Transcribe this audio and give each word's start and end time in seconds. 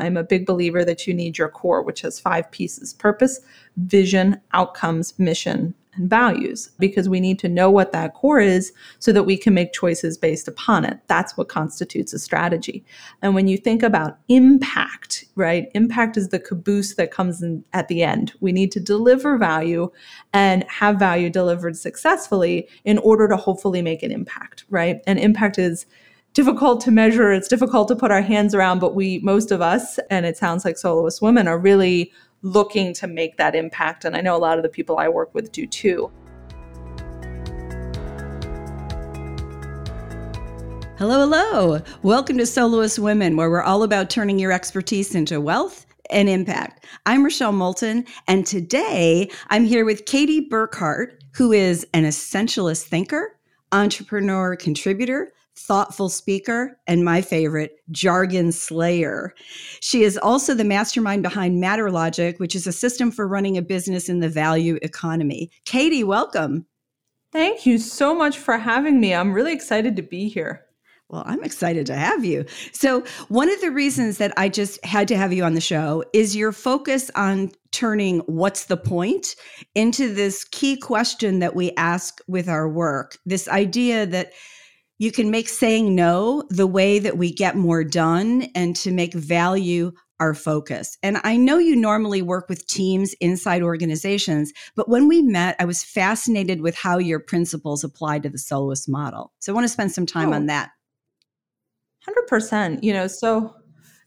I'm 0.00 0.16
a 0.16 0.24
big 0.24 0.46
believer 0.46 0.84
that 0.84 1.06
you 1.06 1.14
need 1.14 1.38
your 1.38 1.48
core, 1.48 1.82
which 1.82 2.00
has 2.00 2.18
five 2.18 2.50
pieces 2.50 2.94
purpose, 2.94 3.40
vision, 3.76 4.40
outcomes, 4.52 5.18
mission, 5.18 5.74
and 5.94 6.08
values 6.08 6.70
because 6.78 7.08
we 7.08 7.20
need 7.20 7.38
to 7.40 7.48
know 7.48 7.70
what 7.70 7.92
that 7.92 8.14
core 8.14 8.40
is 8.40 8.72
so 8.98 9.12
that 9.12 9.24
we 9.24 9.36
can 9.36 9.54
make 9.54 9.72
choices 9.72 10.16
based 10.16 10.48
upon 10.48 10.84
it. 10.84 11.00
That's 11.06 11.36
what 11.36 11.48
constitutes 11.48 12.12
a 12.12 12.18
strategy. 12.18 12.84
And 13.22 13.34
when 13.34 13.48
you 13.48 13.56
think 13.56 13.82
about 13.82 14.18
impact, 14.28 15.24
right? 15.34 15.68
Impact 15.74 16.16
is 16.16 16.28
the 16.28 16.38
caboose 16.38 16.94
that 16.94 17.10
comes 17.10 17.42
in 17.42 17.64
at 17.72 17.88
the 17.88 18.02
end. 18.02 18.32
We 18.40 18.52
need 18.52 18.72
to 18.72 18.80
deliver 18.80 19.36
value 19.36 19.90
and 20.32 20.64
have 20.68 20.98
value 20.98 21.30
delivered 21.30 21.76
successfully 21.76 22.68
in 22.84 22.98
order 22.98 23.28
to 23.28 23.36
hopefully 23.36 23.82
make 23.82 24.02
an 24.02 24.12
impact, 24.12 24.64
right? 24.70 25.00
And 25.06 25.18
impact 25.18 25.58
is 25.58 25.86
difficult 26.32 26.80
to 26.80 26.92
measure, 26.92 27.32
it's 27.32 27.48
difficult 27.48 27.88
to 27.88 27.96
put 27.96 28.12
our 28.12 28.22
hands 28.22 28.54
around, 28.54 28.78
but 28.78 28.94
we 28.94 29.18
most 29.18 29.50
of 29.50 29.60
us 29.60 29.98
and 30.10 30.24
it 30.24 30.36
sounds 30.36 30.64
like 30.64 30.78
soloist 30.78 31.20
women 31.20 31.48
are 31.48 31.58
really 31.58 32.12
looking 32.42 32.94
to 32.94 33.08
make 33.08 33.36
that 33.36 33.56
impact. 33.56 34.04
And 34.04 34.16
I 34.16 34.20
know 34.20 34.36
a 34.36 34.38
lot 34.38 34.56
of 34.56 34.62
the 34.62 34.68
people 34.68 34.98
I 34.98 35.08
work 35.08 35.34
with 35.34 35.50
do 35.50 35.66
too. 35.66 36.10
Hello, 40.98 41.18
hello. 41.18 41.80
Welcome 42.02 42.38
to 42.38 42.46
Soloist 42.46 42.98
Women, 42.98 43.36
where 43.36 43.50
we're 43.50 43.62
all 43.62 43.82
about 43.82 44.10
turning 44.10 44.38
your 44.38 44.52
expertise 44.52 45.14
into 45.14 45.40
wealth 45.40 45.84
and 46.10 46.28
impact. 46.28 46.84
I'm 47.06 47.24
Rochelle 47.24 47.52
Moulton, 47.52 48.04
and 48.28 48.46
today 48.46 49.30
I'm 49.48 49.64
here 49.64 49.84
with 49.84 50.04
Katie 50.04 50.48
Burkhart, 50.48 51.12
who 51.34 51.52
is 51.52 51.86
an 51.94 52.04
essentialist 52.04 52.84
thinker, 52.84 53.36
entrepreneur, 53.72 54.56
contributor, 54.56 55.32
thoughtful 55.60 56.08
speaker, 56.08 56.78
and 56.86 57.04
my 57.04 57.20
favorite, 57.20 57.76
jargon 57.90 58.50
slayer. 58.52 59.34
She 59.80 60.02
is 60.02 60.18
also 60.18 60.54
the 60.54 60.64
mastermind 60.64 61.22
behind 61.22 61.62
MatterLogic, 61.62 62.38
which 62.38 62.54
is 62.54 62.66
a 62.66 62.72
system 62.72 63.10
for 63.10 63.28
running 63.28 63.56
a 63.56 63.62
business 63.62 64.08
in 64.08 64.20
the 64.20 64.28
value 64.28 64.78
economy. 64.82 65.50
Katie, 65.64 66.04
welcome. 66.04 66.66
Thank 67.32 67.66
you 67.66 67.78
so 67.78 68.14
much 68.14 68.38
for 68.38 68.58
having 68.58 69.00
me. 69.00 69.14
I'm 69.14 69.32
really 69.32 69.52
excited 69.52 69.96
to 69.96 70.02
be 70.02 70.28
here. 70.28 70.64
Well, 71.10 71.24
I'm 71.26 71.42
excited 71.42 71.86
to 71.86 71.96
have 71.96 72.24
you. 72.24 72.44
So, 72.72 73.04
one 73.28 73.50
of 73.50 73.60
the 73.60 73.72
reasons 73.72 74.18
that 74.18 74.32
I 74.36 74.48
just 74.48 74.84
had 74.84 75.08
to 75.08 75.16
have 75.16 75.32
you 75.32 75.42
on 75.42 75.54
the 75.54 75.60
show 75.60 76.04
is 76.12 76.36
your 76.36 76.52
focus 76.52 77.10
on 77.16 77.50
turning 77.72 78.20
what's 78.20 78.66
the 78.66 78.76
point 78.76 79.34
into 79.74 80.12
this 80.14 80.44
key 80.44 80.76
question 80.76 81.40
that 81.40 81.56
we 81.56 81.72
ask 81.76 82.20
with 82.28 82.48
our 82.48 82.68
work. 82.68 83.18
This 83.26 83.48
idea 83.48 84.06
that 84.06 84.32
you 85.00 85.10
can 85.10 85.30
make 85.30 85.48
saying 85.48 85.94
no 85.94 86.44
the 86.50 86.66
way 86.66 86.98
that 86.98 87.16
we 87.16 87.32
get 87.32 87.56
more 87.56 87.82
done 87.82 88.42
and 88.54 88.76
to 88.76 88.92
make 88.92 89.14
value 89.14 89.92
our 90.20 90.34
focus. 90.34 90.98
And 91.02 91.18
I 91.24 91.38
know 91.38 91.56
you 91.56 91.74
normally 91.74 92.20
work 92.20 92.50
with 92.50 92.66
teams 92.66 93.14
inside 93.14 93.62
organizations, 93.62 94.52
but 94.76 94.90
when 94.90 95.08
we 95.08 95.22
met, 95.22 95.56
I 95.58 95.64
was 95.64 95.82
fascinated 95.82 96.60
with 96.60 96.76
how 96.76 96.98
your 96.98 97.18
principles 97.18 97.82
apply 97.82 98.18
to 98.18 98.28
the 98.28 98.36
soloist 98.36 98.90
model. 98.90 99.32
So 99.38 99.50
I 99.50 99.54
want 99.54 99.64
to 99.64 99.72
spend 99.72 99.90
some 99.90 100.04
time 100.04 100.34
oh, 100.34 100.36
on 100.36 100.46
that. 100.46 100.68
100%. 102.06 102.82
You 102.82 102.92
know, 102.92 103.06
so 103.06 103.54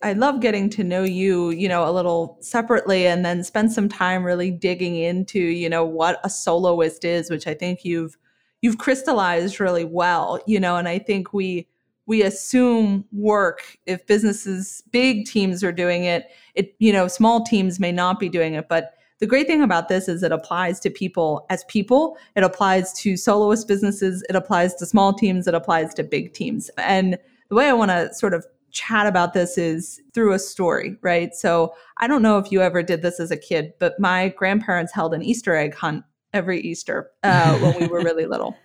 I 0.04 0.14
love 0.14 0.42
getting 0.42 0.70
to 0.72 0.84
know 0.84 1.02
you, 1.02 1.50
you 1.50 1.68
know, 1.68 1.90
a 1.90 1.92
little 1.92 2.38
separately 2.42 3.08
and 3.08 3.26
then 3.26 3.44
spend 3.44 3.72
some 3.72 3.90
time 3.90 4.24
really 4.24 4.52
digging 4.52 4.96
into, 4.96 5.40
you 5.40 5.70
know, 5.70 5.84
what 5.84 6.20
a 6.24 6.30
soloist 6.30 7.04
is, 7.04 7.32
which 7.32 7.48
I 7.48 7.56
think 7.56 7.84
you've 7.84 8.16
you've 8.64 8.80
crystallized 8.80 9.59
really 9.59 9.83
well, 9.83 10.42
you 10.47 10.59
know, 10.59 10.78
and 10.78 10.88
I 10.88 10.97
think 10.97 11.33
we 11.33 11.67
we 12.06 12.23
assume 12.23 13.06
work 13.14 13.78
if 13.86 14.06
businesses 14.08 14.83
big 14.92 15.25
teams 15.25 15.64
are 15.64 15.72
doing 15.72 16.03
it, 16.03 16.25
it 16.56 16.75
you 16.80 16.91
know, 16.91 17.08
small 17.08 17.44
teams 17.44 17.80
may 17.80 17.91
not 17.91 18.19
be 18.19 18.28
doing 18.28 18.56
it, 18.56 18.67
but 18.67 18.95
the 19.19 19.28
great 19.28 19.47
thing 19.47 19.61
about 19.61 19.88
this 19.88 20.09
is 20.09 20.22
it 20.22 20.34
applies 20.34 20.81
to 20.81 20.89
people 20.89 21.45
as 21.50 21.64
people, 21.66 22.17
it 22.36 22.44
applies 22.44 22.91
to 22.94 23.16
soloist 23.16 23.69
businesses, 23.69 24.22
it 24.28 24.35
applies 24.35 24.75
to 24.75 24.85
small 24.85 25.13
teams, 25.13 25.47
it 25.47 25.53
applies 25.53 25.94
to 25.94 26.03
big 26.03 26.34
teams. 26.34 26.69
And 26.78 27.18
the 27.47 27.56
way 27.56 27.69
I 27.69 27.73
want 27.73 27.91
to 27.91 28.13
sort 28.13 28.34
of 28.34 28.46
chat 28.72 29.07
about 29.07 29.34
this 29.34 29.57
is 29.57 30.02
through 30.13 30.34
a 30.34 30.40
story, 30.40 30.97
right? 31.02 31.34
So 31.34 31.73
I 31.97 32.07
don't 32.07 32.22
know 32.22 32.38
if 32.38 32.52
you 32.52 32.62
ever 32.62 32.84
did 32.84 33.02
this 33.02 33.19
as 33.19 33.31
a 33.31 33.38
kid, 33.38 33.72
but 33.79 33.97
my 33.97 34.29
grandparents 34.29 34.91
held 34.91 35.13
an 35.13 35.22
Easter 35.22 35.56
egg 35.56 35.73
hunt 35.73 36.03
every 36.34 36.60
Easter 36.62 37.12
uh, 37.24 37.58
when 37.60 37.80
we 37.80 37.88
were 37.88 38.00
really 38.04 38.26
little. 38.26 38.58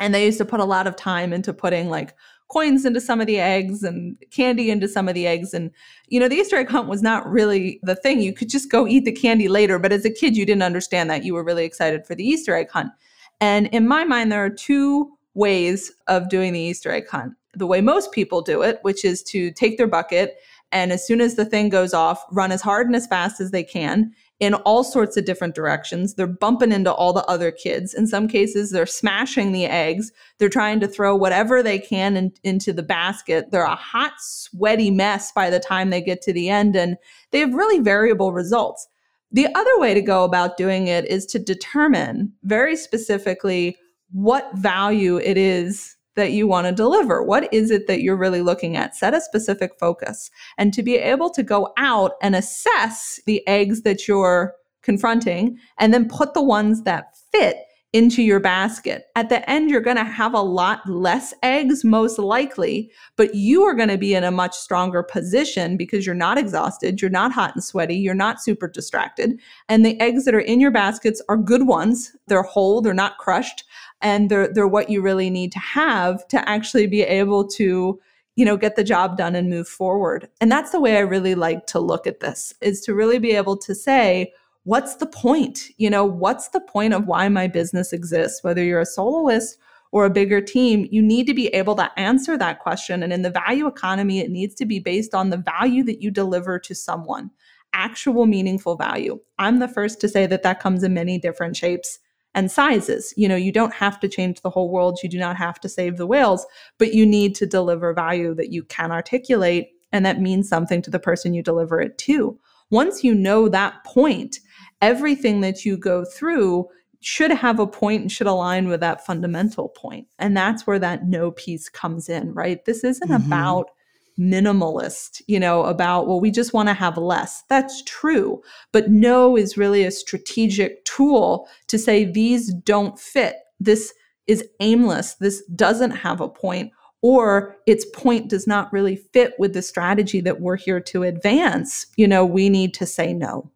And 0.00 0.12
they 0.14 0.24
used 0.24 0.38
to 0.38 0.44
put 0.44 0.60
a 0.60 0.64
lot 0.64 0.86
of 0.86 0.96
time 0.96 1.32
into 1.32 1.52
putting 1.52 1.88
like 1.88 2.14
coins 2.48 2.84
into 2.84 3.00
some 3.00 3.20
of 3.20 3.26
the 3.26 3.38
eggs 3.38 3.82
and 3.82 4.16
candy 4.30 4.70
into 4.70 4.88
some 4.88 5.08
of 5.08 5.14
the 5.14 5.26
eggs. 5.26 5.54
And, 5.54 5.70
you 6.08 6.18
know, 6.18 6.28
the 6.28 6.36
Easter 6.36 6.56
egg 6.56 6.68
hunt 6.68 6.88
was 6.88 7.02
not 7.02 7.28
really 7.30 7.80
the 7.82 7.94
thing. 7.94 8.20
You 8.20 8.32
could 8.32 8.48
just 8.48 8.70
go 8.70 8.86
eat 8.86 9.04
the 9.04 9.12
candy 9.12 9.48
later. 9.48 9.78
But 9.78 9.92
as 9.92 10.04
a 10.04 10.10
kid, 10.10 10.36
you 10.36 10.44
didn't 10.44 10.62
understand 10.62 11.08
that. 11.10 11.24
You 11.24 11.34
were 11.34 11.44
really 11.44 11.64
excited 11.64 12.06
for 12.06 12.14
the 12.14 12.24
Easter 12.24 12.54
egg 12.54 12.70
hunt. 12.70 12.92
And 13.40 13.68
in 13.68 13.86
my 13.86 14.04
mind, 14.04 14.30
there 14.30 14.44
are 14.44 14.50
two 14.50 15.16
ways 15.34 15.92
of 16.06 16.28
doing 16.28 16.52
the 16.52 16.60
Easter 16.60 16.90
egg 16.90 17.08
hunt. 17.08 17.34
The 17.54 17.66
way 17.66 17.80
most 17.80 18.12
people 18.12 18.42
do 18.42 18.62
it, 18.62 18.80
which 18.82 19.04
is 19.04 19.22
to 19.24 19.52
take 19.52 19.78
their 19.78 19.86
bucket 19.86 20.36
and 20.74 20.90
as 20.90 21.06
soon 21.06 21.20
as 21.20 21.36
the 21.36 21.44
thing 21.44 21.68
goes 21.68 21.94
off, 21.94 22.24
run 22.32 22.50
as 22.50 22.60
hard 22.60 22.88
and 22.88 22.96
as 22.96 23.06
fast 23.06 23.40
as 23.40 23.52
they 23.52 23.62
can 23.62 24.12
in 24.40 24.54
all 24.54 24.82
sorts 24.82 25.16
of 25.16 25.24
different 25.24 25.54
directions. 25.54 26.14
They're 26.14 26.26
bumping 26.26 26.72
into 26.72 26.92
all 26.92 27.12
the 27.12 27.24
other 27.26 27.50
kids. 27.50 27.94
In 27.94 28.06
some 28.06 28.26
cases, 28.26 28.70
they're 28.70 28.86
smashing 28.86 29.52
the 29.52 29.66
eggs. 29.66 30.10
They're 30.38 30.48
trying 30.48 30.80
to 30.80 30.88
throw 30.88 31.14
whatever 31.14 31.62
they 31.62 31.78
can 31.78 32.16
in, 32.16 32.32
into 32.42 32.72
the 32.72 32.82
basket. 32.82 33.50
They're 33.50 33.62
a 33.62 33.76
hot, 33.76 34.14
sweaty 34.18 34.90
mess 34.90 35.30
by 35.32 35.50
the 35.50 35.60
time 35.60 35.90
they 35.90 36.00
get 36.00 36.20
to 36.22 36.32
the 36.32 36.50
end, 36.50 36.74
and 36.74 36.96
they 37.30 37.40
have 37.40 37.54
really 37.54 37.78
variable 37.78 38.32
results. 38.32 38.88
The 39.30 39.48
other 39.54 39.78
way 39.78 39.94
to 39.94 40.02
go 40.02 40.24
about 40.24 40.56
doing 40.56 40.88
it 40.88 41.06
is 41.06 41.26
to 41.26 41.38
determine 41.38 42.32
very 42.42 42.76
specifically 42.76 43.76
what 44.12 44.48
value 44.54 45.16
it 45.18 45.36
is 45.36 45.96
that 46.16 46.32
you 46.32 46.46
want 46.46 46.66
to 46.66 46.72
deliver. 46.72 47.22
What 47.22 47.52
is 47.52 47.70
it 47.70 47.86
that 47.86 48.02
you're 48.02 48.16
really 48.16 48.42
looking 48.42 48.76
at? 48.76 48.96
Set 48.96 49.14
a 49.14 49.20
specific 49.20 49.72
focus 49.78 50.30
and 50.58 50.72
to 50.74 50.82
be 50.82 50.96
able 50.96 51.30
to 51.30 51.42
go 51.42 51.72
out 51.76 52.12
and 52.22 52.34
assess 52.36 53.20
the 53.26 53.46
eggs 53.46 53.82
that 53.82 54.06
you're 54.06 54.54
confronting 54.82 55.58
and 55.78 55.92
then 55.92 56.08
put 56.08 56.34
the 56.34 56.42
ones 56.42 56.82
that 56.82 57.16
fit 57.32 57.56
into 57.94 58.24
your 58.24 58.40
basket. 58.40 59.04
At 59.14 59.28
the 59.28 59.48
end, 59.48 59.70
you're 59.70 59.80
going 59.80 59.96
to 59.96 60.02
have 60.04 60.34
a 60.34 60.40
lot 60.40 60.80
less 60.90 61.32
eggs, 61.44 61.84
most 61.84 62.18
likely, 62.18 62.90
but 63.16 63.36
you 63.36 63.62
are 63.62 63.72
going 63.72 63.88
to 63.88 63.96
be 63.96 64.16
in 64.16 64.24
a 64.24 64.32
much 64.32 64.52
stronger 64.52 65.04
position 65.04 65.76
because 65.76 66.04
you're 66.04 66.12
not 66.12 66.36
exhausted, 66.36 67.00
you're 67.00 67.08
not 67.08 67.30
hot 67.30 67.54
and 67.54 67.62
sweaty, 67.62 67.94
you're 67.94 68.12
not 68.12 68.42
super 68.42 68.66
distracted. 68.66 69.38
And 69.68 69.86
the 69.86 69.98
eggs 70.00 70.24
that 70.24 70.34
are 70.34 70.40
in 70.40 70.58
your 70.58 70.72
baskets 70.72 71.22
are 71.28 71.36
good 71.36 71.68
ones. 71.68 72.10
They're 72.26 72.42
whole, 72.42 72.82
they're 72.82 72.94
not 72.94 73.18
crushed 73.18 73.62
and 74.04 74.30
they're 74.30 74.52
they're 74.52 74.68
what 74.68 74.90
you 74.90 75.00
really 75.00 75.30
need 75.30 75.50
to 75.50 75.58
have 75.58 76.28
to 76.28 76.48
actually 76.48 76.86
be 76.86 77.02
able 77.02 77.48
to 77.48 77.98
you 78.36 78.44
know 78.44 78.56
get 78.56 78.76
the 78.76 78.84
job 78.84 79.16
done 79.16 79.34
and 79.34 79.50
move 79.50 79.66
forward. 79.66 80.28
And 80.40 80.52
that's 80.52 80.70
the 80.70 80.80
way 80.80 80.96
i 80.96 81.00
really 81.00 81.34
like 81.34 81.66
to 81.68 81.80
look 81.80 82.06
at 82.06 82.20
this 82.20 82.54
is 82.60 82.80
to 82.82 82.94
really 82.94 83.18
be 83.18 83.32
able 83.32 83.56
to 83.56 83.74
say 83.74 84.32
what's 84.62 84.96
the 84.96 85.06
point? 85.06 85.70
You 85.78 85.90
know 85.90 86.04
what's 86.04 86.48
the 86.48 86.60
point 86.60 86.94
of 86.94 87.06
why 87.06 87.28
my 87.28 87.48
business 87.48 87.92
exists? 87.92 88.44
Whether 88.44 88.62
you're 88.62 88.80
a 88.80 88.86
soloist 88.86 89.58
or 89.90 90.04
a 90.04 90.10
bigger 90.10 90.40
team 90.40 90.86
you 90.90 91.00
need 91.00 91.26
to 91.26 91.34
be 91.34 91.48
able 91.48 91.74
to 91.76 91.90
answer 91.98 92.36
that 92.36 92.60
question. 92.60 93.02
And 93.02 93.12
in 93.12 93.22
the 93.22 93.30
value 93.30 93.66
economy 93.66 94.20
it 94.20 94.30
needs 94.30 94.54
to 94.56 94.66
be 94.66 94.78
based 94.78 95.14
on 95.14 95.30
the 95.30 95.38
value 95.38 95.82
that 95.84 96.02
you 96.02 96.10
deliver 96.10 96.58
to 96.58 96.74
someone 96.74 97.30
actual 97.76 98.26
meaningful 98.26 98.76
value. 98.76 99.18
I'm 99.40 99.58
the 99.58 99.66
first 99.66 100.00
to 100.02 100.08
say 100.08 100.26
that 100.26 100.44
that 100.44 100.60
comes 100.60 100.84
in 100.84 100.94
many 100.94 101.18
different 101.18 101.56
shapes 101.56 101.98
and 102.34 102.50
sizes. 102.50 103.14
You 103.16 103.28
know, 103.28 103.36
you 103.36 103.52
don't 103.52 103.74
have 103.74 104.00
to 104.00 104.08
change 104.08 104.40
the 104.40 104.50
whole 104.50 104.70
world. 104.70 104.98
You 105.02 105.08
do 105.08 105.18
not 105.18 105.36
have 105.36 105.60
to 105.60 105.68
save 105.68 105.96
the 105.96 106.06
whales, 106.06 106.46
but 106.78 106.94
you 106.94 107.06
need 107.06 107.34
to 107.36 107.46
deliver 107.46 107.92
value 107.94 108.34
that 108.34 108.52
you 108.52 108.64
can 108.64 108.90
articulate 108.90 109.68
and 109.94 110.04
that 110.04 110.20
means 110.20 110.48
something 110.48 110.82
to 110.82 110.90
the 110.90 110.98
person 110.98 111.34
you 111.34 111.42
deliver 111.42 111.80
it 111.80 111.96
to. 111.98 112.36
Once 112.70 113.04
you 113.04 113.14
know 113.14 113.48
that 113.48 113.84
point, 113.84 114.40
everything 114.82 115.40
that 115.40 115.64
you 115.64 115.76
go 115.76 116.04
through 116.04 116.66
should 117.00 117.30
have 117.30 117.60
a 117.60 117.66
point 117.66 118.00
and 118.00 118.10
should 118.10 118.26
align 118.26 118.66
with 118.66 118.80
that 118.80 119.06
fundamental 119.06 119.68
point. 119.68 120.08
And 120.18 120.36
that's 120.36 120.66
where 120.66 120.80
that 120.80 121.06
no 121.06 121.30
piece 121.30 121.68
comes 121.68 122.08
in, 122.08 122.34
right? 122.34 122.64
This 122.64 122.82
isn't 122.82 123.08
mm-hmm. 123.08 123.26
about 123.26 123.70
minimalist, 124.18 125.22
you 125.26 125.40
know, 125.40 125.64
about, 125.64 126.06
well, 126.06 126.20
we 126.20 126.30
just 126.30 126.52
want 126.52 126.68
to 126.68 126.74
have 126.74 126.96
less. 126.96 127.42
That's 127.48 127.82
true. 127.82 128.42
But 128.72 128.90
no 128.90 129.36
is 129.36 129.56
really 129.56 129.84
a 129.84 129.90
strategic 129.90 130.84
tool 130.84 131.48
to 131.68 131.78
say 131.78 132.04
these 132.04 132.52
don't 132.52 132.98
fit. 132.98 133.36
This 133.60 133.92
is 134.26 134.44
aimless. 134.60 135.14
This 135.14 135.44
doesn't 135.54 135.90
have 135.92 136.20
a 136.20 136.28
point, 136.28 136.72
or 137.02 137.56
its 137.66 137.84
point 137.94 138.30
does 138.30 138.46
not 138.46 138.72
really 138.72 138.96
fit 138.96 139.34
with 139.38 139.52
the 139.52 139.62
strategy 139.62 140.20
that 140.22 140.40
we're 140.40 140.56
here 140.56 140.80
to 140.80 141.02
advance. 141.02 141.86
You 141.96 142.08
know, 142.08 142.24
we 142.24 142.48
need 142.48 142.72
to 142.74 142.86
say 142.86 143.12
no. 143.12 143.50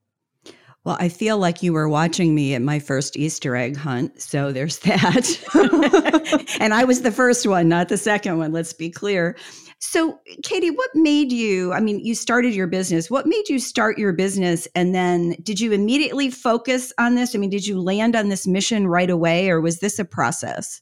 Well, 0.89 0.97
I 0.99 1.11
feel 1.11 1.37
like 1.37 1.63
you 1.63 1.75
were 1.75 1.87
watching 1.87 2.35
me 2.35 2.55
at 2.55 2.63
my 2.63 2.79
first 2.79 3.15
Easter 3.15 3.55
egg 3.55 3.77
hunt. 3.77 4.23
So 4.23 4.53
there's 4.53 4.79
that. 4.89 6.57
and 6.61 6.73
I 6.73 6.85
was 6.85 7.03
the 7.03 7.13
first 7.13 7.47
one, 7.47 7.69
not 7.69 7.91
the 7.91 7.99
second 7.99 8.39
one, 8.39 8.53
let's 8.53 8.73
be 8.73 8.89
clear. 8.89 9.37
So, 9.81 10.19
Katie, 10.43 10.71
what 10.71 10.89
made 10.95 11.31
you? 11.31 11.75
I 11.75 11.81
mean, 11.81 12.03
you 12.03 12.15
started 12.15 12.55
your 12.55 12.69
business. 12.69 13.11
What 13.11 13.27
made 13.27 13.51
you 13.51 13.59
start 13.59 13.99
your 13.99 14.15
business? 14.15 14.67
And 14.75 14.95
then 14.95 15.37
did 15.43 15.61
you 15.61 15.73
immediately 15.73 16.31
focus 16.31 16.91
on 16.99 17.17
this? 17.17 17.35
I 17.35 17.39
mean, 17.39 17.51
did 17.51 17.67
you 17.67 17.79
land 17.79 18.17
on 18.17 18.31
this 18.31 18.47
mission 18.47 18.89
right 18.89 19.11
away, 19.11 19.51
or 19.51 19.61
was 19.61 19.81
this 19.81 19.99
a 19.99 20.07
process? 20.07 20.81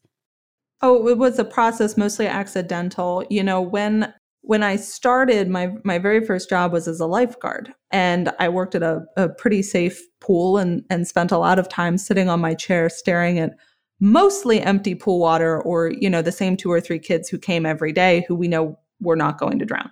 Oh, 0.82 1.08
it 1.08 1.18
was 1.18 1.40
a 1.40 1.44
process, 1.44 1.96
mostly 1.96 2.28
accidental. 2.28 3.24
You 3.28 3.42
know, 3.42 3.60
when 3.60 4.14
when 4.42 4.62
I 4.62 4.76
started, 4.76 5.48
my 5.48 5.72
my 5.84 5.98
very 5.98 6.24
first 6.24 6.48
job 6.48 6.72
was 6.72 6.86
as 6.86 7.00
a 7.00 7.06
lifeguard, 7.06 7.72
and 7.90 8.30
I 8.38 8.48
worked 8.48 8.74
at 8.74 8.82
a, 8.82 9.04
a 9.16 9.28
pretty 9.28 9.62
safe 9.62 10.00
pool 10.20 10.58
and 10.58 10.84
and 10.88 11.06
spent 11.06 11.32
a 11.32 11.38
lot 11.38 11.58
of 11.58 11.68
time 11.68 11.98
sitting 11.98 12.28
on 12.28 12.40
my 12.40 12.54
chair 12.54 12.88
staring 12.88 13.38
at 13.38 13.56
mostly 13.98 14.60
empty 14.60 14.94
pool 14.94 15.18
water 15.18 15.60
or 15.62 15.90
you 15.90 16.08
know 16.08 16.22
the 16.22 16.32
same 16.32 16.56
two 16.56 16.70
or 16.70 16.80
three 16.80 16.98
kids 16.98 17.28
who 17.28 17.38
came 17.38 17.66
every 17.66 17.92
day 17.92 18.24
who 18.28 18.34
we 18.34 18.46
know 18.46 18.78
were 19.00 19.16
not 19.16 19.38
going 19.38 19.58
to 19.58 19.64
drown. 19.64 19.90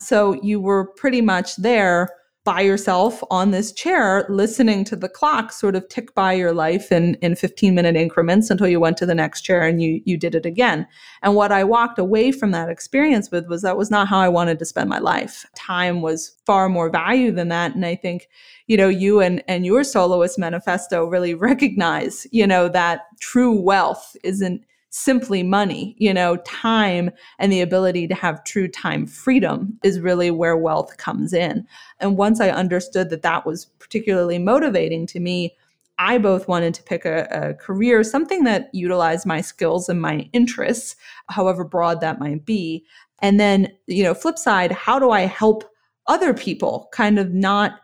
So 0.00 0.40
you 0.42 0.60
were 0.60 0.92
pretty 0.96 1.20
much 1.20 1.56
there 1.56 2.08
by 2.46 2.60
yourself 2.60 3.24
on 3.28 3.50
this 3.50 3.72
chair 3.72 4.24
listening 4.28 4.84
to 4.84 4.94
the 4.94 5.08
clock 5.08 5.50
sort 5.50 5.74
of 5.74 5.86
tick 5.88 6.14
by 6.14 6.32
your 6.32 6.52
life 6.52 6.92
in, 6.92 7.16
in 7.16 7.34
15 7.34 7.74
minute 7.74 7.96
increments 7.96 8.50
until 8.50 8.68
you 8.68 8.78
went 8.78 8.96
to 8.96 9.04
the 9.04 9.16
next 9.16 9.40
chair 9.42 9.62
and 9.62 9.82
you 9.82 10.00
you 10.04 10.16
did 10.16 10.32
it 10.32 10.46
again. 10.46 10.86
And 11.22 11.34
what 11.34 11.50
i 11.50 11.64
walked 11.64 11.98
away 11.98 12.30
from 12.30 12.52
that 12.52 12.68
experience 12.68 13.32
with 13.32 13.48
was 13.48 13.62
that 13.62 13.76
was 13.76 13.90
not 13.90 14.06
how 14.06 14.20
i 14.20 14.28
wanted 14.28 14.60
to 14.60 14.64
spend 14.64 14.88
my 14.88 15.00
life. 15.00 15.44
Time 15.56 16.02
was 16.02 16.36
far 16.46 16.68
more 16.68 16.88
value 16.88 17.32
than 17.32 17.48
that 17.48 17.74
and 17.74 17.84
i 17.84 17.96
think 17.96 18.28
you 18.68 18.76
know 18.76 18.88
you 18.88 19.20
and 19.20 19.42
and 19.48 19.66
your 19.66 19.82
soloist 19.82 20.38
manifesto 20.38 21.04
really 21.04 21.34
recognize 21.34 22.28
you 22.30 22.46
know 22.46 22.68
that 22.68 23.00
true 23.20 23.60
wealth 23.60 24.16
isn't 24.22 24.62
simply 24.90 25.42
money. 25.42 25.94
You 25.98 26.14
know, 26.14 26.36
time 26.38 27.10
and 27.38 27.52
the 27.52 27.60
ability 27.60 28.08
to 28.08 28.14
have 28.14 28.44
true 28.44 28.68
time 28.68 29.06
freedom 29.06 29.78
is 29.82 30.00
really 30.00 30.30
where 30.30 30.56
wealth 30.56 30.96
comes 30.96 31.32
in. 31.32 31.66
And 32.00 32.16
once 32.16 32.40
I 32.40 32.50
understood 32.50 33.10
that 33.10 33.22
that 33.22 33.46
was 33.46 33.66
particularly 33.78 34.38
motivating 34.38 35.06
to 35.08 35.20
me, 35.20 35.56
I 35.98 36.18
both 36.18 36.46
wanted 36.46 36.74
to 36.74 36.82
pick 36.82 37.04
a, 37.04 37.26
a, 37.30 37.54
career, 37.54 38.04
something 38.04 38.44
that 38.44 38.68
utilized 38.74 39.24
my 39.26 39.40
skills 39.40 39.88
and 39.88 40.00
my 40.00 40.28
interests, 40.32 40.96
however 41.28 41.64
broad 41.64 42.00
that 42.02 42.20
might 42.20 42.44
be. 42.44 42.84
And 43.20 43.40
then, 43.40 43.72
you 43.86 44.02
know, 44.02 44.12
flip 44.12 44.38
side, 44.38 44.72
how 44.72 44.98
do 44.98 45.10
I 45.10 45.22
help 45.22 45.64
other 46.06 46.34
people 46.34 46.88
kind 46.92 47.18
of 47.18 47.32
not 47.32 47.80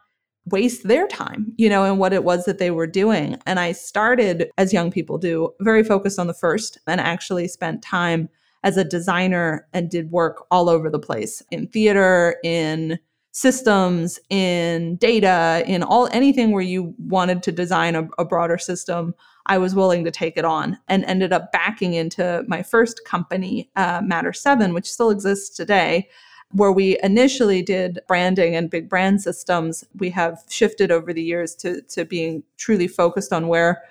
waste 0.46 0.86
their 0.88 1.06
time, 1.06 1.52
you 1.56 1.68
know, 1.68 1.84
and 1.84 1.98
what 1.98 2.12
it 2.12 2.24
was 2.24 2.44
that 2.44 2.58
they 2.58 2.70
were 2.70 2.86
doing. 2.86 3.38
And 3.46 3.60
I 3.60 3.72
started, 3.72 4.50
as 4.58 4.72
young 4.72 4.90
people 4.90 5.18
do, 5.18 5.52
very 5.60 5.84
focused 5.84 6.18
on 6.18 6.26
the 6.26 6.34
first 6.34 6.78
and 6.86 7.00
actually 7.00 7.48
spent 7.48 7.82
time 7.82 8.28
as 8.64 8.76
a 8.76 8.84
designer 8.84 9.66
and 9.72 9.90
did 9.90 10.10
work 10.10 10.44
all 10.50 10.68
over 10.68 10.90
the 10.90 10.98
place 10.98 11.42
in 11.50 11.66
theater, 11.68 12.36
in 12.44 12.98
systems, 13.32 14.20
in 14.30 14.96
data, 14.96 15.64
in 15.66 15.82
all 15.82 16.08
anything 16.12 16.52
where 16.52 16.62
you 16.62 16.94
wanted 16.98 17.42
to 17.42 17.52
design 17.52 17.94
a, 17.94 18.08
a 18.18 18.24
broader 18.24 18.58
system. 18.58 19.14
I 19.46 19.58
was 19.58 19.74
willing 19.74 20.04
to 20.04 20.10
take 20.10 20.36
it 20.36 20.44
on 20.44 20.78
and 20.88 21.04
ended 21.04 21.32
up 21.32 21.50
backing 21.50 21.94
into 21.94 22.44
my 22.46 22.62
first 22.62 23.04
company, 23.04 23.70
uh, 23.74 24.00
Matter 24.04 24.32
7, 24.32 24.74
which 24.74 24.90
still 24.90 25.10
exists 25.10 25.56
today 25.56 26.08
where 26.52 26.72
we 26.72 26.98
initially 27.02 27.62
did 27.62 28.00
branding 28.06 28.54
and 28.54 28.70
big 28.70 28.88
brand 28.88 29.22
systems, 29.22 29.84
we 29.98 30.10
have 30.10 30.42
shifted 30.48 30.90
over 30.90 31.12
the 31.12 31.22
years 31.22 31.54
to, 31.56 31.82
to 31.82 32.04
being 32.04 32.42
truly 32.56 32.88
focused 32.88 33.32
on 33.32 33.48
where, 33.48 33.82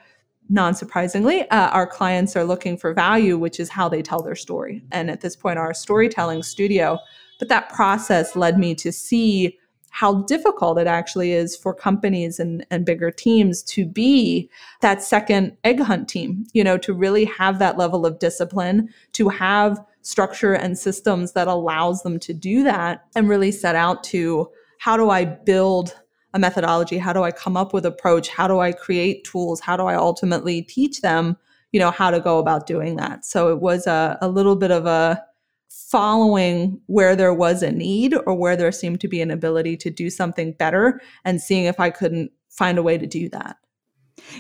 non 0.50 0.74
surprisingly, 0.74 1.50
uh, 1.50 1.70
our 1.70 1.88
clients 1.88 2.36
are 2.36 2.44
looking 2.44 2.78
for 2.78 2.94
value, 2.94 3.38
which 3.38 3.60
is 3.60 3.70
how 3.70 3.90
they 3.90 4.02
tell 4.02 4.22
their 4.22 4.36
story. 4.36 4.84
And 4.92 5.10
at 5.10 5.22
this 5.22 5.36
point, 5.36 5.58
our 5.60 5.74
storytelling 5.74 6.44
studio. 6.44 7.00
But 7.40 7.50
that 7.50 7.70
process 7.70 8.36
led 8.36 8.60
me 8.60 8.76
to 8.76 8.92
see 8.92 9.58
how 9.92 10.22
difficult 10.24 10.78
it 10.78 10.88
actually 10.88 11.34
is 11.34 11.56
for 11.56 11.74
companies 11.74 12.40
and, 12.40 12.66
and 12.72 12.86
bigger 12.86 13.12
teams 13.12 13.62
to 13.62 13.86
be 13.86 14.50
that 14.80 15.04
second 15.04 15.56
egg 15.66 15.82
hunt 15.82 16.08
team, 16.08 16.46
you 16.54 16.64
know, 16.64 16.78
to 16.78 16.94
really 16.94 17.26
have 17.26 17.60
that 17.60 17.78
level 17.78 18.06
of 18.06 18.18
discipline, 18.18 18.90
to 19.12 19.28
have 19.28 19.84
structure 20.02 20.54
and 20.54 20.78
systems 20.78 21.34
that 21.34 21.48
allows 21.48 22.04
them 22.04 22.20
to 22.20 22.34
do 22.34 22.64
that 22.64 23.06
and 23.16 23.30
really 23.30 23.52
set 23.52 23.76
out 23.76 24.04
to 24.06 24.50
how 24.80 24.98
do 24.98 25.10
I 25.10 25.26
build 25.26 25.96
a 26.34 26.40
methodology? 26.40 26.98
How 26.98 27.14
do 27.14 27.24
I 27.24 27.32
come 27.32 27.58
up 27.58 27.74
with 27.74 27.86
approach? 27.86 28.30
How 28.30 28.48
do 28.48 28.60
I 28.60 28.72
create 28.72 29.24
tools? 29.24 29.60
How 29.60 29.78
do 29.78 29.84
I 29.84 29.96
ultimately 29.96 30.62
teach 30.62 31.02
them, 31.02 31.38
you 31.72 31.80
know, 31.80 31.92
how 31.92 32.10
to 32.10 32.20
go 32.20 32.40
about 32.40 32.68
doing 32.68 32.96
that? 32.96 33.26
So 33.26 33.50
it 33.52 33.60
was 33.60 33.86
a, 33.86 34.18
a 34.22 34.30
little 34.30 34.56
bit 34.56 34.72
of 34.72 34.86
a 34.86 35.24
following 35.70 36.80
where 36.88 37.16
there 37.16 37.34
was 37.34 37.62
a 37.62 37.72
need 37.72 38.16
or 38.26 38.34
where 38.34 38.56
there 38.56 38.72
seemed 38.72 39.02
to 39.02 39.08
be 39.08 39.22
an 39.22 39.32
ability 39.32 39.78
to 39.78 39.90
do 39.90 40.10
something 40.10 40.54
better 40.54 41.02
and 41.26 41.42
seeing 41.42 41.66
if 41.66 41.80
I 41.80 41.90
couldn't 41.90 42.32
find 42.50 42.78
a 42.78 42.84
way 42.84 42.98
to 42.98 43.08
do 43.08 43.30
that. 43.30 43.58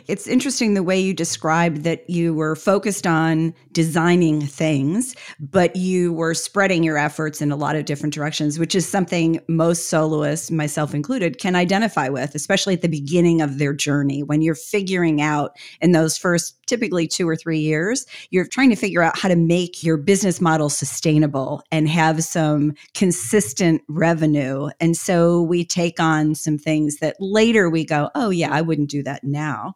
It's 0.07 0.27
interesting 0.27 0.73
the 0.73 0.83
way 0.83 0.99
you 0.99 1.13
described 1.13 1.83
that 1.83 2.09
you 2.09 2.33
were 2.33 2.55
focused 2.55 3.05
on 3.05 3.53
designing 3.71 4.41
things, 4.41 5.15
but 5.39 5.75
you 5.75 6.13
were 6.13 6.33
spreading 6.33 6.83
your 6.83 6.97
efforts 6.97 7.41
in 7.41 7.51
a 7.51 7.55
lot 7.55 7.75
of 7.75 7.85
different 7.85 8.13
directions, 8.13 8.59
which 8.59 8.75
is 8.75 8.87
something 8.87 9.39
most 9.47 9.89
soloists, 9.89 10.51
myself 10.51 10.93
included, 10.93 11.39
can 11.39 11.55
identify 11.55 12.09
with, 12.09 12.35
especially 12.35 12.73
at 12.73 12.81
the 12.81 12.87
beginning 12.87 13.41
of 13.41 13.57
their 13.57 13.73
journey 13.73 14.23
when 14.23 14.41
you're 14.41 14.55
figuring 14.55 15.21
out 15.21 15.57
in 15.81 15.91
those 15.91 16.17
first 16.17 16.55
typically 16.71 17.05
two 17.05 17.27
or 17.27 17.35
three 17.35 17.59
years, 17.59 18.05
you're 18.29 18.47
trying 18.47 18.69
to 18.69 18.77
figure 18.77 19.03
out 19.03 19.19
how 19.19 19.27
to 19.27 19.35
make 19.35 19.83
your 19.83 19.97
business 19.97 20.39
model 20.39 20.69
sustainable 20.69 21.61
and 21.69 21.89
have 21.89 22.23
some 22.23 22.73
consistent 22.93 23.81
revenue. 23.89 24.69
And 24.79 24.95
so 24.95 25.41
we 25.41 25.65
take 25.65 25.99
on 25.99 26.33
some 26.33 26.57
things 26.57 26.97
that 26.99 27.17
later 27.19 27.69
we 27.69 27.83
go, 27.83 28.09
oh, 28.15 28.29
yeah, 28.29 28.51
I 28.51 28.61
wouldn't 28.61 28.89
do 28.89 29.03
that 29.03 29.21
now. 29.21 29.75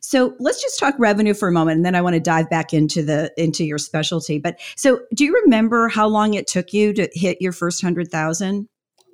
So 0.00 0.34
let's 0.38 0.60
just 0.62 0.78
talk 0.78 0.94
revenue 0.98 1.34
for 1.34 1.48
a 1.48 1.52
moment, 1.52 1.76
and 1.76 1.84
then 1.84 1.94
I 1.94 2.02
want 2.02 2.14
to 2.14 2.20
dive 2.20 2.48
back 2.50 2.72
into 2.72 3.02
the 3.02 3.32
into 3.36 3.64
your 3.64 3.78
specialty. 3.78 4.38
But 4.38 4.60
so, 4.76 5.00
do 5.14 5.24
you 5.24 5.32
remember 5.44 5.88
how 5.88 6.06
long 6.06 6.34
it 6.34 6.46
took 6.46 6.72
you 6.72 6.92
to 6.94 7.08
hit 7.12 7.40
your 7.40 7.52
first 7.52 7.82
hundred 7.82 8.10
thousand? 8.10 8.68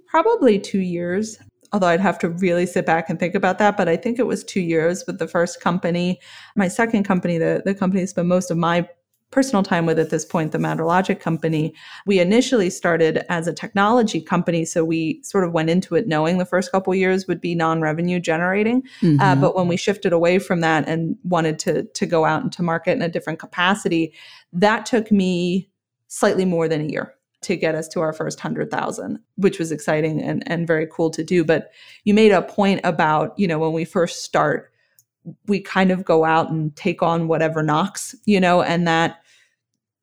Probably 0.09 0.59
two 0.59 0.81
years 0.81 1.39
although 1.73 1.87
I'd 1.87 2.01
have 2.01 2.19
to 2.21 2.29
really 2.29 2.67
sit 2.67 2.87
back 2.87 3.09
and 3.09 3.19
think 3.19 3.35
about 3.35 3.59
that. 3.59 3.77
But 3.77 3.89
I 3.89 3.97
think 3.97 4.19
it 4.19 4.27
was 4.27 4.43
two 4.43 4.61
years 4.61 5.05
with 5.07 5.19
the 5.19 5.29
first 5.29 5.61
company. 5.61 6.19
My 6.57 6.69
second 6.69 7.05
company, 7.05 7.39
the, 7.39 7.63
the 7.65 7.75
company 7.75 8.03
I 8.03 8.07
spent 8.07 8.29
most 8.29 8.51
of 8.51 8.57
my 8.57 8.89
personal 9.31 9.63
time 9.63 9.87
with 9.87 9.99
at 9.99 10.11
this 10.11 10.25
point, 10.25 10.53
the 10.53 10.59
MatterLogic 10.59 11.21
company, 11.21 11.73
we 12.05 12.19
initially 12.19 12.69
started 12.69 13.25
as 13.29 13.47
a 13.47 13.53
technology 13.53 14.21
company. 14.21 14.65
So 14.65 14.85
we 14.85 15.23
sort 15.23 15.45
of 15.45 15.53
went 15.53 15.71
into 15.71 15.95
it 15.95 16.09
knowing 16.09 16.39
the 16.39 16.45
first 16.45 16.73
couple 16.73 16.95
years 16.95 17.29
would 17.29 17.41
be 17.41 17.55
non-revenue 17.55 18.19
generating. 18.19 18.83
Uh, 19.03 19.07
mm-hmm. 19.07 19.21
Uh, 19.21 19.37
but 19.37 19.55
when 19.55 19.69
we 19.69 19.77
shifted 19.77 20.13
away 20.13 20.39
from 20.39 20.61
that 20.61 20.89
and 20.89 21.17
wanted 21.23 21.59
to, 21.61 21.85
to 21.85 22.07
go 22.07 22.25
out 22.25 22.43
into 22.43 22.63
market 22.63 22.93
in 22.93 23.03
a 23.03 23.09
different 23.09 23.39
capacity, 23.39 24.13
that 24.53 24.85
took 24.85 25.13
me 25.13 25.71
slightly 26.09 26.45
more 26.45 26.67
than 26.67 26.81
a 26.81 26.89
year 26.89 27.15
to 27.43 27.57
get 27.57 27.75
us 27.75 27.89
to 27.89 28.01
our 28.01 28.13
first 28.13 28.39
100,000, 28.39 29.19
which 29.37 29.59
was 29.59 29.73
exciting 29.73 30.21
and, 30.21 30.43
and 30.47 30.67
very 30.67 30.87
cool 30.87 31.11
to 31.11 31.25
do. 31.25 31.45
But 31.45 31.71
you 32.05 32.13
made 32.13 32.33
a 32.33 32.43
point 32.43 32.81
about, 32.85 33.39
you 33.39 33.47
know, 33.47 33.59
when 33.59 33.73
we 33.73 33.85
first 33.85 34.25
start, 34.25 34.70
we 35.47 35.61
kind 35.61 35.91
of 35.91 36.05
go 36.05 36.25
out 36.25 36.51
and 36.51 36.75
take 36.77 37.03
on 37.03 37.29
whatever 37.29 37.63
knocks, 37.63 38.15
you 38.25 38.41
know, 38.41 38.63
and 38.63 38.87
that, 38.87 39.21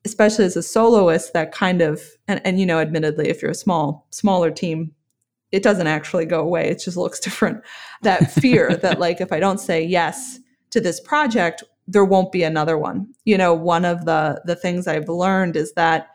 especially 0.05 0.45
as 0.45 0.55
a 0.55 0.63
soloist, 0.63 1.33
that 1.33 1.51
kind 1.51 1.81
of, 1.81 2.01
and, 2.27 2.41
and 2.45 2.59
you 2.59 2.65
know, 2.65 2.79
admittedly, 2.79 3.29
if 3.29 3.41
you're 3.41 3.51
a 3.51 3.55
small, 3.55 4.07
smaller 4.11 4.51
team, 4.51 4.93
it 5.51 5.63
doesn't 5.63 5.87
actually 5.87 6.25
go 6.25 6.39
away. 6.39 6.69
It 6.69 6.79
just 6.79 6.97
looks 6.97 7.19
different. 7.27 7.61
That 8.03 8.31
fear 8.31 8.75
that, 8.81 8.99
like, 8.99 9.21
if 9.21 9.31
I 9.31 9.39
don't 9.39 9.59
say 9.59 9.83
yes 9.83 10.39
to 10.71 10.81
this 10.81 10.99
project, 10.99 11.63
there 11.87 12.05
won't 12.05 12.31
be 12.31 12.43
another 12.43 12.77
one. 12.77 13.07
You 13.23 13.37
know, 13.37 13.53
one 13.53 13.85
of 13.85 14.05
the 14.05 14.41
the 14.45 14.55
things 14.55 14.87
I've 14.87 15.07
learned 15.07 15.55
is 15.55 15.73
that 15.73 16.09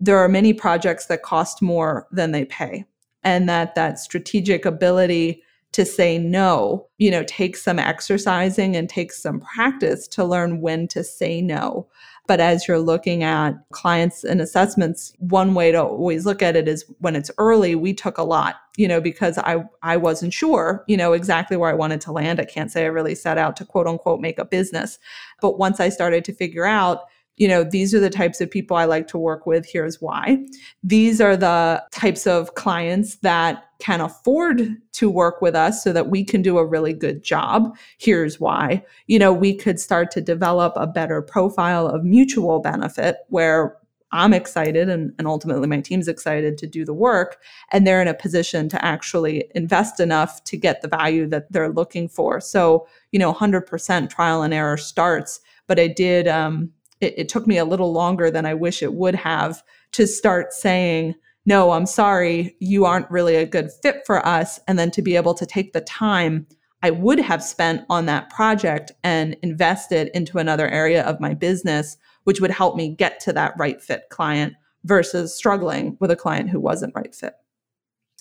there 0.00 0.18
are 0.18 0.28
many 0.28 0.54
projects 0.54 1.06
that 1.06 1.22
cost 1.22 1.60
more 1.60 2.06
than 2.10 2.32
they 2.32 2.46
pay 2.46 2.86
and 3.22 3.48
that 3.48 3.74
that 3.74 3.98
strategic 3.98 4.64
ability 4.64 5.42
to 5.72 5.84
say 5.84 6.18
no 6.18 6.86
you 6.98 7.10
know 7.10 7.22
takes 7.24 7.62
some 7.62 7.78
exercising 7.78 8.76
and 8.76 8.88
takes 8.88 9.22
some 9.22 9.40
practice 9.40 10.08
to 10.08 10.24
learn 10.24 10.60
when 10.60 10.88
to 10.88 11.02
say 11.04 11.40
no. 11.40 11.88
But 12.26 12.38
as 12.38 12.68
you're 12.68 12.78
looking 12.78 13.24
at 13.24 13.54
clients 13.72 14.22
and 14.22 14.40
assessments 14.40 15.12
one 15.18 15.54
way 15.54 15.72
to 15.72 15.82
always 15.82 16.26
look 16.26 16.42
at 16.42 16.54
it 16.54 16.68
is 16.68 16.84
when 17.00 17.16
it's 17.16 17.30
early 17.38 17.74
we 17.74 17.92
took 17.92 18.18
a 18.18 18.22
lot 18.22 18.56
you 18.76 18.86
know 18.86 19.00
because 19.00 19.38
i 19.38 19.64
i 19.82 19.96
wasn't 19.96 20.32
sure 20.32 20.84
you 20.86 20.96
know 20.96 21.12
exactly 21.12 21.56
where 21.56 21.70
i 21.70 21.74
wanted 21.74 22.00
to 22.02 22.12
land. 22.12 22.40
I 22.40 22.44
can't 22.44 22.70
say 22.70 22.84
i 22.84 22.88
really 22.88 23.14
set 23.14 23.38
out 23.38 23.56
to 23.56 23.64
quote 23.64 23.86
unquote 23.86 24.20
make 24.20 24.38
a 24.38 24.44
business. 24.44 24.98
But 25.40 25.58
once 25.58 25.80
i 25.80 25.88
started 25.88 26.24
to 26.26 26.32
figure 26.32 26.66
out 26.66 27.04
you 27.40 27.48
know, 27.48 27.64
these 27.64 27.94
are 27.94 28.00
the 28.00 28.10
types 28.10 28.42
of 28.42 28.50
people 28.50 28.76
I 28.76 28.84
like 28.84 29.08
to 29.08 29.18
work 29.18 29.46
with. 29.46 29.66
Here's 29.66 29.98
why. 29.98 30.44
These 30.84 31.22
are 31.22 31.38
the 31.38 31.82
types 31.90 32.26
of 32.26 32.54
clients 32.54 33.16
that 33.16 33.64
can 33.78 34.02
afford 34.02 34.76
to 34.92 35.10
work 35.10 35.40
with 35.40 35.54
us 35.54 35.82
so 35.82 35.90
that 35.94 36.10
we 36.10 36.22
can 36.22 36.42
do 36.42 36.58
a 36.58 36.66
really 36.66 36.92
good 36.92 37.24
job. 37.24 37.74
Here's 37.96 38.38
why. 38.38 38.84
You 39.06 39.18
know, 39.18 39.32
we 39.32 39.54
could 39.54 39.80
start 39.80 40.10
to 40.10 40.20
develop 40.20 40.74
a 40.76 40.86
better 40.86 41.22
profile 41.22 41.86
of 41.86 42.04
mutual 42.04 42.60
benefit 42.60 43.16
where 43.28 43.78
I'm 44.12 44.34
excited 44.34 44.90
and, 44.90 45.14
and 45.18 45.26
ultimately 45.26 45.66
my 45.66 45.80
team's 45.80 46.08
excited 46.08 46.58
to 46.58 46.66
do 46.66 46.84
the 46.84 46.92
work. 46.92 47.38
And 47.72 47.86
they're 47.86 48.02
in 48.02 48.08
a 48.08 48.12
position 48.12 48.68
to 48.68 48.84
actually 48.84 49.50
invest 49.54 49.98
enough 49.98 50.44
to 50.44 50.58
get 50.58 50.82
the 50.82 50.88
value 50.88 51.26
that 51.28 51.50
they're 51.50 51.72
looking 51.72 52.06
for. 52.06 52.38
So, 52.38 52.86
you 53.12 53.18
know, 53.18 53.32
100% 53.32 54.10
trial 54.10 54.42
and 54.42 54.52
error 54.52 54.76
starts. 54.76 55.40
But 55.66 55.80
I 55.80 55.86
did, 55.86 56.28
um, 56.28 56.70
it, 57.00 57.14
it 57.16 57.28
took 57.28 57.46
me 57.46 57.58
a 57.58 57.64
little 57.64 57.92
longer 57.92 58.30
than 58.30 58.46
I 58.46 58.54
wish 58.54 58.82
it 58.82 58.94
would 58.94 59.14
have 59.14 59.62
to 59.92 60.06
start 60.06 60.52
saying, 60.52 61.14
no, 61.46 61.72
I'm 61.72 61.86
sorry, 61.86 62.54
you 62.60 62.84
aren't 62.84 63.10
really 63.10 63.36
a 63.36 63.46
good 63.46 63.70
fit 63.82 64.02
for 64.06 64.24
us. 64.26 64.60
And 64.68 64.78
then 64.78 64.90
to 64.92 65.02
be 65.02 65.16
able 65.16 65.34
to 65.34 65.46
take 65.46 65.72
the 65.72 65.80
time 65.80 66.46
I 66.82 66.90
would 66.90 67.18
have 67.18 67.42
spent 67.42 67.84
on 67.90 68.06
that 68.06 68.30
project 68.30 68.92
and 69.04 69.36
invested 69.42 70.10
into 70.14 70.38
another 70.38 70.68
area 70.68 71.04
of 71.04 71.20
my 71.20 71.34
business, 71.34 71.96
which 72.24 72.40
would 72.40 72.50
help 72.50 72.76
me 72.76 72.94
get 72.94 73.20
to 73.20 73.32
that 73.34 73.54
right 73.58 73.82
fit 73.82 74.04
client 74.10 74.54
versus 74.84 75.34
struggling 75.34 75.96
with 76.00 76.10
a 76.10 76.16
client 76.16 76.48
who 76.48 76.58
wasn't 76.58 76.94
right 76.94 77.14
fit. 77.14 77.34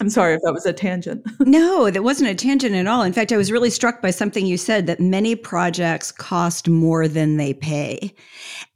I'm 0.01 0.09
sorry 0.09 0.35
if 0.35 0.41
that 0.43 0.53
was 0.53 0.65
a 0.65 0.71
tangent. 0.71 1.27
no, 1.41 1.91
that 1.91 2.03
wasn't 2.03 2.29
a 2.29 2.35
tangent 2.35 2.73
at 2.73 2.87
all. 2.87 3.03
In 3.03 3.11
fact, 3.11 3.33
I 3.33 3.37
was 3.37 3.51
really 3.51 3.69
struck 3.69 4.01
by 4.01 4.11
something 4.11 4.45
you 4.45 4.57
said 4.57 4.87
that 4.87 5.01
many 5.01 5.35
projects 5.35 6.09
cost 6.09 6.69
more 6.69 7.05
than 7.07 7.35
they 7.35 7.53
pay. 7.53 8.15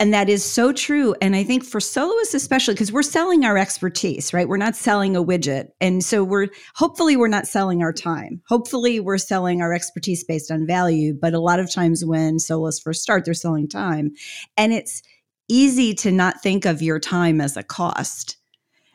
And 0.01 0.13
that 0.13 0.27
is 0.27 0.43
so 0.43 0.73
true. 0.73 1.15
And 1.21 1.33
I 1.33 1.43
think 1.45 1.63
for 1.63 1.79
soloists, 1.79 2.33
especially, 2.33 2.73
because 2.73 2.91
we're 2.91 3.03
selling 3.03 3.45
our 3.45 3.57
expertise, 3.57 4.33
right? 4.33 4.49
We're 4.49 4.57
not 4.57 4.75
selling 4.75 5.15
a 5.15 5.23
widget. 5.23 5.67
And 5.79 6.03
so 6.03 6.25
we're 6.25 6.49
hopefully 6.75 7.15
we're 7.15 7.29
not 7.29 7.47
selling 7.47 7.81
our 7.81 7.93
time. 7.93 8.41
Hopefully 8.49 8.99
we're 8.99 9.17
selling 9.17 9.61
our 9.61 9.71
expertise 9.71 10.25
based 10.25 10.51
on 10.51 10.67
value. 10.67 11.13
But 11.13 11.33
a 11.33 11.39
lot 11.39 11.59
of 11.59 11.71
times 11.71 12.03
when 12.03 12.37
soloists 12.37 12.81
first 12.81 13.01
start, 13.01 13.23
they're 13.23 13.33
selling 13.33 13.69
time. 13.69 14.11
And 14.57 14.73
it's 14.73 15.01
easy 15.47 15.93
to 15.93 16.11
not 16.11 16.41
think 16.41 16.65
of 16.65 16.81
your 16.81 16.99
time 16.99 17.39
as 17.39 17.55
a 17.55 17.63
cost 17.63 18.37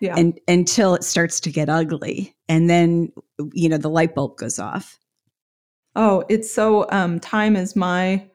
yeah. 0.00 0.14
and 0.16 0.38
until 0.48 0.94
it 0.94 1.04
starts 1.04 1.40
to 1.40 1.50
get 1.50 1.68
ugly. 1.68 2.34
And 2.48 2.68
then 2.70 3.12
you 3.52 3.68
know 3.68 3.78
the 3.78 3.90
light 3.90 4.14
bulb 4.14 4.36
goes 4.36 4.58
off. 4.58 4.98
Oh 5.94 6.24
it's 6.28 6.52
so 6.52 6.86
um 6.90 7.20
time 7.20 7.56
is 7.56 7.76
my 7.76 8.26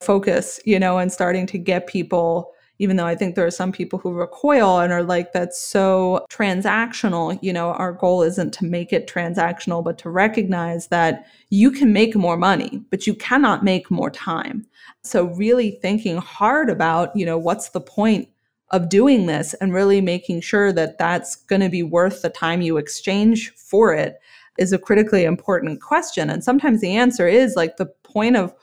focus 0.00 0.60
you 0.64 0.78
know 0.78 0.98
and 0.98 1.10
starting 1.10 1.46
to 1.46 1.58
get 1.58 1.86
people 1.86 2.52
even 2.78 2.96
though 2.96 3.06
i 3.06 3.14
think 3.14 3.34
there 3.34 3.46
are 3.46 3.50
some 3.50 3.72
people 3.72 3.98
who 3.98 4.12
recoil 4.12 4.80
and 4.80 4.92
are 4.92 5.02
like 5.02 5.32
that's 5.32 5.58
so 5.58 6.26
transactional. 6.30 7.38
You 7.40 7.52
know 7.52 7.70
our 7.72 7.92
goal 7.92 8.22
isn't 8.22 8.52
to 8.54 8.64
make 8.64 8.92
it 8.92 9.06
transactional 9.06 9.82
but 9.82 9.96
to 9.98 10.10
recognize 10.10 10.88
that 10.88 11.26
you 11.50 11.70
can 11.70 11.92
make 11.92 12.14
more 12.16 12.36
money 12.36 12.82
but 12.90 13.06
you 13.06 13.14
cannot 13.14 13.64
make 13.64 13.90
more 13.90 14.10
time. 14.10 14.66
So 15.02 15.26
really 15.26 15.78
thinking 15.82 16.18
hard 16.18 16.68
about 16.68 17.16
you 17.16 17.24
know 17.24 17.38
what's 17.38 17.70
the 17.70 17.80
point 17.80 18.28
of 18.70 18.88
doing 18.88 19.26
this 19.26 19.54
and 19.54 19.72
really 19.72 20.00
making 20.00 20.40
sure 20.40 20.72
that 20.72 20.98
that's 20.98 21.36
going 21.36 21.60
to 21.60 21.68
be 21.68 21.82
worth 21.82 22.22
the 22.22 22.30
time 22.30 22.62
you 22.62 22.76
exchange 22.76 23.52
for 23.54 23.94
it 23.94 24.18
is 24.58 24.72
a 24.72 24.78
critically 24.78 25.24
important 25.24 25.80
question. 25.80 26.30
And 26.30 26.42
sometimes 26.42 26.80
the 26.80 26.96
answer 26.96 27.28
is 27.28 27.56
like 27.56 27.76
the 27.76 27.86
point 27.86 28.36
of, 28.36 28.54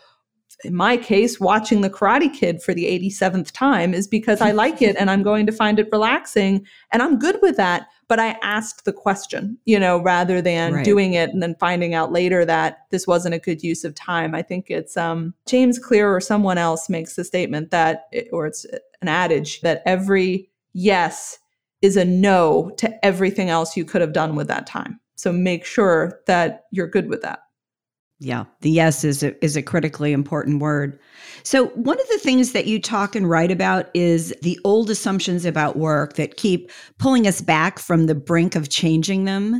in 0.63 0.75
my 0.75 0.97
case, 0.97 1.39
watching 1.39 1.81
The 1.81 1.89
Karate 1.89 2.33
Kid 2.33 2.61
for 2.61 2.73
the 2.73 2.85
87th 2.85 3.51
time 3.51 3.93
is 3.93 4.07
because 4.07 4.41
I 4.41 4.51
like 4.51 4.81
it 4.81 4.95
and 4.97 5.09
I'm 5.09 5.23
going 5.23 5.45
to 5.45 5.51
find 5.51 5.79
it 5.79 5.89
relaxing 5.91 6.65
and 6.91 7.01
I'm 7.01 7.19
good 7.19 7.39
with 7.41 7.57
that 7.57 7.87
but 8.11 8.19
I 8.19 8.37
asked 8.41 8.83
the 8.83 8.91
question, 8.91 9.57
you 9.63 9.79
know, 9.79 9.97
rather 9.97 10.41
than 10.41 10.73
right. 10.73 10.83
doing 10.83 11.13
it 11.13 11.29
and 11.29 11.41
then 11.41 11.55
finding 11.61 11.93
out 11.93 12.11
later 12.11 12.43
that 12.43 12.79
this 12.89 13.07
wasn't 13.07 13.35
a 13.35 13.39
good 13.39 13.63
use 13.63 13.85
of 13.85 13.95
time. 13.95 14.35
I 14.35 14.41
think 14.41 14.65
it's 14.69 14.97
um, 14.97 15.33
James 15.47 15.79
Clear 15.79 16.13
or 16.13 16.19
someone 16.19 16.57
else 16.57 16.89
makes 16.89 17.15
the 17.15 17.23
statement 17.23 17.71
that, 17.71 18.09
or 18.33 18.47
it's 18.47 18.65
an 19.01 19.07
adage 19.07 19.61
that 19.61 19.81
every 19.85 20.51
yes 20.73 21.39
is 21.81 21.95
a 21.95 22.03
no 22.03 22.73
to 22.79 23.05
everything 23.05 23.49
else 23.49 23.77
you 23.77 23.85
could 23.85 24.01
have 24.01 24.11
done 24.11 24.35
with 24.35 24.49
that 24.49 24.67
time. 24.67 24.99
So 25.15 25.31
make 25.31 25.63
sure 25.63 26.19
that 26.27 26.65
you're 26.69 26.87
good 26.87 27.07
with 27.07 27.21
that. 27.21 27.39
Yeah, 28.23 28.43
the 28.59 28.69
yes 28.69 29.03
is 29.03 29.23
a, 29.23 29.43
is 29.43 29.57
a 29.57 29.63
critically 29.63 30.11
important 30.11 30.61
word. 30.61 30.99
So, 31.41 31.69
one 31.69 31.99
of 31.99 32.07
the 32.09 32.19
things 32.19 32.51
that 32.51 32.67
you 32.67 32.79
talk 32.79 33.15
and 33.15 33.27
write 33.27 33.49
about 33.49 33.89
is 33.95 34.31
the 34.43 34.59
old 34.63 34.91
assumptions 34.91 35.43
about 35.43 35.75
work 35.75 36.13
that 36.17 36.37
keep 36.37 36.69
pulling 36.99 37.25
us 37.25 37.41
back 37.41 37.79
from 37.79 38.05
the 38.05 38.13
brink 38.13 38.55
of 38.55 38.69
changing 38.69 39.25
them. 39.25 39.59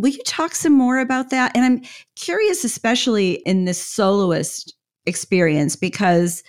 Will 0.00 0.08
you 0.08 0.22
talk 0.26 0.56
some 0.56 0.72
more 0.72 0.98
about 0.98 1.30
that? 1.30 1.52
And 1.54 1.64
I'm 1.64 1.82
curious, 2.16 2.64
especially 2.64 3.34
in 3.46 3.64
this 3.64 3.80
soloist 3.80 4.74
experience, 5.06 5.76
because 5.76 6.42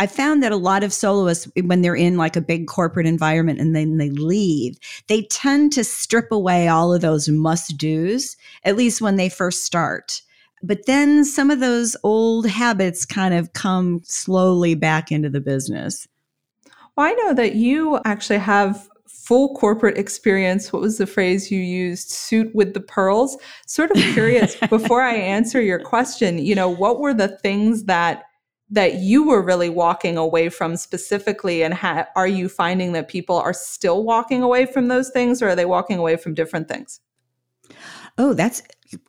I 0.00 0.06
found 0.06 0.42
that 0.42 0.52
a 0.52 0.56
lot 0.56 0.82
of 0.82 0.94
soloists, 0.94 1.46
when 1.64 1.82
they're 1.82 1.94
in 1.94 2.16
like 2.16 2.34
a 2.34 2.40
big 2.40 2.66
corporate 2.66 3.06
environment 3.06 3.60
and 3.60 3.76
then 3.76 3.98
they 3.98 4.08
leave, 4.08 4.78
they 5.08 5.24
tend 5.24 5.70
to 5.74 5.84
strip 5.84 6.32
away 6.32 6.66
all 6.66 6.94
of 6.94 7.02
those 7.02 7.28
must 7.28 7.76
do's, 7.76 8.38
at 8.64 8.76
least 8.76 9.02
when 9.02 9.16
they 9.16 9.28
first 9.28 9.64
start 9.64 10.22
but 10.66 10.86
then 10.86 11.24
some 11.24 11.50
of 11.50 11.60
those 11.60 11.96
old 12.02 12.46
habits 12.46 13.04
kind 13.04 13.34
of 13.34 13.52
come 13.52 14.00
slowly 14.04 14.74
back 14.74 15.12
into 15.12 15.28
the 15.28 15.40
business. 15.40 16.08
Well, 16.96 17.06
I 17.06 17.12
know 17.12 17.34
that 17.34 17.54
you 17.54 18.00
actually 18.04 18.38
have 18.38 18.88
full 19.06 19.54
corporate 19.56 19.98
experience. 19.98 20.72
What 20.72 20.82
was 20.82 20.98
the 20.98 21.06
phrase 21.06 21.50
you 21.50 21.60
used? 21.60 22.10
Suit 22.10 22.54
with 22.54 22.72
the 22.72 22.80
pearls. 22.80 23.36
Sort 23.66 23.90
of 23.90 23.96
curious 24.14 24.56
before 24.70 25.02
I 25.02 25.14
answer 25.14 25.60
your 25.60 25.80
question, 25.80 26.38
you 26.38 26.54
know, 26.54 26.68
what 26.68 26.98
were 26.98 27.14
the 27.14 27.28
things 27.28 27.84
that 27.84 28.24
that 28.70 28.94
you 28.94 29.26
were 29.28 29.42
really 29.42 29.68
walking 29.68 30.16
away 30.16 30.48
from 30.48 30.76
specifically 30.76 31.62
and 31.62 31.74
ha- 31.74 32.06
are 32.16 32.26
you 32.26 32.48
finding 32.48 32.92
that 32.92 33.08
people 33.08 33.36
are 33.36 33.52
still 33.52 34.02
walking 34.02 34.42
away 34.42 34.64
from 34.64 34.88
those 34.88 35.10
things 35.10 35.42
or 35.42 35.50
are 35.50 35.54
they 35.54 35.66
walking 35.66 35.98
away 35.98 36.16
from 36.16 36.32
different 36.32 36.66
things? 36.66 36.98
Oh, 38.16 38.32
that's 38.32 38.62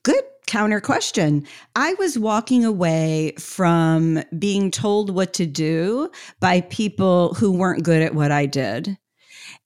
good 0.03 0.23
counter 0.45 0.79
question. 0.79 1.45
I 1.75 1.93
was 1.95 2.17
walking 2.17 2.63
away 2.65 3.33
from 3.39 4.23
being 4.37 4.71
told 4.71 5.09
what 5.09 5.33
to 5.33 5.45
do 5.45 6.09
by 6.39 6.61
people 6.61 7.33
who 7.35 7.51
weren't 7.51 7.83
good 7.83 8.01
at 8.01 8.15
what 8.15 8.31
I 8.31 8.45
did. 8.45 8.97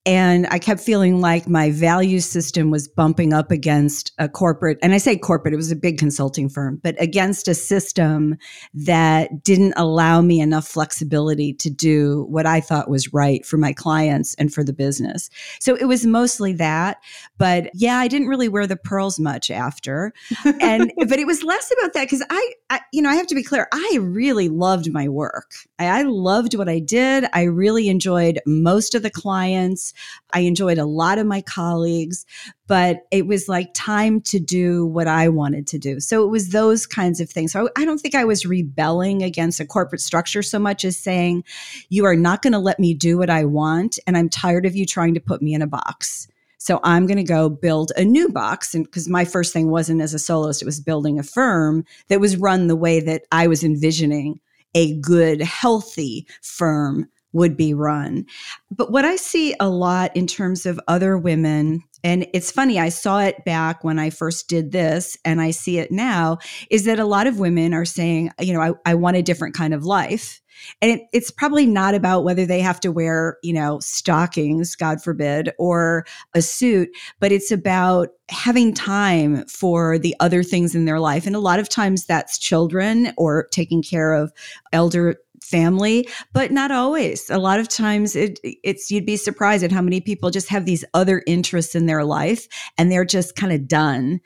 And 0.06 0.48
I 0.50 0.60
kept 0.60 0.80
feeling 0.80 1.20
like 1.20 1.48
my 1.48 1.72
value 1.72 2.20
system 2.22 2.72
was 2.72 2.88
bumping 2.88 3.34
up 3.34 3.52
against 3.52 4.14
a 4.18 4.30
corporate, 4.30 4.80
and 4.82 4.94
I 4.94 4.98
say 4.98 5.18
corporate, 5.18 5.54
it 5.54 5.58
was 5.58 5.72
a 5.72 5.76
big 5.76 5.98
consulting 5.98 6.50
firm, 6.50 6.80
but 6.82 6.96
against 7.02 7.48
a 7.48 7.54
system 7.54 8.38
that 8.74 9.44
didn't 9.44 9.74
allow 9.76 10.22
me 10.22 10.40
enough 10.40 10.68
flexibility 10.68 11.54
to 11.54 11.70
do 11.70 12.26
what 12.30 12.46
I 12.46 12.62
thought 12.62 12.90
was 12.90 13.14
right 13.14 13.46
for 13.46 13.58
my 13.58 13.74
clients 13.74 14.36
and 14.36 14.54
for 14.54 14.64
the 14.64 14.74
business. 14.74 15.30
So 15.60 15.76
it 15.76 15.86
was 15.86 16.06
mostly 16.06 16.54
that. 16.54 16.98
But 17.38 17.70
yeah, 17.74 17.98
I 17.98 18.08
didn't 18.08 18.30
really 18.30 18.50
wear 18.50 18.68
the 18.68 18.78
pearls 18.78 19.20
much 19.20 19.52
after. 19.52 20.14
And, 20.62 20.92
but 21.08 21.20
it 21.20 21.28
was 21.28 21.44
less 21.44 21.72
about 21.78 21.94
that 21.94 22.06
because 22.06 22.24
I, 22.30 22.54
I, 22.70 22.80
you 22.94 23.02
know, 23.02 23.10
I 23.10 23.16
have 23.16 23.28
to 23.28 23.36
be 23.36 23.44
clear, 23.44 23.68
I 23.74 23.98
really 24.02 24.50
loved 24.50 24.92
my 24.92 25.10
work. 25.10 25.52
I, 25.78 25.86
I 26.00 26.02
loved 26.04 26.56
what 26.56 26.70
I 26.70 26.80
did. 26.80 27.26
I 27.34 27.44
really 27.44 27.90
enjoyed 27.90 28.40
most 28.46 28.96
of 28.96 29.04
the 29.04 29.10
clients. 29.10 29.89
I 30.32 30.42
enjoyed 30.42 30.78
a 30.78 30.86
lot 30.86 31.18
of 31.18 31.26
my 31.26 31.42
colleagues, 31.42 32.26
but 32.68 33.02
it 33.12 33.28
was 33.28 33.48
like 33.48 33.74
time 33.74 34.22
to 34.22 34.40
do 34.40 34.86
what 34.86 35.08
I 35.08 35.30
wanted 35.30 35.68
to 35.68 35.80
do. 35.80 36.00
So 36.00 36.24
it 36.24 36.30
was 36.30 36.50
those 36.50 36.86
kinds 36.86 37.20
of 37.20 37.30
things. 37.30 37.52
So 37.52 37.70
I 37.78 37.86
don't 37.86 38.00
think 38.00 38.16
I 38.16 38.26
was 38.26 38.46
rebelling 38.46 39.24
against 39.24 39.60
a 39.60 39.66
corporate 39.66 40.02
structure 40.02 40.44
so 40.44 40.60
much 40.60 40.86
as 40.86 40.98
saying, 40.98 41.44
you 41.90 42.06
are 42.06 42.16
not 42.16 42.42
going 42.42 42.54
to 42.54 42.60
let 42.60 42.80
me 42.80 42.94
do 42.94 43.18
what 43.18 43.30
I 43.30 43.46
want. 43.46 44.00
And 44.06 44.18
I'm 44.18 44.30
tired 44.30 44.66
of 44.66 44.76
you 44.76 44.86
trying 44.86 45.14
to 45.16 45.20
put 45.20 45.42
me 45.42 45.54
in 45.54 45.62
a 45.62 45.68
box. 45.68 46.28
So 46.62 46.82
I'm 46.84 47.08
going 47.08 47.18
to 47.18 47.24
go 47.24 47.50
build 47.50 47.94
a 47.96 48.04
new 48.04 48.30
box. 48.30 48.76
And 48.76 48.84
because 48.84 49.08
my 49.08 49.24
first 49.24 49.54
thing 49.54 49.70
wasn't 49.72 50.02
as 50.02 50.14
a 50.14 50.20
soloist, 50.20 50.62
it 50.62 50.66
was 50.66 50.82
building 50.82 51.18
a 51.18 51.24
firm 51.24 51.86
that 52.10 52.20
was 52.20 52.36
run 52.36 52.68
the 52.68 52.76
way 52.76 53.00
that 53.00 53.24
I 53.32 53.48
was 53.48 53.64
envisioning 53.64 54.42
a 54.76 55.00
good, 55.00 55.42
healthy 55.42 56.28
firm 56.42 57.08
would 57.34 57.56
be 57.56 57.74
run. 57.74 58.26
But 58.72 58.92
what 58.92 59.06
I 59.06 59.16
see 59.16 59.56
a 59.60 59.70
lot 59.70 60.16
in 60.16 60.28
terms 60.28 60.66
of 60.66 60.80
other 60.88 61.18
women, 61.18 61.84
and 62.04 62.28
it's 62.34 62.52
funny, 62.52 62.80
I 62.80 62.90
saw 62.90 63.20
it 63.20 63.44
back 63.46 63.84
when 63.84 64.00
I 64.00 64.10
first 64.10 64.48
did 64.48 64.72
this, 64.72 65.18
and 65.26 65.42
I 65.42 65.52
see 65.52 65.80
it 65.80 65.92
now, 65.92 66.38
is 66.70 66.86
that 66.86 67.00
a 67.00 67.06
lot 67.06 67.28
of 67.28 67.40
women 67.40 67.74
are 67.74 67.86
saying, 67.86 68.32
you 68.40 68.54
know, 68.54 68.62
I, 68.62 68.72
I 68.86 68.96
want 68.96 69.18
a 69.18 69.22
different 69.22 69.56
kind 69.56 69.74
of 69.74 69.86
life. 69.86 70.42
And 70.82 70.92
it, 70.92 71.02
it's 71.14 71.32
probably 71.32 71.66
not 71.66 71.96
about 71.96 72.24
whether 72.24 72.46
they 72.46 72.60
have 72.60 72.82
to 72.82 72.92
wear, 72.92 73.38
you 73.44 73.54
know, 73.54 73.80
stockings, 73.80 74.76
God 74.76 75.02
forbid, 75.02 75.52
or 75.58 76.06
a 76.34 76.42
suit, 76.42 76.90
but 77.20 77.32
it's 77.32 77.52
about 77.52 78.10
having 78.30 78.74
time 78.74 79.46
for 79.46 79.98
the 79.98 80.16
other 80.20 80.44
things 80.44 80.76
in 80.76 80.84
their 80.86 81.00
life. 81.00 81.26
And 81.26 81.36
a 81.36 81.40
lot 81.40 81.60
of 81.60 81.70
times 81.70 82.06
that's 82.06 82.38
children 82.38 83.14
or 83.18 83.48
taking 83.52 83.82
care 83.82 84.14
of 84.14 84.34
elder 84.74 85.16
family, 85.50 86.08
but 86.34 86.52
not 86.52 86.72
always. 86.72 87.30
A 87.30 87.40
lot 87.40 87.60
of 87.60 87.68
times 87.68 88.16
it, 88.16 88.40
it's 88.44 88.92
you'd 88.92 89.06
be 89.06 89.18
surprised 89.18 89.64
at 89.64 89.72
how 89.72 89.82
many 89.82 90.02
people 90.02 90.30
just 90.30 90.50
have 90.50 90.66
these 90.66 90.86
other 90.94 91.24
interests 91.26 91.76
in 91.76 91.86
their 91.86 92.04
life 92.04 92.48
and 92.78 92.92
they're 92.92 93.06
just 93.06 93.36
kind 93.36 93.52
of 93.52 93.68
done 93.68 94.22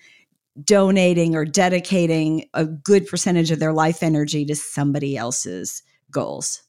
donating 0.63 1.36
or 1.36 1.46
dedicating 1.46 2.46
a 2.53 2.65
good 2.65 3.08
percentage 3.08 3.51
of 3.51 3.60
their 3.60 3.74
life 3.74 4.03
energy 4.03 4.46
to 4.46 4.56
somebody 4.56 5.18
else's 5.18 5.82
goals. 6.12 6.62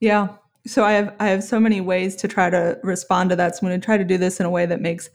Yeah. 0.00 0.28
So 0.66 0.84
I 0.84 0.92
have 0.92 1.14
I 1.18 1.28
have 1.28 1.42
so 1.42 1.58
many 1.58 1.80
ways 1.80 2.14
to 2.16 2.28
try 2.28 2.50
to 2.50 2.78
respond 2.82 3.30
to 3.30 3.36
that. 3.36 3.56
So 3.56 3.60
I'm 3.62 3.70
going 3.70 3.80
to 3.80 3.84
try 3.84 3.96
to 3.96 4.04
do 4.04 4.18
this 4.18 4.40
in 4.40 4.46
a 4.46 4.50
way 4.50 4.66
that 4.66 4.80
makes 4.80 5.08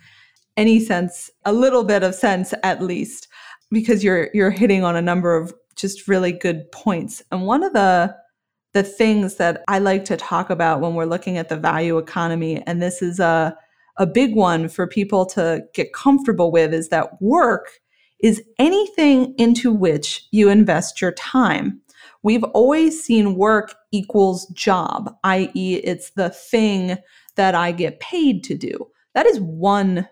any 0.57 0.79
sense, 0.79 1.29
a 1.45 1.53
little 1.53 1.83
bit 1.83 2.03
of 2.03 2.15
sense 2.15 2.53
at 2.63 2.81
least, 2.81 3.27
because 3.69 4.03
you're 4.03 4.29
you're 4.33 4.51
hitting 4.51 4.83
on 4.83 4.95
a 4.95 5.01
number 5.01 5.35
of 5.35 5.53
just 5.75 6.07
really 6.07 6.31
good 6.31 6.71
points. 6.71 7.21
And 7.31 7.45
one 7.45 7.63
of 7.63 7.73
the 7.73 8.15
the 8.73 8.83
things 8.83 9.35
that 9.35 9.63
I 9.67 9.79
like 9.79 10.05
to 10.05 10.17
talk 10.17 10.49
about 10.49 10.81
when 10.81 10.95
we're 10.95 11.05
looking 11.05 11.37
at 11.37 11.49
the 11.49 11.57
value 11.57 11.97
economy, 11.97 12.61
and 12.65 12.81
this 12.81 13.01
is 13.01 13.19
a 13.19 13.57
a 13.97 14.07
big 14.07 14.35
one 14.35 14.67
for 14.69 14.87
people 14.87 15.23
to 15.23 15.63
get 15.75 15.93
comfortable 15.93 16.51
with, 16.51 16.73
is 16.73 16.89
that 16.89 17.21
work 17.21 17.79
is 18.23 18.41
anything 18.57 19.35
into 19.37 19.71
which 19.71 20.27
you 20.31 20.49
invest 20.49 20.99
your 20.99 21.11
time. 21.11 21.79
We've 22.23 22.43
always 22.45 23.03
seen 23.03 23.35
work 23.35 23.75
equals 23.91 24.47
job, 24.47 25.13
i.e., 25.23 25.75
it's 25.83 26.11
the 26.11 26.29
thing 26.29 26.97
that 27.35 27.53
I 27.53 27.71
get 27.71 27.99
paid 27.99 28.43
to 28.45 28.55
do. 28.55 28.87
That 29.13 29.25
is 29.25 29.39
one 29.39 30.07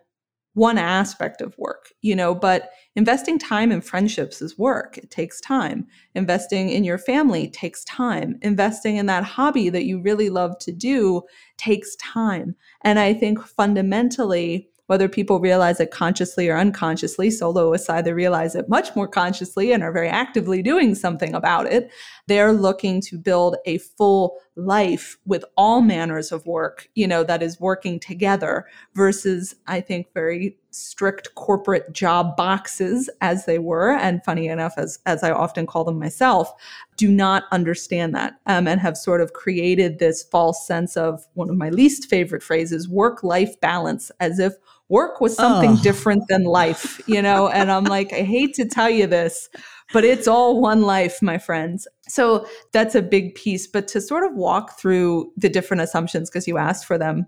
one 0.54 0.78
aspect 0.78 1.40
of 1.40 1.58
work, 1.58 1.94
you 2.02 2.14
know, 2.14 2.36
but 2.36 2.72
investing 2.96 3.40
time 3.40 3.72
in 3.72 3.82
friendships 3.82 4.42
is 4.42 4.58
work. 4.58 4.98
It 4.98 5.12
takes 5.12 5.40
time. 5.42 5.88
Investing 6.16 6.70
in 6.70 6.84
your 6.84 6.98
family 6.98 7.50
takes 7.50 7.84
time. 7.86 8.38
Investing 8.42 8.98
in 8.98 9.06
that 9.08 9.24
hobby 9.24 9.70
that 9.70 9.86
you 9.86 10.02
really 10.02 10.30
love 10.30 10.58
to 10.60 10.72
do 10.72 11.22
takes 11.58 11.96
time. 11.98 12.56
And 12.82 13.00
I 13.00 13.14
think 13.14 13.40
fundamentally, 13.40 14.70
whether 14.88 15.08
people 15.08 15.40
realize 15.40 15.80
it 15.80 15.90
consciously 15.90 16.50
or 16.50 16.58
unconsciously, 16.58 17.32
soloists 17.32 17.90
either 17.90 18.14
realize 18.14 18.56
it 18.56 18.68
much 18.68 18.94
more 18.94 19.08
consciously 19.08 19.72
and 19.72 19.84
are 19.84 19.94
very 19.94 20.10
actively 20.10 20.62
doing 20.62 20.96
something 20.96 21.34
about 21.34 21.66
it. 21.72 21.90
They're 22.28 22.52
looking 22.52 23.00
to 23.04 23.18
build 23.18 23.56
a 23.66 23.78
full 23.78 24.36
life 24.56 25.18
with 25.26 25.46
all 25.56 25.82
manners 25.82 26.32
of 26.32 26.46
work, 26.46 26.90
you 26.96 27.08
know, 27.08 27.24
that 27.24 27.42
is 27.42 27.60
working 27.60 28.00
together 28.00 28.66
versus, 28.94 29.56
I 29.68 29.82
think, 29.82 30.14
very 30.14 30.58
strict 30.72 31.36
corporate 31.36 31.92
job 31.94 32.36
boxes 32.36 33.10
as 33.22 33.46
they 33.46 33.60
were. 33.60 33.92
And 33.92 34.24
funny 34.24 34.48
enough, 34.48 34.74
as, 34.78 35.00
as 35.06 35.24
I 35.24 35.32
often 35.32 35.68
call 35.68 35.84
them 35.84 36.00
myself, 36.00 36.52
do 36.98 37.10
not 37.10 37.44
understand 37.52 38.14
that 38.16 38.34
um, 38.46 38.68
and 38.68 38.80
have 38.82 38.98
sort 38.98 39.22
of 39.22 39.34
created 39.34 40.00
this 40.00 40.24
false 40.24 40.66
sense 40.66 40.98
of 40.98 41.26
one 41.34 41.50
of 41.50 41.58
my 41.58 41.70
least 41.70 42.10
favorite 42.10 42.44
phrases 42.44 42.90
work 42.90 43.24
life 43.24 43.60
balance, 43.60 44.12
as 44.20 44.40
if 44.40 44.54
work 44.90 45.22
was 45.22 45.36
something 45.36 45.72
oh. 45.72 45.82
different 45.82 46.28
than 46.28 46.44
life, 46.44 47.02
you 47.08 47.22
know? 47.22 47.48
and 47.48 47.72
I'm 47.72 47.86
like, 47.86 48.12
I 48.12 48.24
hate 48.24 48.54
to 48.56 48.66
tell 48.66 48.90
you 48.90 49.08
this, 49.08 49.50
but 49.94 50.04
it's 50.04 50.28
all 50.28 50.62
one 50.62 50.82
life, 50.82 51.22
my 51.22 51.38
friends. 51.38 51.88
So 52.08 52.48
that's 52.72 52.96
a 52.96 53.02
big 53.02 53.36
piece. 53.36 53.68
But 53.68 53.88
to 53.90 54.02
sort 54.02 54.24
of 54.24 54.36
walk 54.36 54.80
through 54.80 55.32
the 55.38 55.50
different 55.50 55.82
assumptions, 55.82 56.30
because 56.30 56.48
you 56.48 56.58
asked 56.58 56.86
for 56.86 56.98
them, 56.98 57.28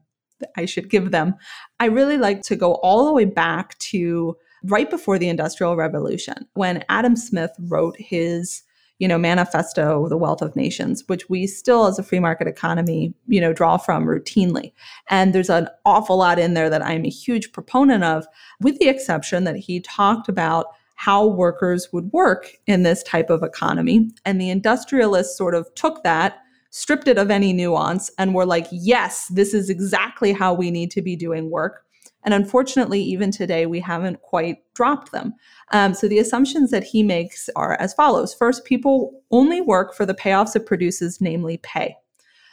I 0.58 0.66
should 0.66 0.90
give 0.90 1.12
them, 1.12 1.36
I 1.80 1.86
really 1.86 2.18
like 2.18 2.42
to 2.44 2.56
go 2.56 2.76
all 2.76 3.06
the 3.06 3.14
way 3.14 3.26
back 3.26 3.78
to 3.80 4.36
right 4.66 4.90
before 4.90 5.18
the 5.18 5.30
Industrial 5.30 5.76
Revolution 5.76 6.48
when 6.54 6.84
Adam 6.90 7.16
Smith 7.16 7.52
wrote 7.60 7.96
his 7.98 8.64
you 9.00 9.08
know, 9.08 9.18
manifesto, 9.18 10.08
The 10.08 10.18
Wealth 10.18 10.42
of 10.42 10.56
Nations, 10.56 11.04
which 11.08 11.30
we 11.30 11.48
still 11.48 11.88
as 11.88 12.00
a 12.00 12.04
free 12.04 12.20
market 12.20 12.48
economy, 12.48 13.14
you 13.28 13.42
know, 13.42 13.52
draw 13.52 13.76
from 13.76 14.06
routinely. 14.06 14.72
And 15.10 15.34
there's 15.34 15.50
an 15.50 15.68
awful 15.84 16.18
lot 16.18 16.40
in 16.40 16.54
there 16.54 16.70
that 16.70 16.86
I'm 16.86 17.04
a 17.04 17.10
huge 17.10 17.52
proponent 17.52 18.04
of, 18.04 18.26
with 18.62 18.80
the 18.80 18.88
exception 18.88 19.44
that 19.44 19.58
he 19.58 19.82
talked 19.82 20.30
about 20.30 20.68
how 20.96 21.26
workers 21.26 21.90
would 21.92 22.12
work 22.12 22.52
in 22.68 22.84
this 22.84 23.04
type 23.04 23.30
of 23.30 23.44
economy. 23.44 24.10
And 24.26 24.40
the 24.40 24.50
industrialists 24.50 25.38
sort 25.38 25.56
of 25.56 25.74
took 25.76 26.04
that, 26.04 26.40
stripped 26.70 27.08
it 27.08 27.18
of 27.18 27.30
any 27.30 27.54
nuance, 27.54 28.10
and 28.18 28.34
were 28.34 28.46
like, 28.46 28.68
yes, 28.72 29.28
this 29.28 29.54
is 29.54 29.70
exactly 29.70 30.34
how 30.34 30.54
we 30.54 30.72
need 30.72 30.92
to 30.92 31.02
be 31.02 31.16
doing 31.16 31.50
work. 31.50 31.86
And 32.26 32.34
unfortunately, 32.34 33.02
even 33.02 33.32
today, 33.32 33.66
we 33.66 33.80
haven't 33.80 34.22
quite 34.22 34.58
dropped 34.76 35.12
them. 35.12 35.34
Um, 35.72 35.94
so 35.94 36.08
the 36.08 36.20
assumptions 36.20 36.72
that 36.72 36.84
he 36.84 37.04
makes 37.04 37.50
are 37.56 37.76
as 37.80 37.94
follows 37.94 38.34
First, 38.34 38.64
people 38.66 39.22
only 39.32 39.60
work 39.60 39.94
for 39.94 40.06
the 40.06 40.14
payoffs 40.14 40.56
it 40.56 40.66
produces, 40.66 41.20
namely 41.20 41.58
pay. 41.58 41.98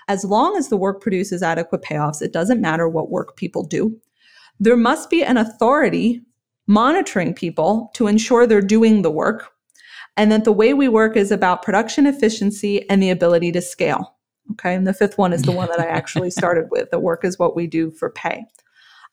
As 0.09 0.25
long 0.25 0.57
as 0.57 0.69
the 0.69 0.77
work 0.77 1.01
produces 1.01 1.43
adequate 1.43 1.83
payoffs, 1.83 2.21
it 2.21 2.33
doesn't 2.33 2.61
matter 2.61 2.89
what 2.89 3.11
work 3.11 3.37
people 3.37 3.63
do. 3.63 3.97
There 4.59 4.77
must 4.77 5.09
be 5.09 5.23
an 5.23 5.37
authority 5.37 6.23
monitoring 6.71 7.35
people 7.35 7.91
to 7.95 8.07
ensure 8.07 8.47
they're 8.47 8.63
doing 8.63 9.03
the 9.03 9.11
work, 9.11 9.51
and 10.17 10.31
that 10.31 10.45
the 10.45 10.53
way 10.53 10.73
we 10.73 10.87
work 10.87 11.17
is 11.17 11.33
about 11.33 11.63
production 11.63 12.07
efficiency 12.07 12.89
and 12.89 13.03
the 13.03 13.11
ability 13.11 13.51
to 13.51 13.61
scale. 13.61 14.15
Okay. 14.53 14.75
And 14.75 14.87
the 14.87 14.95
fifth 14.95 15.19
one 15.19 15.33
is 15.33 15.43
the 15.43 15.53
one 15.53 15.69
that 15.69 15.81
I 15.81 15.87
actually 15.87 16.31
started 16.41 16.69
with. 16.71 16.91
The 16.91 17.01
work 17.01 17.25
is 17.25 17.39
what 17.39 17.57
we 17.57 17.67
do 17.67 17.91
for 17.91 18.11
pay. 18.11 18.45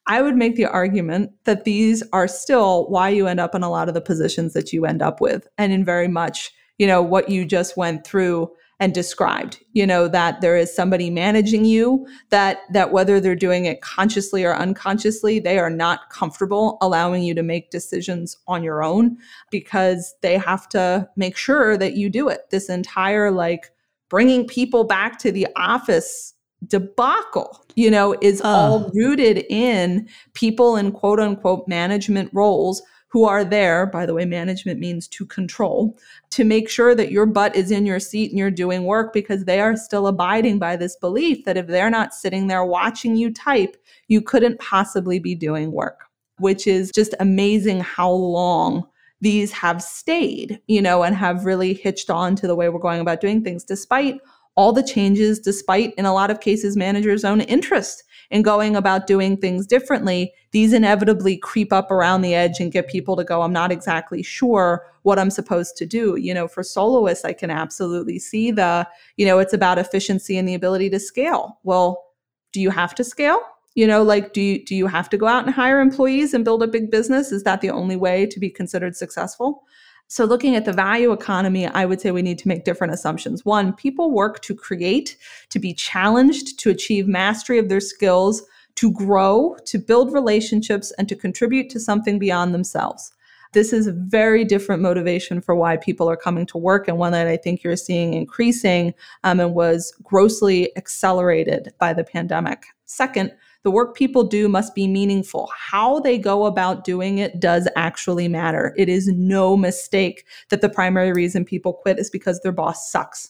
I 0.05 0.21
would 0.21 0.35
make 0.35 0.55
the 0.55 0.67
argument 0.67 1.31
that 1.45 1.63
these 1.63 2.03
are 2.13 2.27
still 2.27 2.87
why 2.89 3.09
you 3.09 3.25
end 3.27 3.39
up 3.39 3.55
in 3.55 3.63
a 3.63 3.69
lot 3.69 3.87
of 3.87 3.95
the 3.95 4.01
positions 4.01 4.53
that 4.53 4.71
you 4.71 4.85
end 4.85 5.01
up 5.01 5.19
with. 5.19 5.47
And 5.57 5.73
in 5.73 5.83
very 5.83 6.07
much, 6.07 6.51
you 6.77 6.85
know, 6.85 7.01
what 7.01 7.29
you 7.29 7.43
just 7.43 7.75
went 7.75 8.05
through 8.05 8.51
and 8.79 8.93
described, 8.93 9.63
you 9.73 9.87
know, 9.87 10.07
that 10.07 10.39
there 10.41 10.55
is 10.55 10.73
somebody 10.73 11.09
managing 11.09 11.65
you, 11.65 12.05
that 12.29 12.59
that 12.71 12.91
whether 12.91 13.19
they're 13.19 13.35
doing 13.35 13.65
it 13.65 13.81
consciously 13.81 14.43
or 14.43 14.55
unconsciously, 14.55 15.39
they 15.39 15.57
are 15.57 15.69
not 15.69 16.09
comfortable 16.11 16.77
allowing 16.81 17.23
you 17.23 17.33
to 17.33 17.41
make 17.41 17.71
decisions 17.71 18.37
on 18.47 18.63
your 18.63 18.83
own 18.83 19.17
because 19.49 20.13
they 20.21 20.37
have 20.37 20.69
to 20.69 21.09
make 21.15 21.35
sure 21.35 21.75
that 21.77 21.95
you 21.95 22.09
do 22.09 22.29
it. 22.29 22.49
This 22.51 22.69
entire 22.69 23.31
like 23.31 23.71
bringing 24.09 24.45
people 24.47 24.83
back 24.83 25.17
to 25.19 25.31
the 25.31 25.47
office 25.55 26.35
debacle, 26.67 27.65
you 27.75 27.89
know, 27.89 28.15
is 28.21 28.41
uh. 28.41 28.47
all 28.47 28.91
rooted 28.93 29.45
in 29.49 30.07
people 30.33 30.75
in 30.75 30.91
quote 30.91 31.19
unquote 31.19 31.67
management 31.67 32.29
roles 32.31 32.83
who 33.09 33.25
are 33.25 33.43
there. 33.43 33.85
By 33.85 34.05
the 34.05 34.13
way, 34.13 34.25
management 34.25 34.79
means 34.79 35.07
to 35.09 35.25
control, 35.25 35.97
to 36.31 36.43
make 36.43 36.69
sure 36.69 36.93
that 36.95 37.11
your 37.11 37.25
butt 37.25 37.55
is 37.55 37.71
in 37.71 37.85
your 37.85 37.99
seat 37.99 38.31
and 38.31 38.37
you're 38.37 38.51
doing 38.51 38.83
work 38.83 39.13
because 39.13 39.45
they 39.45 39.59
are 39.59 39.75
still 39.75 40.07
abiding 40.07 40.59
by 40.59 40.75
this 40.75 40.95
belief 40.97 41.45
that 41.45 41.57
if 41.57 41.67
they're 41.67 41.89
not 41.89 42.13
sitting 42.13 42.47
there 42.47 42.65
watching 42.65 43.15
you 43.15 43.31
type, 43.31 43.77
you 44.07 44.21
couldn't 44.21 44.59
possibly 44.59 45.19
be 45.19 45.35
doing 45.35 45.71
work, 45.71 46.01
which 46.39 46.67
is 46.67 46.91
just 46.91 47.15
amazing 47.19 47.79
how 47.79 48.11
long 48.11 48.85
these 49.21 49.51
have 49.51 49.81
stayed, 49.81 50.61
you 50.67 50.81
know, 50.81 51.03
and 51.03 51.15
have 51.15 51.45
really 51.45 51.73
hitched 51.73 52.09
on 52.09 52.35
to 52.35 52.45
the 52.45 52.55
way 52.55 52.69
we're 52.69 52.79
going 52.79 52.99
about 52.99 53.21
doing 53.21 53.43
things, 53.43 53.63
despite 53.63 54.19
all 54.57 54.73
the 54.73 54.83
changes, 54.83 55.39
despite 55.39 55.93
in 55.93 56.05
a 56.05 56.13
lot 56.13 56.31
of 56.31 56.41
cases 56.41 56.75
managers' 56.75 57.23
own 57.23 57.41
interest 57.41 58.03
in 58.31 58.41
going 58.41 58.75
about 58.75 59.07
doing 59.07 59.37
things 59.37 59.65
differently, 59.65 60.33
these 60.51 60.73
inevitably 60.73 61.37
creep 61.37 61.71
up 61.71 61.91
around 61.91 62.21
the 62.21 62.35
edge 62.35 62.59
and 62.59 62.71
get 62.71 62.89
people 62.89 63.15
to 63.15 63.23
go, 63.23 63.43
I'm 63.43 63.53
not 63.53 63.71
exactly 63.71 64.21
sure 64.23 64.85
what 65.03 65.19
I'm 65.19 65.29
supposed 65.29 65.77
to 65.77 65.85
do. 65.85 66.17
You 66.17 66.33
know, 66.33 66.47
for 66.47 66.63
soloists, 66.63 67.23
I 67.23 67.33
can 67.33 67.51
absolutely 67.51 68.19
see 68.19 68.51
the, 68.51 68.87
you 69.15 69.25
know, 69.25 69.39
it's 69.39 69.53
about 69.53 69.77
efficiency 69.77 70.37
and 70.37 70.47
the 70.47 70.55
ability 70.55 70.89
to 70.89 70.99
scale. 70.99 71.59
Well, 71.63 72.03
do 72.51 72.59
you 72.59 72.71
have 72.71 72.95
to 72.95 73.03
scale? 73.03 73.39
You 73.75 73.85
know, 73.85 74.01
like 74.01 74.33
do 74.33 74.41
you 74.41 74.65
do 74.65 74.75
you 74.75 74.87
have 74.87 75.07
to 75.11 75.17
go 75.17 75.27
out 75.27 75.45
and 75.45 75.53
hire 75.53 75.79
employees 75.79 76.33
and 76.33 76.43
build 76.43 76.63
a 76.63 76.67
big 76.67 76.89
business? 76.89 77.31
Is 77.31 77.43
that 77.43 77.61
the 77.61 77.69
only 77.69 77.95
way 77.95 78.25
to 78.25 78.39
be 78.39 78.49
considered 78.49 78.95
successful? 78.95 79.63
So, 80.09 80.23
looking 80.23 80.55
at 80.55 80.63
the 80.63 80.71
value 80.71 81.11
economy, 81.11 81.67
I 81.67 81.85
would 81.85 81.99
say 81.99 82.11
we 82.11 82.21
need 82.21 82.39
to 82.39 82.47
make 82.47 82.63
different 82.63 82.93
assumptions. 82.93 83.43
One, 83.43 83.73
people 83.73 84.11
work 84.11 84.41
to 84.43 84.55
create, 84.55 85.17
to 85.49 85.59
be 85.59 85.73
challenged, 85.73 86.59
to 86.59 86.69
achieve 86.69 87.07
mastery 87.07 87.57
of 87.57 87.67
their 87.67 87.81
skills, 87.81 88.41
to 88.75 88.91
grow, 88.91 89.57
to 89.65 89.77
build 89.77 90.13
relationships, 90.13 90.93
and 90.97 91.09
to 91.09 91.15
contribute 91.15 91.69
to 91.71 91.79
something 91.79 92.19
beyond 92.19 92.53
themselves. 92.53 93.11
This 93.53 93.73
is 93.73 93.87
a 93.87 93.91
very 93.91 94.45
different 94.45 94.81
motivation 94.81 95.41
for 95.41 95.55
why 95.55 95.77
people 95.77 96.09
are 96.09 96.17
coming 96.17 96.45
to 96.47 96.57
work, 96.57 96.87
and 96.87 96.97
one 96.97 97.11
that 97.11 97.27
I 97.27 97.35
think 97.35 97.61
you're 97.61 97.75
seeing 97.75 98.13
increasing 98.13 98.93
um, 99.25 99.41
and 99.41 99.53
was 99.53 99.93
grossly 100.03 100.75
accelerated 100.77 101.73
by 101.79 101.91
the 101.91 102.03
pandemic. 102.05 102.63
Second, 102.85 103.33
the 103.67 103.71
work 103.71 103.97
people 103.97 104.23
do 104.23 104.47
must 104.47 104.73
be 104.73 104.87
meaningful. 104.87 105.51
How 105.53 105.99
they 105.99 106.17
go 106.17 106.45
about 106.45 106.85
doing 106.85 107.17
it 107.17 107.41
does 107.41 107.67
actually 107.75 108.29
matter. 108.29 108.73
It 108.77 108.87
is 108.87 109.09
no 109.09 109.57
mistake 109.57 110.25
that 110.47 110.61
the 110.61 110.69
primary 110.69 111.11
reason 111.11 111.43
people 111.43 111.73
quit 111.73 111.99
is 111.99 112.09
because 112.09 112.39
their 112.39 112.53
boss 112.53 112.89
sucks 112.89 113.29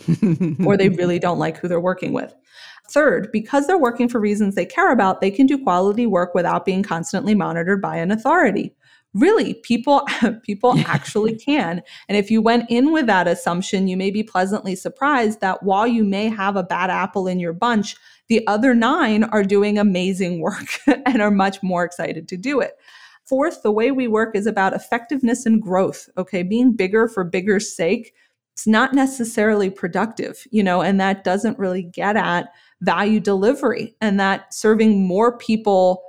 or 0.66 0.76
they 0.76 0.88
really 0.88 1.20
don't 1.20 1.38
like 1.38 1.58
who 1.58 1.68
they're 1.68 1.78
working 1.78 2.12
with. 2.12 2.34
Third, 2.90 3.30
because 3.32 3.68
they're 3.68 3.78
working 3.78 4.08
for 4.08 4.18
reasons 4.18 4.56
they 4.56 4.66
care 4.66 4.90
about, 4.90 5.20
they 5.20 5.30
can 5.30 5.46
do 5.46 5.62
quality 5.62 6.08
work 6.08 6.34
without 6.34 6.64
being 6.64 6.82
constantly 6.82 7.36
monitored 7.36 7.80
by 7.80 7.98
an 7.98 8.10
authority 8.10 8.74
really 9.14 9.54
people 9.54 10.02
people 10.42 10.78
actually 10.86 11.36
can. 11.36 11.82
And 12.08 12.16
if 12.16 12.30
you 12.30 12.42
went 12.42 12.70
in 12.70 12.92
with 12.92 13.06
that 13.06 13.28
assumption 13.28 13.88
you 13.88 13.96
may 13.96 14.10
be 14.10 14.22
pleasantly 14.22 14.76
surprised 14.76 15.40
that 15.40 15.62
while 15.62 15.86
you 15.86 16.04
may 16.04 16.28
have 16.28 16.56
a 16.56 16.62
bad 16.62 16.90
apple 16.90 17.26
in 17.26 17.40
your 17.40 17.52
bunch 17.52 17.96
the 18.28 18.46
other 18.46 18.74
9 18.74 19.24
are 19.24 19.42
doing 19.42 19.78
amazing 19.78 20.40
work 20.42 20.78
and 21.06 21.22
are 21.22 21.30
much 21.30 21.62
more 21.62 21.84
excited 21.84 22.28
to 22.28 22.36
do 22.36 22.60
it. 22.60 22.72
Fourth 23.24 23.62
the 23.62 23.72
way 23.72 23.90
we 23.90 24.08
work 24.08 24.34
is 24.34 24.46
about 24.46 24.74
effectiveness 24.74 25.46
and 25.46 25.62
growth 25.62 26.08
okay? 26.16 26.42
Being 26.42 26.72
bigger 26.72 27.08
for 27.08 27.24
bigger's 27.24 27.74
sake 27.74 28.14
it's 28.58 28.66
not 28.66 28.92
necessarily 28.92 29.70
productive, 29.70 30.44
you 30.50 30.64
know, 30.64 30.82
and 30.82 31.00
that 31.00 31.22
doesn't 31.22 31.60
really 31.60 31.84
get 31.84 32.16
at 32.16 32.48
value 32.80 33.20
delivery 33.20 33.94
and 34.00 34.18
that 34.18 34.52
serving 34.52 35.06
more 35.06 35.38
people 35.38 36.02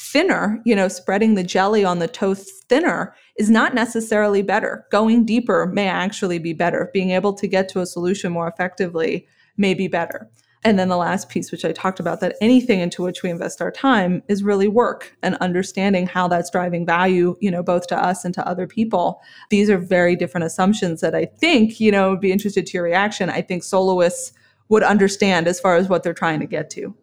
thinner, 0.00 0.60
you 0.64 0.74
know, 0.74 0.88
spreading 0.88 1.34
the 1.34 1.44
jelly 1.44 1.84
on 1.84 1.98
the 1.98 2.08
toast 2.08 2.64
thinner 2.68 3.14
is 3.36 3.50
not 3.50 3.74
necessarily 3.74 4.42
better. 4.42 4.86
Going 4.90 5.26
deeper 5.26 5.66
may 5.66 5.88
actually 5.88 6.38
be 6.38 6.54
better. 6.54 6.90
Being 6.94 7.10
able 7.10 7.34
to 7.34 7.46
get 7.46 7.68
to 7.70 7.80
a 7.80 7.86
solution 7.86 8.32
more 8.32 8.48
effectively 8.48 9.28
may 9.58 9.74
be 9.74 9.88
better. 9.88 10.30
And 10.64 10.78
then 10.78 10.88
the 10.88 10.96
last 10.96 11.28
piece, 11.28 11.52
which 11.52 11.64
I 11.64 11.72
talked 11.72 12.00
about, 12.00 12.20
that 12.20 12.36
anything 12.40 12.80
into 12.80 13.02
which 13.02 13.22
we 13.22 13.30
invest 13.30 13.60
our 13.60 13.70
time 13.70 14.22
is 14.28 14.42
really 14.42 14.68
work 14.68 15.16
and 15.22 15.36
understanding 15.36 16.06
how 16.06 16.28
that's 16.28 16.50
driving 16.50 16.84
value, 16.84 17.36
you 17.40 17.50
know, 17.50 17.62
both 17.62 17.86
to 17.88 17.96
us 17.96 18.24
and 18.24 18.34
to 18.34 18.46
other 18.46 18.66
people. 18.66 19.20
These 19.50 19.70
are 19.70 19.78
very 19.78 20.16
different 20.16 20.46
assumptions 20.46 21.00
that 21.02 21.14
I 21.14 21.26
think, 21.26 21.78
you 21.78 21.90
know, 21.92 22.10
would 22.10 22.20
be 22.20 22.32
interested 22.32 22.66
to 22.66 22.72
your 22.72 22.84
reaction. 22.84 23.30
I 23.30 23.42
think 23.42 23.64
soloists 23.64 24.32
would 24.70 24.82
understand 24.82 25.46
as 25.46 25.60
far 25.60 25.76
as 25.76 25.88
what 25.88 26.02
they're 26.02 26.14
trying 26.14 26.40
to 26.40 26.46
get 26.46 26.70
to. 26.70 26.94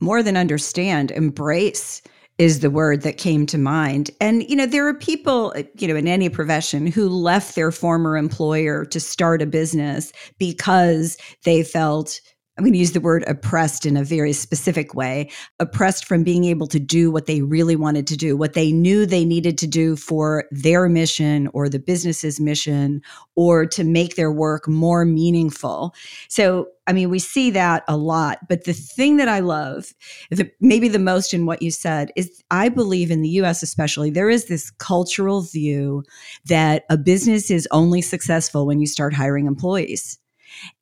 More 0.00 0.22
than 0.22 0.36
understand, 0.36 1.10
embrace 1.10 2.02
is 2.38 2.60
the 2.60 2.70
word 2.70 3.02
that 3.02 3.18
came 3.18 3.46
to 3.46 3.58
mind. 3.58 4.10
And, 4.20 4.48
you 4.48 4.54
know, 4.56 4.66
there 4.66 4.86
are 4.86 4.94
people, 4.94 5.52
you 5.76 5.88
know, 5.88 5.96
in 5.96 6.06
any 6.06 6.28
profession 6.28 6.86
who 6.86 7.08
left 7.08 7.54
their 7.56 7.72
former 7.72 8.16
employer 8.16 8.84
to 8.86 9.00
start 9.00 9.42
a 9.42 9.46
business 9.46 10.12
because 10.38 11.16
they 11.44 11.64
felt 11.64 12.20
I'm 12.58 12.64
going 12.64 12.72
to 12.72 12.78
use 12.80 12.90
the 12.90 13.00
word 13.00 13.22
oppressed 13.28 13.86
in 13.86 13.96
a 13.96 14.02
very 14.02 14.32
specific 14.32 14.92
way 14.92 15.30
oppressed 15.60 16.04
from 16.04 16.24
being 16.24 16.42
able 16.42 16.66
to 16.66 16.80
do 16.80 17.08
what 17.08 17.26
they 17.26 17.40
really 17.40 17.76
wanted 17.76 18.04
to 18.08 18.16
do, 18.16 18.36
what 18.36 18.54
they 18.54 18.72
knew 18.72 19.06
they 19.06 19.24
needed 19.24 19.56
to 19.58 19.68
do 19.68 19.94
for 19.94 20.44
their 20.50 20.88
mission 20.88 21.48
or 21.52 21.68
the 21.68 21.78
business's 21.78 22.40
mission, 22.40 23.00
or 23.36 23.64
to 23.64 23.84
make 23.84 24.16
their 24.16 24.32
work 24.32 24.66
more 24.66 25.04
meaningful. 25.04 25.94
So, 26.26 26.66
I 26.88 26.92
mean, 26.92 27.10
we 27.10 27.20
see 27.20 27.52
that 27.52 27.84
a 27.86 27.96
lot. 27.96 28.40
But 28.48 28.64
the 28.64 28.72
thing 28.72 29.18
that 29.18 29.28
I 29.28 29.38
love, 29.38 29.94
the, 30.32 30.50
maybe 30.60 30.88
the 30.88 30.98
most 30.98 31.32
in 31.32 31.46
what 31.46 31.62
you 31.62 31.70
said, 31.70 32.10
is 32.16 32.42
I 32.50 32.70
believe 32.70 33.12
in 33.12 33.22
the 33.22 33.28
US 33.40 33.62
especially, 33.62 34.10
there 34.10 34.30
is 34.30 34.46
this 34.46 34.72
cultural 34.72 35.42
view 35.42 36.02
that 36.46 36.86
a 36.90 36.96
business 36.96 37.52
is 37.52 37.68
only 37.70 38.02
successful 38.02 38.66
when 38.66 38.80
you 38.80 38.88
start 38.88 39.14
hiring 39.14 39.46
employees 39.46 40.18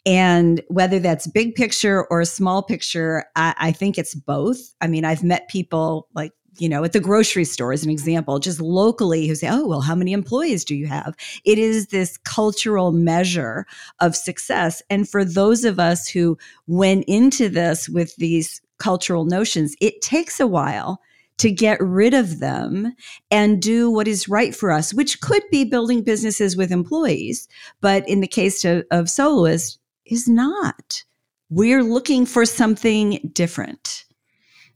and 0.05 0.63
whether 0.69 0.99
that's 0.99 1.27
big 1.27 1.55
picture 1.55 2.07
or 2.07 2.25
small 2.25 2.63
picture, 2.63 3.25
I, 3.37 3.55
I 3.59 3.73
think 3.73 3.99
it's 3.99 4.15
both. 4.15 4.75
I 4.81 4.87
mean, 4.87 5.05
I've 5.05 5.25
met 5.25 5.49
people 5.49 6.09
like 6.15 6.33
you 6.59 6.69
know, 6.69 6.85
at 6.85 6.93
the 6.93 7.01
grocery 7.01 7.45
store, 7.45 7.73
as 7.73 7.85
an 7.85 7.91
example, 7.91 8.39
just 8.39 8.61
locally 8.61 9.27
who 9.27 9.35
say, 9.35 9.49
oh, 9.51 9.67
well, 9.67 9.81
how 9.81 9.95
many 9.95 10.13
employees 10.13 10.65
do 10.65 10.75
you 10.75 10.87
have? 10.87 11.15
It 11.45 11.59
is 11.59 11.89
this 11.89 12.17
cultural 12.19 12.93
measure 12.93 13.67
of 14.01 14.17
success. 14.17 14.83
And 14.89 15.09
for 15.09 15.25
those 15.25 15.65
of 15.65 15.79
us 15.79 16.09
who 16.09 16.39
went 16.67 17.05
into 17.07 17.49
this 17.49 17.89
with 17.89 18.17
these 18.17 18.61
cultural 18.79 19.25
notions, 19.25 19.75
it 19.81 20.01
takes 20.01 20.41
a 20.41 20.47
while 20.47 21.01
to 21.38 21.51
get 21.51 21.81
rid 21.81 22.14
of 22.14 22.40
them 22.40 22.94
and 23.31 23.61
do 23.61 23.90
what 23.90 24.09
is 24.09 24.29
right 24.29 24.55
for 24.55 24.70
us, 24.70 24.94
which 24.94 25.20
could 25.20 25.42
be 25.51 25.64
building 25.64 26.03
businesses 26.03 26.57
with 26.57 26.72
employees. 26.72 27.46
But 27.81 28.09
in 28.09 28.20
the 28.20 28.27
case 28.27 28.64
of, 28.64 29.11
soloists, 29.11 29.79
is 30.07 30.29
not. 30.29 31.03
We're 31.51 31.83
looking 31.83 32.27
for 32.27 32.46
something 32.46 33.31
different. 33.33 34.05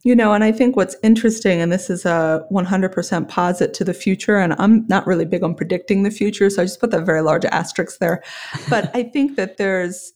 You 0.02 0.16
know, 0.16 0.32
and 0.32 0.42
I 0.42 0.50
think 0.50 0.76
what's 0.76 0.96
interesting, 1.02 1.60
and 1.60 1.70
this 1.70 1.90
is 1.90 2.06
a 2.06 2.42
100% 2.50 3.28
posit 3.28 3.74
to 3.74 3.84
the 3.84 3.92
future, 3.92 4.38
and 4.38 4.54
I'm 4.58 4.86
not 4.86 5.06
really 5.06 5.26
big 5.26 5.42
on 5.42 5.54
predicting 5.54 6.04
the 6.04 6.10
future, 6.10 6.48
so 6.48 6.62
I 6.62 6.64
just 6.64 6.80
put 6.80 6.90
that 6.92 7.04
very 7.04 7.20
large 7.20 7.44
asterisk 7.44 7.98
there. 7.98 8.22
But 8.70 8.90
I 8.96 9.02
think 9.02 9.36
that 9.36 9.58
there's, 9.58 10.12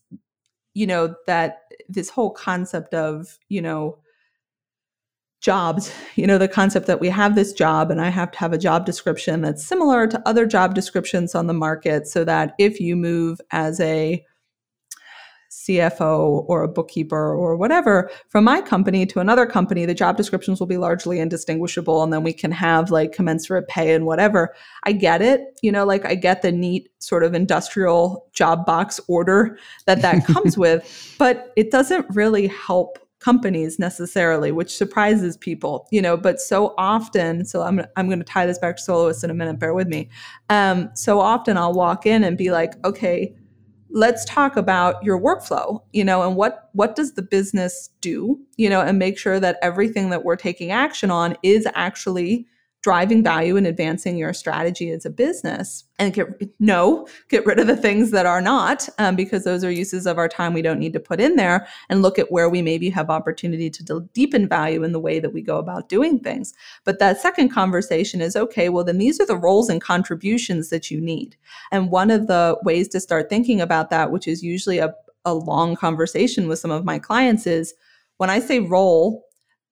you 0.72 0.86
know, 0.86 1.14
that 1.26 1.58
this 1.86 2.08
whole 2.08 2.30
concept 2.30 2.94
of, 2.94 3.38
you 3.50 3.60
know, 3.60 3.98
jobs, 5.44 5.92
you 6.14 6.26
know, 6.26 6.38
the 6.38 6.48
concept 6.48 6.86
that 6.86 7.00
we 7.00 7.10
have 7.10 7.34
this 7.34 7.52
job 7.52 7.90
and 7.90 8.00
I 8.00 8.08
have 8.08 8.30
to 8.30 8.38
have 8.38 8.54
a 8.54 8.58
job 8.58 8.86
description 8.86 9.42
that's 9.42 9.62
similar 9.62 10.06
to 10.06 10.22
other 10.26 10.46
job 10.46 10.74
descriptions 10.74 11.34
on 11.34 11.48
the 11.48 11.52
market 11.52 12.08
so 12.08 12.24
that 12.24 12.54
if 12.58 12.80
you 12.80 12.96
move 12.96 13.42
as 13.52 13.78
a 13.78 14.24
CFO 15.52 16.46
or 16.48 16.62
a 16.62 16.68
bookkeeper 16.68 17.34
or 17.34 17.56
whatever 17.56 18.10
from 18.28 18.44
my 18.44 18.62
company 18.62 19.04
to 19.04 19.20
another 19.20 19.44
company, 19.44 19.84
the 19.84 19.92
job 19.92 20.16
descriptions 20.16 20.60
will 20.60 20.66
be 20.66 20.78
largely 20.78 21.20
indistinguishable. 21.20 22.02
And 22.02 22.10
then 22.10 22.22
we 22.22 22.32
can 22.32 22.50
have 22.50 22.90
like 22.90 23.12
commensurate 23.12 23.68
pay 23.68 23.94
and 23.94 24.06
whatever. 24.06 24.54
I 24.84 24.92
get 24.92 25.20
it. 25.20 25.42
You 25.60 25.72
know, 25.72 25.84
like 25.84 26.06
I 26.06 26.14
get 26.14 26.40
the 26.40 26.52
neat 26.52 26.88
sort 27.00 27.22
of 27.22 27.34
industrial 27.34 28.26
job 28.32 28.64
box 28.64 28.98
order 29.08 29.58
that 29.84 30.00
that 30.00 30.24
comes 30.24 30.56
with, 30.64 31.14
but 31.18 31.52
it 31.54 31.70
doesn't 31.70 32.06
really 32.14 32.46
help 32.46 32.98
companies 33.24 33.78
necessarily, 33.78 34.52
which 34.52 34.76
surprises 34.76 35.38
people, 35.38 35.88
you 35.90 36.02
know, 36.02 36.14
but 36.14 36.38
so 36.38 36.74
often, 36.76 37.42
so 37.46 37.62
I'm, 37.62 37.80
I'm 37.96 38.06
going 38.06 38.18
to 38.18 38.24
tie 38.24 38.44
this 38.44 38.58
back 38.58 38.76
to 38.76 38.82
soloists 38.82 39.24
in 39.24 39.30
a 39.30 39.34
minute, 39.34 39.58
bear 39.58 39.72
with 39.72 39.88
me. 39.88 40.10
Um, 40.50 40.90
so 40.94 41.20
often 41.20 41.56
I'll 41.56 41.72
walk 41.72 42.04
in 42.04 42.22
and 42.22 42.36
be 42.36 42.50
like, 42.50 42.74
okay, 42.84 43.34
let's 43.88 44.26
talk 44.26 44.56
about 44.56 45.00
your 45.04 45.20
workflow 45.20 45.80
you 45.92 46.02
know 46.02 46.26
and 46.26 46.34
what 46.34 46.70
what 46.72 46.96
does 46.96 47.12
the 47.12 47.22
business 47.22 47.90
do 48.00 48.36
you 48.56 48.68
know 48.68 48.80
and 48.80 48.98
make 48.98 49.16
sure 49.16 49.38
that 49.38 49.56
everything 49.62 50.10
that 50.10 50.24
we're 50.24 50.34
taking 50.34 50.72
action 50.72 51.12
on 51.12 51.36
is 51.44 51.64
actually 51.74 52.44
driving 52.84 53.22
value 53.22 53.56
and 53.56 53.66
advancing 53.66 54.18
your 54.18 54.34
strategy 54.34 54.90
as 54.90 55.06
a 55.06 55.10
business 55.10 55.84
and 55.98 56.12
get 56.12 56.28
no 56.60 57.08
get 57.30 57.46
rid 57.46 57.58
of 57.58 57.66
the 57.66 57.78
things 57.78 58.10
that 58.10 58.26
are 58.26 58.42
not 58.42 58.86
um, 58.98 59.16
because 59.16 59.42
those 59.42 59.64
are 59.64 59.70
uses 59.70 60.06
of 60.06 60.18
our 60.18 60.28
time 60.28 60.52
we 60.52 60.60
don't 60.60 60.78
need 60.78 60.92
to 60.92 61.00
put 61.00 61.18
in 61.18 61.36
there 61.36 61.66
and 61.88 62.02
look 62.02 62.18
at 62.18 62.30
where 62.30 62.50
we 62.50 62.60
maybe 62.60 62.90
have 62.90 63.08
opportunity 63.08 63.70
to 63.70 64.06
deepen 64.12 64.46
value 64.46 64.82
in 64.84 64.92
the 64.92 65.00
way 65.00 65.18
that 65.18 65.32
we 65.32 65.40
go 65.40 65.56
about 65.56 65.88
doing 65.88 66.20
things. 66.20 66.52
But 66.84 66.98
that 66.98 67.18
second 67.18 67.48
conversation 67.48 68.20
is 68.20 68.36
okay 68.36 68.68
well 68.68 68.84
then 68.84 68.98
these 68.98 69.18
are 69.18 69.26
the 69.26 69.34
roles 69.34 69.70
and 69.70 69.80
contributions 69.80 70.68
that 70.68 70.90
you 70.90 71.00
need. 71.00 71.36
And 71.72 71.90
one 71.90 72.10
of 72.10 72.26
the 72.26 72.58
ways 72.64 72.88
to 72.88 73.00
start 73.00 73.30
thinking 73.30 73.62
about 73.62 73.88
that 73.88 74.10
which 74.10 74.28
is 74.28 74.42
usually 74.42 74.76
a, 74.76 74.92
a 75.24 75.32
long 75.32 75.74
conversation 75.74 76.48
with 76.48 76.58
some 76.58 76.70
of 76.70 76.84
my 76.84 76.98
clients 76.98 77.46
is 77.46 77.72
when 78.18 78.28
i 78.28 78.38
say 78.38 78.60
role 78.60 79.24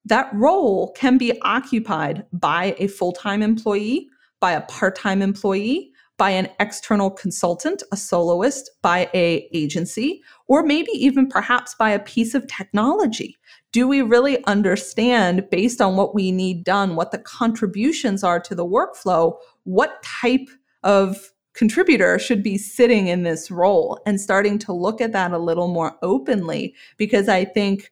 that 0.04 0.32
role 0.34 0.92
can 0.92 1.18
be 1.18 1.40
occupied 1.42 2.24
by 2.32 2.74
a 2.78 2.88
full 2.88 3.12
time 3.12 3.42
employee, 3.42 4.08
by 4.40 4.52
a 4.52 4.62
part 4.62 4.96
time 4.96 5.22
employee, 5.22 5.92
by 6.18 6.30
an 6.30 6.48
external 6.60 7.10
consultant, 7.10 7.82
a 7.90 7.96
soloist, 7.96 8.70
by 8.82 9.10
a 9.14 9.48
agency, 9.52 10.22
or 10.46 10.62
maybe 10.62 10.90
even 10.92 11.26
perhaps 11.26 11.74
by 11.74 11.90
a 11.90 11.98
piece 11.98 12.34
of 12.34 12.46
technology. 12.46 13.36
Do 13.72 13.88
we 13.88 14.02
really 14.02 14.44
understand 14.44 15.48
based 15.50 15.80
on 15.80 15.96
what 15.96 16.14
we 16.14 16.30
need 16.30 16.64
done, 16.64 16.94
what 16.94 17.10
the 17.10 17.18
contributions 17.18 18.22
are 18.22 18.38
to 18.40 18.54
the 18.54 18.66
workflow, 18.66 19.36
what 19.64 20.02
type 20.02 20.48
of 20.82 21.32
contributor 21.54 22.18
should 22.18 22.42
be 22.42 22.56
sitting 22.56 23.08
in 23.08 23.22
this 23.22 23.50
role 23.50 24.00
and 24.06 24.20
starting 24.20 24.58
to 24.58 24.72
look 24.72 25.00
at 25.00 25.12
that 25.12 25.32
a 25.32 25.38
little 25.38 25.68
more 25.68 25.96
openly 26.02 26.74
because 26.96 27.28
I 27.28 27.44
think 27.44 27.90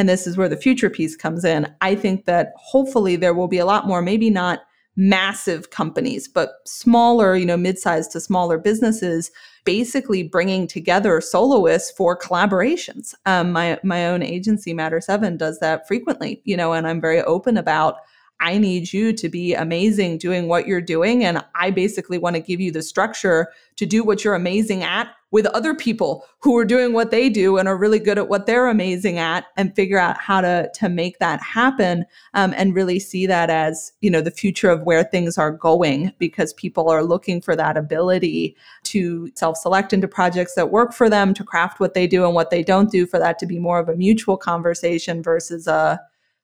and 0.00 0.08
this 0.08 0.26
is 0.26 0.38
where 0.38 0.48
the 0.48 0.56
future 0.56 0.88
piece 0.88 1.14
comes 1.14 1.44
in. 1.44 1.70
I 1.82 1.94
think 1.94 2.24
that 2.24 2.54
hopefully 2.56 3.16
there 3.16 3.34
will 3.34 3.48
be 3.48 3.58
a 3.58 3.66
lot 3.66 3.86
more, 3.86 4.00
maybe 4.00 4.30
not 4.30 4.60
massive 4.96 5.68
companies, 5.68 6.26
but 6.26 6.52
smaller, 6.64 7.36
you 7.36 7.44
know, 7.44 7.58
mid-sized 7.58 8.10
to 8.12 8.20
smaller 8.20 8.56
businesses, 8.56 9.30
basically 9.66 10.22
bringing 10.22 10.66
together 10.66 11.20
soloists 11.20 11.90
for 11.90 12.18
collaborations. 12.18 13.12
Um, 13.26 13.52
my 13.52 13.78
my 13.84 14.06
own 14.06 14.22
agency, 14.22 14.72
Matter 14.72 15.02
Seven, 15.02 15.36
does 15.36 15.58
that 15.60 15.86
frequently, 15.86 16.40
you 16.44 16.56
know, 16.56 16.72
and 16.72 16.88
I'm 16.88 17.00
very 17.00 17.20
open 17.20 17.58
about. 17.58 17.96
I 18.42 18.56
need 18.56 18.90
you 18.94 19.12
to 19.12 19.28
be 19.28 19.52
amazing 19.52 20.16
doing 20.16 20.48
what 20.48 20.66
you're 20.66 20.80
doing. 20.80 21.26
And 21.26 21.44
I 21.54 21.70
basically 21.70 22.16
want 22.16 22.36
to 22.36 22.40
give 22.40 22.58
you 22.58 22.72
the 22.72 22.80
structure 22.80 23.52
to 23.76 23.84
do 23.84 24.02
what 24.02 24.24
you're 24.24 24.34
amazing 24.34 24.82
at 24.82 25.08
with 25.30 25.46
other 25.46 25.74
people 25.74 26.24
who 26.40 26.56
are 26.56 26.64
doing 26.64 26.92
what 26.92 27.10
they 27.10 27.28
do 27.28 27.56
and 27.56 27.68
are 27.68 27.76
really 27.76 27.98
good 27.98 28.18
at 28.18 28.28
what 28.28 28.46
they're 28.46 28.68
amazing 28.68 29.18
at 29.18 29.44
and 29.56 29.74
figure 29.74 29.98
out 29.98 30.18
how 30.18 30.40
to 30.40 30.70
to 30.74 30.88
make 30.88 31.18
that 31.18 31.40
happen 31.42 32.04
um, 32.34 32.52
and 32.56 32.74
really 32.74 32.98
see 32.98 33.26
that 33.26 33.50
as 33.50 33.92
you 34.00 34.10
know 34.10 34.20
the 34.20 34.30
future 34.30 34.70
of 34.70 34.82
where 34.82 35.04
things 35.04 35.38
are 35.38 35.50
going 35.50 36.12
because 36.18 36.52
people 36.54 36.88
are 36.88 37.04
looking 37.04 37.40
for 37.40 37.54
that 37.54 37.76
ability 37.76 38.56
to 38.82 39.30
self-select 39.34 39.92
into 39.92 40.08
projects 40.08 40.54
that 40.54 40.70
work 40.70 40.92
for 40.92 41.08
them 41.08 41.32
to 41.34 41.44
craft 41.44 41.80
what 41.80 41.94
they 41.94 42.06
do 42.06 42.24
and 42.24 42.34
what 42.34 42.50
they 42.50 42.62
don't 42.62 42.90
do 42.90 43.06
for 43.06 43.18
that 43.18 43.38
to 43.38 43.46
be 43.46 43.58
more 43.58 43.78
of 43.78 43.88
a 43.88 43.96
mutual 43.96 44.36
conversation 44.36 45.22
versus 45.22 45.66
a 45.66 46.00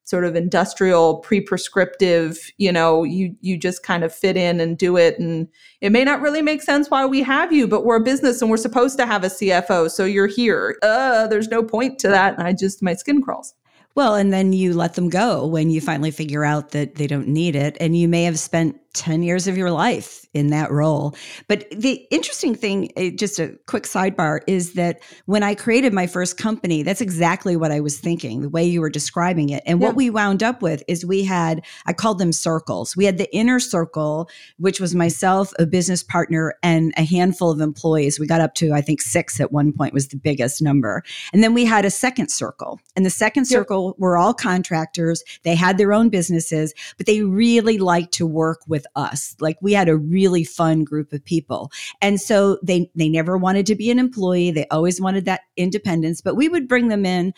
sort 0.07 0.25
of 0.25 0.35
industrial 0.35 1.19
pre-prescriptive 1.19 2.39
you 2.57 2.73
know 2.73 3.03
you 3.05 3.37
you 3.41 3.59
just 3.59 3.83
kind 3.83 4.03
of 4.05 4.15
fit 4.15 4.37
in 4.37 4.61
and 4.61 4.79
do 4.79 4.97
it. 4.97 5.19
And 5.19 5.49
it 5.81 5.93
may 5.93 6.05
not 6.05 6.23
really 6.23 6.43
make 6.43 6.63
sense 6.63 6.89
why 6.89 7.05
we 7.05 7.23
have 7.23 7.53
you 7.53 7.69
but 7.69 7.85
we're 7.85 7.97
a 7.97 8.01
business 8.01 8.41
and 8.41 8.51
we're 8.51 8.57
supposed 8.57 8.97
to 8.99 9.07
have 9.07 9.25
a 9.25 9.29
cfo 9.29 9.91
so 9.91 10.05
you're 10.05 10.27
here. 10.27 10.79
Uh 10.83 11.27
there's 11.27 11.49
no 11.49 11.63
point 11.63 11.99
to 11.99 12.09
that. 12.09 12.39
And 12.39 12.47
i 12.47 12.53
just 12.53 12.83
my 12.83 12.95
skin 12.95 13.21
crawls. 13.21 13.55
Well, 13.97 14.15
and 14.15 14.31
then 14.31 14.53
you 14.53 14.75
let 14.75 14.93
them 14.93 15.09
go 15.09 15.47
when 15.47 15.71
you 15.71 15.81
finally 15.81 16.11
figure 16.11 16.45
out 16.45 16.73
that 16.73 16.97
they 16.97 17.07
don't 17.07 17.29
need 17.29 17.57
it. 17.57 17.79
And 17.81 17.97
you 17.97 18.09
may 18.09 18.25
have 18.25 18.39
spent 18.39 18.79
10 18.97 19.23
years 19.23 19.47
of 19.47 19.57
your 19.57 19.71
life 19.71 20.27
in 20.33 20.49
that 20.49 20.71
role. 20.71 21.15
But 21.49 21.71
the 21.71 22.07
interesting 22.11 22.55
thing, 22.55 22.91
eh, 22.97 23.11
just 23.11 23.39
a 23.39 23.57
quick 23.67 23.85
sidebar, 23.85 24.41
is 24.47 24.73
that 24.75 25.01
when 25.27 25.43
I 25.43 25.55
created 25.55 25.93
my 25.93 26.07
first 26.07 26.37
company, 26.37 26.83
that's 26.83 27.01
exactly 27.01 27.57
what 27.57 27.71
I 27.71 27.81
was 27.81 27.99
thinking, 27.99 28.43
the 28.43 28.49
way 28.49 28.65
you 28.65 28.81
were 28.81 28.91
describing 28.91 29.51
it. 29.51 29.63
And 29.67 29.81
yeah. 29.81 29.87
what 29.87 29.97
we 29.97 30.11
wound 30.11 30.43
up 30.43 30.63
with 30.63 30.83
is 30.89 31.07
we 31.07 31.25
had, 31.25 31.65
I 31.87 31.93
called 31.93 32.19
them 32.19 32.33
circles. 32.33 32.97
We 32.97 33.05
had 33.05 33.19
the 33.19 33.35
inner 33.35 33.61
circle, 33.61 34.29
which 34.59 34.81
was 34.81 34.95
myself, 34.95 35.53
a 35.59 35.67
business 35.67 36.03
partner, 36.03 36.55
and 36.63 36.93
a 36.97 37.05
handful 37.05 37.51
of 37.51 37.61
employees. 37.61 38.19
We 38.19 38.27
got 38.27 38.41
up 38.41 38.55
to, 38.57 38.73
I 38.73 38.81
think, 38.81 39.03
six 39.03 39.41
at 39.41 39.53
one 39.53 39.73
point 39.73 39.95
was 39.95 40.09
the 40.09 40.17
biggest 40.17 40.63
number. 40.63 41.03
And 41.33 41.43
then 41.43 41.55
we 41.55 41.65
had 41.65 41.85
a 41.85 41.91
second 41.91 42.29
circle. 42.29 42.81
And 42.95 43.05
the 43.05 43.11
second 43.11 43.47
circle 43.47 43.89
yep. 43.89 43.99
were 43.99 44.17
all 44.17 44.35
contractors. 44.35 45.23
They 45.43 45.55
had 45.55 45.79
their 45.79 45.93
own 45.93 46.09
businesses, 46.09 46.75
but 46.97 47.07
they 47.07 47.23
really 47.23 47.79
liked 47.79 48.13
to 48.15 48.27
work 48.27 48.61
with 48.67 48.86
us. 48.95 49.35
Like 49.41 49.59
we 49.61 49.73
had 49.73 49.89
a 49.89 49.97
really 49.97 50.45
fun 50.45 50.85
group 50.85 51.13
of 51.13 51.25
people. 51.25 51.71
And 52.01 52.21
so 52.21 52.59
they 52.63 52.91
they 52.95 53.09
never 53.09 53.37
wanted 53.37 53.67
to 53.67 53.75
be 53.75 53.91
an 53.91 53.99
employee. 53.99 54.51
They 54.51 54.67
always 54.69 55.01
wanted 55.01 55.25
that 55.25 55.43
independence, 55.57 56.21
but 56.21 56.37
we 56.37 56.49
would 56.49 56.69
bring 56.69 56.89
them 56.89 57.05
in 57.05 57.35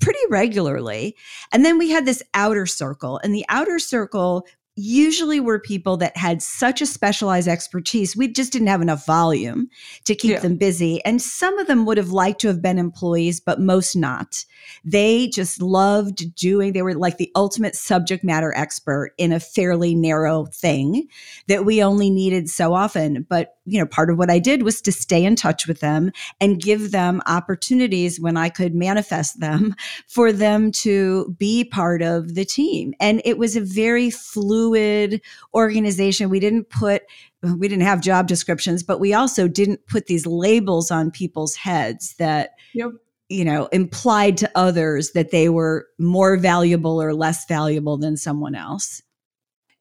pretty 0.00 0.18
regularly. 0.28 1.16
And 1.52 1.64
then 1.64 1.78
we 1.78 1.90
had 1.90 2.04
this 2.04 2.22
outer 2.34 2.66
circle, 2.66 3.18
and 3.22 3.34
the 3.34 3.46
outer 3.48 3.78
circle 3.78 4.46
usually 4.76 5.40
were 5.40 5.58
people 5.58 5.96
that 5.96 6.16
had 6.16 6.42
such 6.42 6.82
a 6.82 6.86
specialized 6.86 7.48
expertise. 7.48 8.14
We 8.14 8.28
just 8.28 8.52
didn't 8.52 8.68
have 8.68 8.82
enough 8.82 9.06
volume 9.06 9.68
to 10.04 10.14
keep 10.14 10.32
yeah. 10.32 10.40
them 10.40 10.56
busy. 10.56 11.02
And 11.04 11.20
some 11.20 11.58
of 11.58 11.66
them 11.66 11.86
would 11.86 11.96
have 11.96 12.10
liked 12.10 12.42
to 12.42 12.48
have 12.48 12.60
been 12.60 12.78
employees, 12.78 13.40
but 13.40 13.58
most 13.58 13.96
not. 13.96 14.44
They 14.84 15.28
just 15.28 15.62
loved 15.62 16.34
doing, 16.36 16.74
they 16.74 16.82
were 16.82 16.94
like 16.94 17.16
the 17.16 17.32
ultimate 17.34 17.74
subject 17.74 18.22
matter 18.22 18.52
expert 18.54 19.12
in 19.16 19.32
a 19.32 19.40
fairly 19.40 19.94
narrow 19.94 20.46
thing 20.46 21.08
that 21.48 21.64
we 21.64 21.82
only 21.82 22.10
needed 22.10 22.50
so 22.50 22.74
often. 22.74 23.26
But, 23.28 23.55
you 23.66 23.78
know, 23.78 23.86
part 23.86 24.10
of 24.10 24.16
what 24.16 24.30
I 24.30 24.38
did 24.38 24.62
was 24.62 24.80
to 24.82 24.92
stay 24.92 25.24
in 25.24 25.36
touch 25.36 25.66
with 25.66 25.80
them 25.80 26.12
and 26.40 26.62
give 26.62 26.92
them 26.92 27.20
opportunities 27.26 28.20
when 28.20 28.36
I 28.36 28.48
could 28.48 28.74
manifest 28.74 29.40
them 29.40 29.74
for 30.06 30.32
them 30.32 30.70
to 30.72 31.34
be 31.38 31.64
part 31.64 32.00
of 32.00 32.34
the 32.34 32.44
team. 32.44 32.94
And 33.00 33.20
it 33.24 33.38
was 33.38 33.56
a 33.56 33.60
very 33.60 34.10
fluid 34.10 35.20
organization. 35.52 36.30
We 36.30 36.40
didn't 36.40 36.70
put 36.70 37.02
we 37.42 37.68
didn't 37.68 37.84
have 37.84 38.00
job 38.00 38.26
descriptions, 38.26 38.82
but 38.82 38.98
we 38.98 39.12
also 39.12 39.46
didn't 39.46 39.86
put 39.86 40.06
these 40.06 40.26
labels 40.26 40.90
on 40.90 41.10
people's 41.10 41.54
heads 41.54 42.14
that 42.14 42.54
yep. 42.72 42.90
you 43.28 43.44
know 43.44 43.66
implied 43.66 44.36
to 44.38 44.50
others 44.54 45.12
that 45.12 45.30
they 45.30 45.48
were 45.48 45.86
more 45.98 46.36
valuable 46.36 47.00
or 47.00 47.14
less 47.14 47.46
valuable 47.46 47.96
than 47.96 48.16
someone 48.16 48.54
else. 48.54 49.02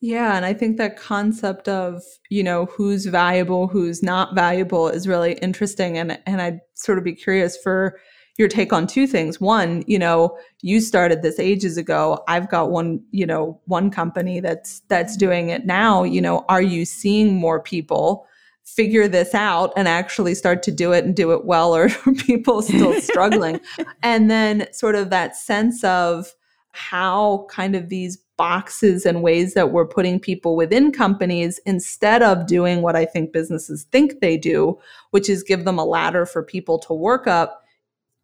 Yeah, 0.01 0.35
and 0.35 0.45
I 0.45 0.53
think 0.53 0.77
that 0.77 0.97
concept 0.97 1.67
of, 1.67 2.03
you 2.29 2.43
know, 2.43 2.65
who's 2.65 3.05
valuable, 3.05 3.67
who's 3.67 4.03
not 4.03 4.35
valuable 4.35 4.87
is 4.87 5.07
really 5.07 5.33
interesting 5.33 5.97
and 5.97 6.19
and 6.25 6.41
I'd 6.41 6.59
sort 6.75 6.97
of 6.97 7.03
be 7.03 7.13
curious 7.13 7.57
for 7.57 7.99
your 8.37 8.47
take 8.49 8.73
on 8.73 8.85
two 8.85 9.07
things. 9.07 9.39
One, 9.39 9.83
you 9.87 9.97
know, 9.97 10.37
you 10.61 10.81
started 10.81 11.21
this 11.21 11.39
ages 11.39 11.77
ago. 11.77 12.21
I've 12.27 12.49
got 12.49 12.69
one, 12.69 13.01
you 13.11 13.25
know, 13.25 13.61
one 13.65 13.89
company 13.89 14.41
that's 14.41 14.81
that's 14.89 15.15
doing 15.15 15.49
it 15.49 15.65
now. 15.65 16.03
You 16.03 16.21
know, 16.21 16.45
are 16.49 16.61
you 16.61 16.85
seeing 16.85 17.35
more 17.35 17.61
people 17.61 18.27
figure 18.65 19.07
this 19.07 19.33
out 19.33 19.71
and 19.77 19.87
actually 19.87 20.35
start 20.35 20.63
to 20.63 20.71
do 20.71 20.91
it 20.91 21.05
and 21.05 21.15
do 21.15 21.31
it 21.31 21.45
well 21.45 21.73
or 21.75 21.85
are 22.05 22.13
people 22.13 22.61
still 22.61 22.99
struggling? 23.01 23.59
and 24.03 24.29
then 24.29 24.67
sort 24.73 24.95
of 24.95 25.09
that 25.11 25.35
sense 25.35 25.83
of 25.83 26.33
how 26.71 27.47
kind 27.49 27.73
of 27.75 27.87
these 27.87 28.17
boxes 28.37 29.05
and 29.05 29.23
ways 29.23 29.53
that 29.53 29.71
we're 29.71 29.87
putting 29.87 30.19
people 30.19 30.55
within 30.55 30.91
companies 30.91 31.59
instead 31.65 32.21
of 32.21 32.47
doing 32.47 32.81
what 32.81 32.95
I 32.95 33.05
think 33.05 33.31
businesses 33.31 33.85
think 33.91 34.19
they 34.19 34.37
do, 34.37 34.77
which 35.11 35.29
is 35.29 35.43
give 35.43 35.65
them 35.65 35.79
a 35.79 35.85
ladder 35.85 36.25
for 36.25 36.43
people 36.43 36.79
to 36.79 36.93
work 36.93 37.27
up 37.27 37.61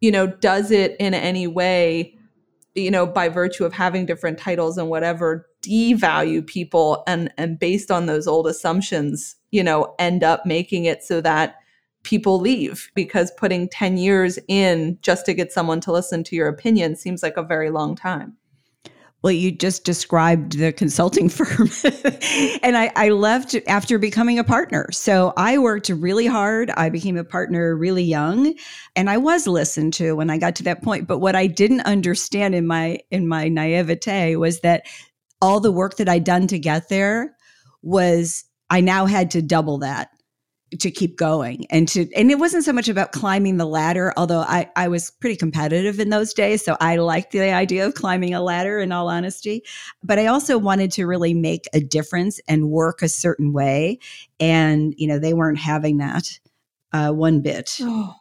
you 0.02 0.10
know, 0.10 0.26
does 0.26 0.70
it 0.70 0.96
in 0.98 1.14
any 1.14 1.46
way, 1.46 2.14
you 2.74 2.90
know, 2.90 3.06
by 3.06 3.28
virtue 3.28 3.64
of 3.64 3.72
having 3.72 4.04
different 4.04 4.36
titles 4.36 4.76
and 4.76 4.90
whatever, 4.90 5.48
devalue 5.62 6.44
people 6.44 7.04
and 7.06 7.32
and 7.38 7.58
based 7.58 7.90
on 7.90 8.06
those 8.06 8.26
old 8.26 8.48
assumptions, 8.48 9.36
you 9.52 9.62
know, 9.62 9.94
end 9.98 10.24
up 10.24 10.44
making 10.44 10.84
it 10.84 11.04
so 11.04 11.20
that 11.20 11.54
people 12.02 12.40
leave 12.40 12.90
because 12.96 13.30
putting 13.38 13.68
10 13.68 13.96
years 13.96 14.40
in 14.48 14.98
just 15.02 15.24
to 15.24 15.32
get 15.32 15.52
someone 15.52 15.80
to 15.80 15.92
listen 15.92 16.24
to 16.24 16.34
your 16.34 16.48
opinion 16.48 16.96
seems 16.96 17.22
like 17.22 17.36
a 17.36 17.42
very 17.44 17.70
long 17.70 17.94
time. 17.94 18.36
Well, 19.22 19.32
you 19.32 19.52
just 19.52 19.84
described 19.84 20.58
the 20.58 20.72
consulting 20.72 21.28
firm. 21.28 21.70
and 22.62 22.76
I, 22.76 22.90
I, 22.96 23.10
left 23.10 23.54
after 23.68 23.98
becoming 23.98 24.38
a 24.38 24.44
partner. 24.44 24.88
So 24.90 25.32
I 25.36 25.58
worked 25.58 25.88
really 25.88 26.26
hard. 26.26 26.70
I 26.70 26.88
became 26.88 27.16
a 27.16 27.24
partner 27.24 27.76
really 27.76 28.02
young 28.02 28.54
and 28.96 29.08
I 29.08 29.18
was 29.18 29.46
listened 29.46 29.94
to 29.94 30.16
when 30.16 30.28
I 30.28 30.38
got 30.38 30.56
to 30.56 30.64
that 30.64 30.82
point. 30.82 31.06
But 31.06 31.18
what 31.18 31.36
I 31.36 31.46
didn't 31.46 31.82
understand 31.82 32.54
in 32.54 32.66
my 32.66 32.98
in 33.10 33.28
my 33.28 33.48
naivete 33.48 34.36
was 34.36 34.60
that 34.60 34.86
all 35.40 35.60
the 35.60 35.72
work 35.72 35.96
that 35.96 36.08
I'd 36.08 36.24
done 36.24 36.46
to 36.48 36.58
get 36.58 36.88
there 36.88 37.36
was 37.82 38.44
I 38.70 38.80
now 38.80 39.06
had 39.06 39.30
to 39.32 39.42
double 39.42 39.78
that 39.78 40.08
to 40.78 40.90
keep 40.90 41.16
going 41.16 41.66
and 41.70 41.86
to 41.88 42.08
and 42.14 42.30
it 42.30 42.38
wasn't 42.38 42.64
so 42.64 42.72
much 42.72 42.88
about 42.88 43.12
climbing 43.12 43.56
the 43.56 43.66
ladder 43.66 44.12
although 44.16 44.40
i 44.40 44.68
i 44.76 44.88
was 44.88 45.10
pretty 45.10 45.36
competitive 45.36 46.00
in 46.00 46.10
those 46.10 46.32
days. 46.32 46.64
So 46.64 46.76
i 46.80 46.96
liked 46.96 47.32
the 47.32 47.52
idea 47.52 47.86
of 47.86 47.94
climbing 47.94 48.34
a 48.34 48.42
ladder 48.42 48.78
in 48.80 48.92
all 48.92 49.08
honesty 49.08 49.62
but 50.02 50.18
i 50.18 50.26
also 50.26 50.58
wanted 50.58 50.90
to 50.92 51.06
really 51.06 51.34
make 51.34 51.66
a 51.74 51.80
difference 51.80 52.40
and 52.48 52.70
work 52.70 53.02
a 53.02 53.08
certain 53.08 53.52
way. 53.52 53.98
And 54.40 54.94
you 54.96 55.06
know 55.06 55.18
they 55.18 55.34
weren't 55.34 55.58
having 55.58 55.98
that 55.98 56.38
uh, 56.92 57.12
one 57.12 57.40
bit. 57.40 57.78
Oh. 57.84 58.14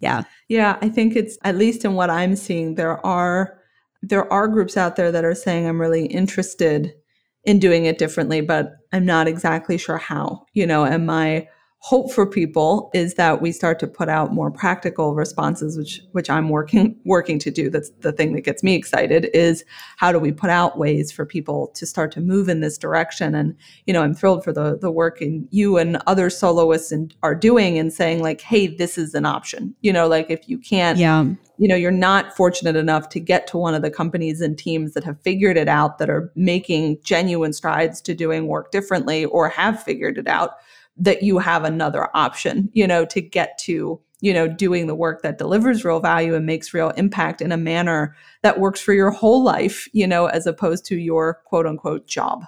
yeah. 0.00 0.22
Yeah 0.48 0.78
i 0.80 0.88
think 0.88 1.16
it's 1.16 1.36
at 1.42 1.56
least 1.56 1.84
in 1.84 1.94
what 1.94 2.08
i'm 2.08 2.36
seeing 2.36 2.76
there 2.76 3.04
are 3.04 3.58
there 4.02 4.32
are 4.32 4.46
groups 4.48 4.76
out 4.76 4.96
there 4.96 5.10
that 5.10 5.24
are 5.24 5.34
saying 5.34 5.66
i'm 5.66 5.80
really 5.80 6.06
interested 6.06 6.94
in 7.44 7.58
doing 7.58 7.84
it 7.84 7.98
differently 7.98 8.40
but 8.40 8.76
i'm 8.92 9.04
not 9.04 9.26
exactly 9.28 9.76
sure 9.76 9.98
how. 9.98 10.46
You 10.54 10.66
know 10.66 10.86
am 10.86 11.10
i 11.10 11.48
hope 11.80 12.12
for 12.12 12.26
people 12.26 12.90
is 12.92 13.14
that 13.14 13.40
we 13.40 13.52
start 13.52 13.78
to 13.78 13.86
put 13.86 14.08
out 14.08 14.34
more 14.34 14.50
practical 14.50 15.14
responses 15.14 15.78
which 15.78 16.00
which 16.10 16.28
I'm 16.28 16.48
working 16.48 16.98
working 17.04 17.38
to 17.38 17.52
do. 17.52 17.70
That's 17.70 17.90
the 18.00 18.10
thing 18.10 18.32
that 18.32 18.40
gets 18.40 18.64
me 18.64 18.74
excited 18.74 19.30
is 19.32 19.64
how 19.96 20.10
do 20.10 20.18
we 20.18 20.32
put 20.32 20.50
out 20.50 20.76
ways 20.76 21.12
for 21.12 21.24
people 21.24 21.68
to 21.76 21.86
start 21.86 22.10
to 22.12 22.20
move 22.20 22.48
in 22.48 22.60
this 22.60 22.78
direction? 22.78 23.34
And 23.34 23.56
you 23.86 23.94
know 23.94 24.02
I'm 24.02 24.12
thrilled 24.12 24.42
for 24.42 24.52
the 24.52 24.76
the 24.76 24.90
work 24.90 25.22
in 25.22 25.46
you 25.50 25.78
and 25.78 26.02
other 26.08 26.30
soloists 26.30 26.90
and 26.90 27.14
are 27.22 27.34
doing 27.34 27.78
and 27.78 27.92
saying 27.92 28.22
like 28.22 28.40
hey 28.40 28.66
this 28.66 28.98
is 28.98 29.14
an 29.14 29.24
option. 29.24 29.74
You 29.80 29.92
know 29.92 30.08
like 30.08 30.30
if 30.30 30.48
you 30.48 30.58
can't 30.58 30.98
yeah. 30.98 31.24
you 31.58 31.68
know 31.68 31.76
you're 31.76 31.92
not 31.92 32.36
fortunate 32.36 32.74
enough 32.74 33.08
to 33.10 33.20
get 33.20 33.46
to 33.48 33.56
one 33.56 33.74
of 33.74 33.82
the 33.82 33.90
companies 33.90 34.40
and 34.40 34.58
teams 34.58 34.94
that 34.94 35.04
have 35.04 35.20
figured 35.22 35.56
it 35.56 35.68
out 35.68 35.98
that 35.98 36.10
are 36.10 36.32
making 36.34 36.98
genuine 37.04 37.52
strides 37.52 38.00
to 38.00 38.14
doing 38.14 38.48
work 38.48 38.72
differently 38.72 39.26
or 39.26 39.48
have 39.48 39.80
figured 39.80 40.18
it 40.18 40.26
out 40.26 40.56
that 40.98 41.22
you 41.22 41.38
have 41.38 41.64
another 41.64 42.08
option, 42.14 42.68
you 42.72 42.86
know, 42.86 43.04
to 43.06 43.20
get 43.20 43.58
to, 43.58 44.00
you 44.20 44.34
know, 44.34 44.48
doing 44.48 44.86
the 44.86 44.94
work 44.94 45.22
that 45.22 45.38
delivers 45.38 45.84
real 45.84 46.00
value 46.00 46.34
and 46.34 46.44
makes 46.46 46.74
real 46.74 46.90
impact 46.90 47.40
in 47.40 47.52
a 47.52 47.56
manner 47.56 48.16
that 48.42 48.60
works 48.60 48.80
for 48.80 48.92
your 48.92 49.10
whole 49.10 49.42
life, 49.42 49.88
you 49.92 50.06
know, 50.06 50.26
as 50.26 50.46
opposed 50.46 50.84
to 50.86 50.96
your 50.96 51.34
quote 51.44 51.66
unquote 51.66 52.06
job. 52.06 52.44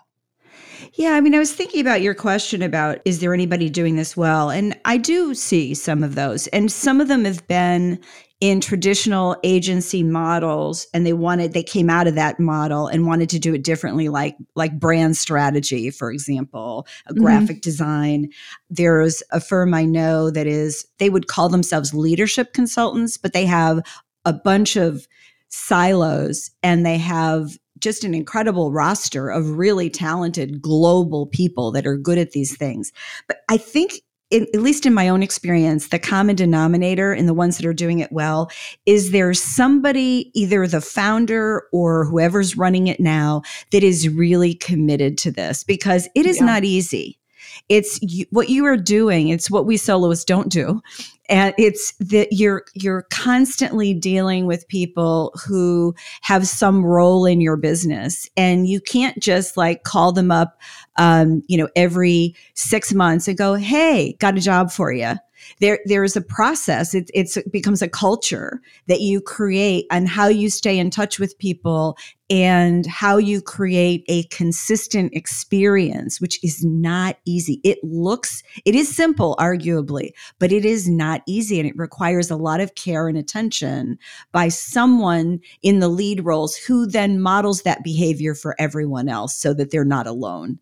Yeah, 0.95 1.13
I 1.13 1.21
mean, 1.21 1.35
I 1.35 1.39
was 1.39 1.53
thinking 1.53 1.81
about 1.81 2.03
your 2.03 2.15
question 2.15 2.63
about 2.63 3.01
is 3.05 3.21
there 3.21 3.35
anybody 3.35 3.69
doing 3.69 3.97
this 3.97 4.17
well? 4.17 4.51
And 4.51 4.77
I 4.85 4.97
do 4.97 5.35
see 5.35 5.75
some 5.75 6.03
of 6.03 6.15
those. 6.15 6.47
And 6.49 6.73
some 6.73 7.01
of 7.01 7.09
them 7.09 7.25
have 7.25 7.47
been 7.47 8.01
in 8.40 8.59
traditional 8.61 9.37
agency 9.44 10.03
models 10.03 10.87
and 10.94 11.05
they 11.07 11.12
wanted 11.12 11.53
they 11.53 11.62
came 11.62 11.90
out 11.90 12.07
of 12.07 12.14
that 12.14 12.40
model 12.40 12.87
and 12.87 13.07
wanted 13.07 13.29
to 13.29 13.38
do 13.38 13.55
it 13.55 13.62
differently 13.62 14.09
like 14.09 14.35
like 14.55 14.79
brand 14.81 15.16
strategy 15.16 15.90
for 15.90 16.11
example 16.11 16.87
mm-hmm. 17.09 17.22
graphic 17.22 17.61
design 17.61 18.29
there's 18.70 19.22
a 19.31 19.40
firm 19.40 19.74
i 19.74 19.85
know 19.85 20.31
that 20.31 20.46
is 20.46 20.87
they 20.98 21.11
would 21.11 21.29
call 21.29 21.48
themselves 21.50 21.92
leadership 21.92 22.55
consultants 22.55 23.18
but 23.18 23.35
they 23.35 23.44
have 23.44 23.81
a 24.24 24.33
bunch 24.33 24.74
of 24.74 25.07
silos 25.48 26.50
and 26.62 26.87
they 26.87 26.96
have 26.96 27.59
just 27.79 28.05
an 28.05 28.14
incredible 28.14 28.72
roster 28.72 29.29
of 29.29 29.59
really 29.59 29.90
talented 29.90 30.61
global 30.62 31.26
people 31.26 31.70
that 31.72 31.87
are 31.87 31.96
good 31.96 32.18
at 32.18 32.33
these 32.33 32.57
things 32.57 32.90
but 33.29 33.42
i 33.50 33.59
think 33.59 34.00
in, 34.31 34.47
at 34.55 34.61
least 34.61 34.87
in 34.87 34.95
my 34.95 35.09
own 35.09 35.23
experience, 35.23 35.88
the 35.88 35.99
common 35.99 36.37
denominator 36.37 37.12
in 37.12 37.27
the 37.27 37.35
ones 37.35 37.59
that 37.59 37.66
are 37.66 37.75
doing 37.75 37.99
it 37.99 38.12
well 38.12 38.51
is 38.87 39.11
there's 39.11 39.43
somebody, 39.43 40.31
either 40.35 40.66
the 40.66 40.81
founder 40.81 41.64
or 41.73 42.05
whoever's 42.05 42.57
running 42.57 42.87
it 42.87 43.01
now, 43.01 43.43
that 43.73 43.83
is 43.83 44.09
really 44.09 44.55
committed 44.55 45.19
to 45.19 45.31
this 45.31 45.64
because 45.64 46.09
it 46.14 46.27
is 46.27 46.38
yeah. 46.38 46.47
not 46.47 46.64
easy 46.64 47.19
it's 47.68 47.99
you, 48.03 48.27
what 48.31 48.49
you 48.49 48.64
are 48.66 48.77
doing 48.77 49.29
it's 49.29 49.51
what 49.51 49.66
we 49.66 49.77
soloists 49.77 50.25
don't 50.25 50.49
do. 50.49 50.83
And 51.29 51.55
it's 51.59 51.92
that 52.01 52.29
you're 52.33 52.64
you're 52.75 53.03
constantly 53.11 53.94
dealing 53.94 54.46
with 54.46 54.66
people 54.66 55.33
who 55.46 55.94
have 56.23 56.49
some 56.49 56.85
role 56.85 57.25
in 57.25 57.40
your 57.40 57.57
business. 57.57 58.29
And 58.37 58.66
you 58.66 58.81
can't 58.81 59.20
just 59.23 59.57
like 59.57 59.85
call 59.85 60.12
them 60.12 60.31
up 60.33 60.59
um, 60.96 61.42
you 61.46 61.57
know 61.57 61.68
every 61.77 62.35
six 62.55 62.92
months 62.92 63.27
and 63.27 63.38
go 63.38 63.55
hey 63.55 64.14
got 64.20 64.37
a 64.37 64.40
job 64.40 64.70
for 64.70 64.92
you 64.92 65.14
there 65.61 65.81
there 65.85 66.05
is 66.05 66.16
a 66.16 66.20
process. 66.20 66.94
It, 66.94 67.11
it's, 67.14 67.37
it 67.37 67.53
becomes 67.53 67.83
a 67.83 67.88
culture 67.88 68.61
that 68.87 69.00
you 69.00 69.20
create 69.20 69.87
and 69.90 70.09
how 70.09 70.29
you 70.29 70.50
stay 70.50 70.79
in 70.79 70.90
touch 70.90 71.18
with 71.18 71.38
people 71.38 71.96
and 72.31 72.87
how 72.87 73.16
you 73.16 73.42
create 73.42 74.05
a 74.07 74.22
consistent 74.24 75.12
experience 75.14 76.20
which 76.20 76.42
is 76.44 76.64
not 76.64 77.18
easy. 77.24 77.61
It 77.64 77.79
looks 77.83 78.42
it 78.64 78.74
is 78.74 78.94
simple 78.94 79.37
arguably 79.38 80.11
but 80.38 80.53
it 80.53 80.64
is 80.64 80.88
not 80.88 81.22
easy 81.26 81.59
and 81.59 81.68
it 81.68 81.76
requires 81.76 82.31
a 82.31 82.37
lot 82.37 82.61
of 82.61 82.74
care 82.74 83.09
and 83.09 83.18
attention 83.18 83.98
by 84.33 84.48
someone 84.48 85.40
in 85.62 85.81
the 85.81 85.88
lead 85.88 86.24
roles 86.24 86.57
who 86.57 86.87
then 86.87 87.20
models 87.20 87.62
that 87.62 87.83
behavior 87.83 88.35
for 88.35 88.55
everyone 88.59 89.09
else 89.09 89.37
so 89.37 89.53
that 89.53 89.70
they're 89.70 89.85
not 89.85 90.07
alone. 90.07 90.59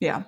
Yeah. 0.00 0.24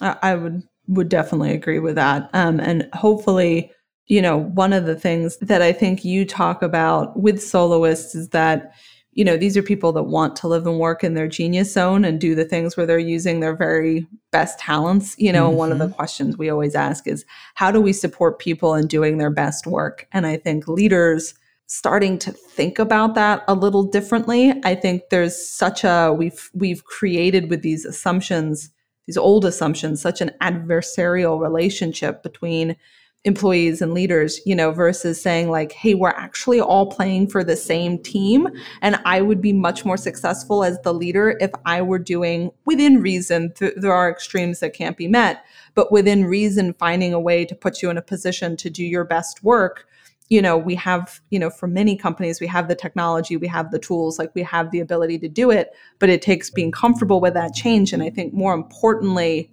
I 0.00 0.34
would 0.34 0.62
would 0.88 1.08
definitely 1.08 1.52
agree 1.52 1.78
with 1.78 1.94
that. 1.94 2.28
Um, 2.32 2.60
and 2.60 2.88
hopefully, 2.92 3.72
you 4.06 4.20
know, 4.20 4.38
one 4.38 4.72
of 4.72 4.86
the 4.86 4.96
things 4.96 5.36
that 5.38 5.62
I 5.62 5.72
think 5.72 6.04
you 6.04 6.24
talk 6.24 6.62
about 6.62 7.18
with 7.18 7.42
soloists 7.42 8.14
is 8.14 8.30
that, 8.30 8.72
you 9.12 9.24
know, 9.24 9.36
these 9.36 9.56
are 9.56 9.62
people 9.62 9.92
that 9.92 10.04
want 10.04 10.36
to 10.36 10.48
live 10.48 10.66
and 10.66 10.78
work 10.78 11.04
in 11.04 11.14
their 11.14 11.28
genius 11.28 11.72
zone 11.72 12.04
and 12.04 12.20
do 12.20 12.34
the 12.34 12.44
things 12.44 12.76
where 12.76 12.86
they're 12.86 12.98
using 12.98 13.40
their 13.40 13.54
very 13.54 14.06
best 14.30 14.58
talents. 14.58 15.14
You 15.18 15.32
know, 15.32 15.48
mm-hmm. 15.48 15.58
one 15.58 15.72
of 15.72 15.78
the 15.78 15.86
mm-hmm. 15.86 15.94
questions 15.94 16.36
we 16.36 16.50
always 16.50 16.74
ask 16.74 17.06
is 17.06 17.24
how 17.54 17.70
do 17.70 17.80
we 17.80 17.92
support 17.92 18.38
people 18.38 18.74
in 18.74 18.86
doing 18.86 19.18
their 19.18 19.30
best 19.30 19.66
work? 19.66 20.08
And 20.12 20.26
I 20.26 20.36
think 20.36 20.66
leaders 20.66 21.34
starting 21.66 22.18
to 22.18 22.32
think 22.32 22.78
about 22.78 23.14
that 23.14 23.44
a 23.48 23.54
little 23.54 23.82
differently. 23.82 24.52
I 24.64 24.74
think 24.74 25.04
there's 25.10 25.36
such 25.36 25.84
a 25.84 26.14
we've 26.16 26.50
we've 26.52 26.84
created 26.84 27.48
with 27.48 27.62
these 27.62 27.86
assumptions 27.86 28.70
these 29.06 29.16
old 29.16 29.44
assumptions, 29.44 30.00
such 30.00 30.20
an 30.20 30.30
adversarial 30.40 31.40
relationship 31.40 32.22
between 32.22 32.76
employees 33.24 33.80
and 33.80 33.94
leaders, 33.94 34.40
you 34.44 34.54
know, 34.54 34.72
versus 34.72 35.20
saying 35.20 35.48
like, 35.48 35.72
hey, 35.72 35.94
we're 35.94 36.10
actually 36.10 36.60
all 36.60 36.86
playing 36.86 37.28
for 37.28 37.44
the 37.44 37.56
same 37.56 37.98
team. 37.98 38.48
And 38.80 39.00
I 39.04 39.20
would 39.20 39.40
be 39.40 39.52
much 39.52 39.84
more 39.84 39.96
successful 39.96 40.64
as 40.64 40.80
the 40.80 40.92
leader 40.92 41.36
if 41.40 41.50
I 41.64 41.82
were 41.82 42.00
doing 42.00 42.50
within 42.64 43.00
reason. 43.00 43.52
Th- 43.52 43.74
there 43.76 43.92
are 43.92 44.10
extremes 44.10 44.58
that 44.60 44.74
can't 44.74 44.96
be 44.96 45.06
met, 45.06 45.44
but 45.74 45.92
within 45.92 46.24
reason, 46.24 46.74
finding 46.74 47.12
a 47.12 47.20
way 47.20 47.44
to 47.44 47.54
put 47.54 47.80
you 47.80 47.90
in 47.90 47.96
a 47.96 48.02
position 48.02 48.56
to 48.56 48.68
do 48.68 48.84
your 48.84 49.04
best 49.04 49.44
work 49.44 49.86
you 50.32 50.40
know 50.40 50.56
we 50.56 50.74
have 50.74 51.20
you 51.28 51.38
know 51.38 51.50
for 51.50 51.66
many 51.66 51.94
companies 51.94 52.40
we 52.40 52.46
have 52.46 52.66
the 52.66 52.74
technology 52.74 53.36
we 53.36 53.46
have 53.46 53.70
the 53.70 53.78
tools 53.78 54.18
like 54.18 54.34
we 54.34 54.42
have 54.42 54.70
the 54.70 54.80
ability 54.80 55.18
to 55.18 55.28
do 55.28 55.50
it 55.50 55.76
but 55.98 56.08
it 56.08 56.22
takes 56.22 56.48
being 56.48 56.72
comfortable 56.72 57.20
with 57.20 57.34
that 57.34 57.52
change. 57.52 57.92
And 57.92 58.02
i 58.02 58.08
think 58.08 58.32
more 58.32 58.54
importantly 58.54 59.52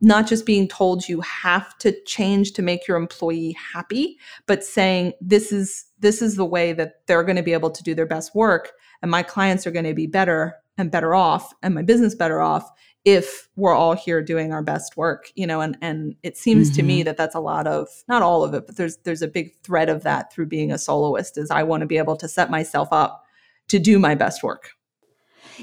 not 0.00 0.28
just 0.28 0.46
being 0.46 0.68
told 0.68 1.08
you 1.08 1.20
have 1.22 1.76
to 1.78 1.90
change 2.04 2.52
to 2.52 2.62
make 2.62 2.86
your 2.86 2.96
employee 2.96 3.56
happy 3.74 4.16
but 4.46 4.62
saying 4.62 5.12
this 5.20 5.50
is 5.50 5.86
this 5.98 6.22
is 6.22 6.36
the 6.36 6.44
way 6.44 6.72
that 6.72 7.06
they're 7.06 7.24
going 7.24 7.42
to 7.42 7.42
be 7.42 7.52
able 7.52 7.72
to 7.72 7.82
do 7.82 7.92
their 7.92 8.06
best 8.06 8.32
work 8.32 8.72
and 9.02 9.10
my 9.10 9.24
clients 9.24 9.66
are 9.66 9.72
going 9.72 9.84
to 9.84 9.94
be 9.94 10.06
better 10.06 10.54
and 10.78 10.92
better 10.92 11.16
off 11.16 11.52
and 11.64 11.74
my 11.74 11.82
business 11.82 12.14
better 12.14 12.40
off 12.40 12.70
if 13.06 13.48
we're 13.54 13.72
all 13.72 13.94
here 13.94 14.20
doing 14.20 14.52
our 14.52 14.62
best 14.62 14.96
work 14.96 15.30
you 15.36 15.46
know 15.46 15.62
and 15.62 15.78
and 15.80 16.14
it 16.22 16.36
seems 16.36 16.68
mm-hmm. 16.68 16.76
to 16.76 16.82
me 16.82 16.98
mm-hmm. 16.98 17.04
that 17.04 17.16
that's 17.16 17.36
a 17.36 17.40
lot 17.40 17.66
of 17.66 17.88
not 18.08 18.20
all 18.20 18.44
of 18.44 18.52
it 18.52 18.66
but 18.66 18.76
there's 18.76 18.98
there's 18.98 19.22
a 19.22 19.28
big 19.28 19.54
thread 19.62 19.88
of 19.88 20.02
that 20.02 20.30
through 20.32 20.44
being 20.44 20.70
a 20.70 20.76
soloist 20.76 21.38
is 21.38 21.50
i 21.50 21.62
want 21.62 21.80
to 21.80 21.86
be 21.86 21.96
able 21.96 22.16
to 22.16 22.28
set 22.28 22.50
myself 22.50 22.88
up 22.92 23.24
to 23.68 23.78
do 23.78 23.98
my 23.98 24.14
best 24.14 24.42
work 24.42 24.72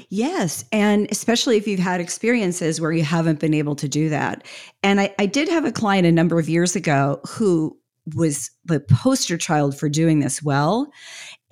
Yes. 0.08 0.64
And 0.72 1.06
especially 1.12 1.56
if 1.56 1.68
you've 1.68 1.78
had 1.78 2.00
experiences 2.00 2.80
where 2.80 2.90
you 2.90 3.04
haven't 3.04 3.38
been 3.38 3.54
able 3.54 3.76
to 3.76 3.86
do 3.86 4.08
that. 4.08 4.44
And 4.82 5.00
I, 5.00 5.14
I 5.20 5.26
did 5.26 5.48
have 5.48 5.64
a 5.64 5.70
client 5.70 6.04
a 6.04 6.10
number 6.10 6.36
of 6.36 6.48
years 6.48 6.74
ago 6.74 7.20
who 7.28 7.78
was 8.16 8.50
the 8.64 8.80
poster 8.80 9.38
child 9.38 9.78
for 9.78 9.88
doing 9.88 10.18
this 10.18 10.42
well. 10.42 10.90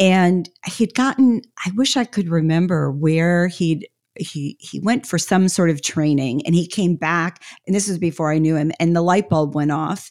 And 0.01 0.51
he'd 0.67 0.95
gotten, 0.95 1.43
I 1.65 1.71
wish 1.77 1.97
I 1.97 2.05
could 2.05 2.29
remember 2.29 2.91
where 2.91 3.47
he'd 3.47 3.87
he 4.17 4.57
he 4.61 4.81
went 4.81 5.07
for 5.07 5.19
some 5.19 5.49
sort 5.49 5.71
of 5.71 5.83
training 5.83 6.45
and 6.45 6.55
he 6.55 6.67
came 6.67 6.97
back 6.97 7.43
and 7.67 7.75
this 7.75 7.89
was 7.89 7.99
before 7.99 8.31
I 8.33 8.39
knew 8.39 8.57
him 8.57 8.73
and 8.79 8.95
the 8.95 9.03
light 9.03 9.29
bulb 9.29 9.55
went 9.55 9.73
off. 9.73 10.11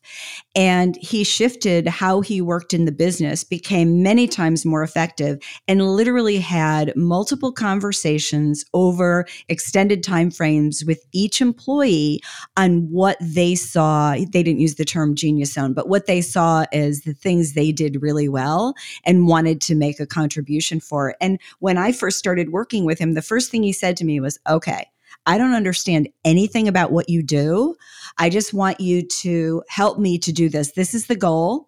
And 0.56 0.98
he 0.98 1.24
shifted 1.24 1.88
how 1.88 2.22
he 2.22 2.42
worked 2.42 2.74
in 2.74 2.86
the 2.86 2.92
business 2.92 3.44
became 3.44 4.04
many 4.04 4.28
times 4.28 4.66
more 4.66 4.84
effective 4.84 5.40
and 5.68 5.86
literally 5.96 6.38
had 6.38 6.96
multiple 6.96 7.52
conversations 7.52 8.66
over 8.74 9.26
extended 9.50 10.04
time 10.04 10.32
frames 10.32 10.84
with 10.86 11.06
each 11.12 11.42
employee 11.42 12.22
on 12.58 12.90
what 12.90 13.18
they 13.22 13.56
saw. 13.56 14.14
They 14.14 14.44
didn't 14.44 14.60
use 14.60 14.76
the 14.76 14.86
term 14.86 15.16
genius 15.16 15.54
zone 15.54 15.74
but 15.74 15.88
what 15.88 16.08
they 16.08 16.22
saw 16.22 16.66
is 16.72 17.02
the 17.02 17.14
things 17.14 17.54
they 17.54 17.72
did 17.72 18.02
really 18.02 18.28
well 18.28 18.74
and 19.06 19.28
wanted 19.28 19.62
to 19.62 19.76
make 19.76 20.00
a 20.00 20.08
contribution 20.08 20.80
for. 20.80 21.16
And 21.22 21.40
when 21.60 21.78
I 21.78 21.92
first 21.92 22.18
started 22.18 22.52
working 22.52 22.86
with 22.86 22.98
him 23.00 23.14
the 23.14 23.22
first 23.22 23.52
thing 23.52 23.64
he 23.64 23.72
said 23.72 23.91
said 23.92 23.98
to 23.98 24.06
me 24.06 24.22
was, 24.22 24.40
okay, 24.50 24.86
I 25.26 25.38
don't 25.38 25.54
understand 25.54 26.08
anything 26.24 26.70
about 26.70 26.94
what 26.94 27.10
you 27.10 27.22
do. 27.22 27.76
I 28.18 28.30
just 28.30 28.54
want 28.54 28.80
you 28.80 29.06
to 29.06 29.64
help 29.68 30.00
me 30.00 30.18
to 30.20 30.32
do 30.32 30.48
this. 30.48 30.72
This 30.72 30.94
is 30.94 31.08
the 31.08 31.16
goal. 31.18 31.68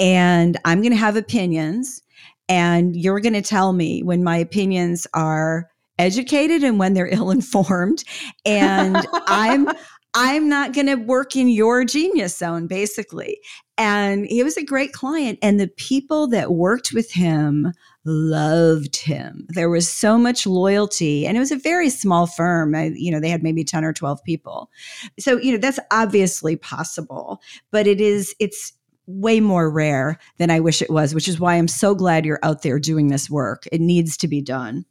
And 0.00 0.58
I'm 0.64 0.80
going 0.80 0.92
to 0.92 0.98
have 0.98 1.16
opinions. 1.16 2.02
And 2.48 2.96
you're 2.96 3.20
going 3.20 3.34
to 3.34 3.42
tell 3.42 3.72
me 3.72 4.02
when 4.02 4.24
my 4.24 4.36
opinions 4.36 5.06
are 5.14 5.70
educated 5.96 6.64
and 6.64 6.80
when 6.80 6.94
they're 6.94 7.06
ill 7.12 7.30
informed. 7.30 8.02
And 8.44 9.06
I'm. 9.26 9.68
I'm 10.16 10.48
not 10.48 10.74
going 10.74 10.86
to 10.86 10.94
work 10.94 11.34
in 11.34 11.48
your 11.48 11.84
genius 11.84 12.36
zone, 12.36 12.68
basically. 12.68 13.40
And 13.76 14.26
he 14.26 14.44
was 14.44 14.56
a 14.56 14.64
great 14.64 14.92
client. 14.92 15.40
And 15.42 15.58
the 15.58 15.66
people 15.66 16.28
that 16.28 16.52
worked 16.52 16.92
with 16.92 17.10
him 17.10 17.72
loved 18.04 18.96
him. 18.96 19.46
There 19.48 19.70
was 19.70 19.90
so 19.90 20.18
much 20.18 20.46
loyalty 20.46 21.26
and 21.26 21.36
it 21.36 21.40
was 21.40 21.52
a 21.52 21.56
very 21.56 21.90
small 21.90 22.26
firm. 22.26 22.74
I, 22.74 22.92
you 22.94 23.10
know, 23.10 23.20
they 23.20 23.30
had 23.30 23.42
maybe 23.42 23.64
10 23.64 23.84
or 23.84 23.92
12 23.92 24.22
people. 24.24 24.70
So, 25.18 25.38
you 25.38 25.52
know, 25.52 25.58
that's 25.58 25.80
obviously 25.90 26.56
possible, 26.56 27.40
but 27.70 27.86
it 27.86 28.00
is, 28.00 28.34
it's, 28.38 28.72
way 29.06 29.40
more 29.40 29.70
rare 29.70 30.18
than 30.38 30.50
I 30.50 30.60
wish 30.60 30.80
it 30.80 30.90
was, 30.90 31.14
which 31.14 31.28
is 31.28 31.38
why 31.38 31.56
I'm 31.56 31.68
so 31.68 31.94
glad 31.94 32.24
you're 32.24 32.40
out 32.42 32.62
there 32.62 32.78
doing 32.78 33.08
this 33.08 33.28
work. 33.28 33.66
It 33.70 33.80
needs 33.80 34.16
to 34.18 34.28
be 34.28 34.40
done. 34.40 34.86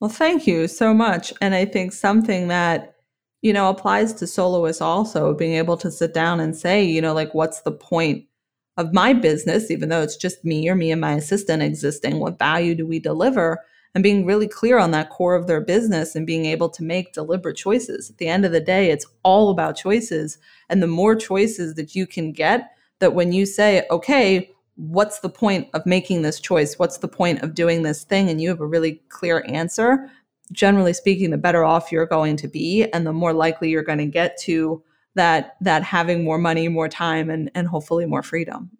Well, 0.00 0.10
thank 0.10 0.46
you 0.46 0.68
so 0.68 0.94
much. 0.94 1.32
And 1.40 1.54
I 1.54 1.64
think 1.64 1.92
something 1.92 2.48
that, 2.48 2.94
you 3.42 3.52
know, 3.52 3.68
applies 3.68 4.12
to 4.14 4.26
soloists 4.26 4.80
also, 4.80 5.34
being 5.34 5.54
able 5.54 5.76
to 5.78 5.90
sit 5.90 6.14
down 6.14 6.40
and 6.40 6.56
say, 6.56 6.84
you 6.84 7.00
know, 7.00 7.12
like, 7.12 7.34
what's 7.34 7.62
the 7.62 7.72
point 7.72 8.26
of 8.76 8.92
my 8.92 9.12
business, 9.12 9.70
even 9.70 9.88
though 9.88 10.02
it's 10.02 10.16
just 10.16 10.44
me 10.44 10.68
or 10.68 10.74
me 10.74 10.90
and 10.90 11.00
my 11.00 11.14
assistant 11.14 11.62
existing, 11.62 12.18
what 12.18 12.38
value 12.38 12.74
do 12.74 12.86
we 12.86 12.98
deliver? 12.98 13.60
And 13.94 14.02
being 14.02 14.26
really 14.26 14.48
clear 14.48 14.78
on 14.78 14.90
that 14.90 15.10
core 15.10 15.36
of 15.36 15.46
their 15.46 15.60
business 15.60 16.16
and 16.16 16.26
being 16.26 16.46
able 16.46 16.68
to 16.70 16.82
make 16.82 17.12
deliberate 17.12 17.56
choices. 17.56 18.10
At 18.10 18.18
the 18.18 18.26
end 18.26 18.44
of 18.44 18.50
the 18.50 18.60
day, 18.60 18.90
it's 18.90 19.06
all 19.22 19.50
about 19.50 19.76
choices. 19.76 20.38
And 20.68 20.82
the 20.82 20.88
more 20.88 21.14
choices 21.14 21.74
that 21.74 21.94
you 21.94 22.04
can 22.04 22.32
get, 22.32 22.72
that 22.98 23.14
when 23.14 23.32
you 23.32 23.46
say, 23.46 23.86
okay, 23.92 24.50
what's 24.76 25.20
the 25.20 25.28
point 25.28 25.68
of 25.74 25.86
making 25.86 26.22
this 26.22 26.40
choice? 26.40 26.76
What's 26.76 26.98
the 26.98 27.08
point 27.08 27.42
of 27.42 27.54
doing 27.54 27.82
this 27.82 28.02
thing? 28.02 28.28
And 28.28 28.40
you 28.40 28.48
have 28.48 28.60
a 28.60 28.66
really 28.66 29.00
clear 29.08 29.44
answer. 29.46 30.10
Generally 30.50 30.94
speaking, 30.94 31.30
the 31.30 31.38
better 31.38 31.64
off 31.64 31.92
you're 31.92 32.06
going 32.06 32.36
to 32.38 32.48
be 32.48 32.84
and 32.92 33.06
the 33.06 33.12
more 33.12 33.32
likely 33.32 33.70
you're 33.70 33.84
going 33.84 33.98
to 33.98 34.06
get 34.06 34.36
to 34.40 34.82
that 35.14 35.56
that 35.60 35.82
having 35.82 36.24
more 36.24 36.38
money, 36.38 36.68
more 36.68 36.88
time, 36.88 37.30
and 37.30 37.50
and 37.54 37.68
hopefully 37.68 38.06
more 38.06 38.22
freedom. 38.22 38.70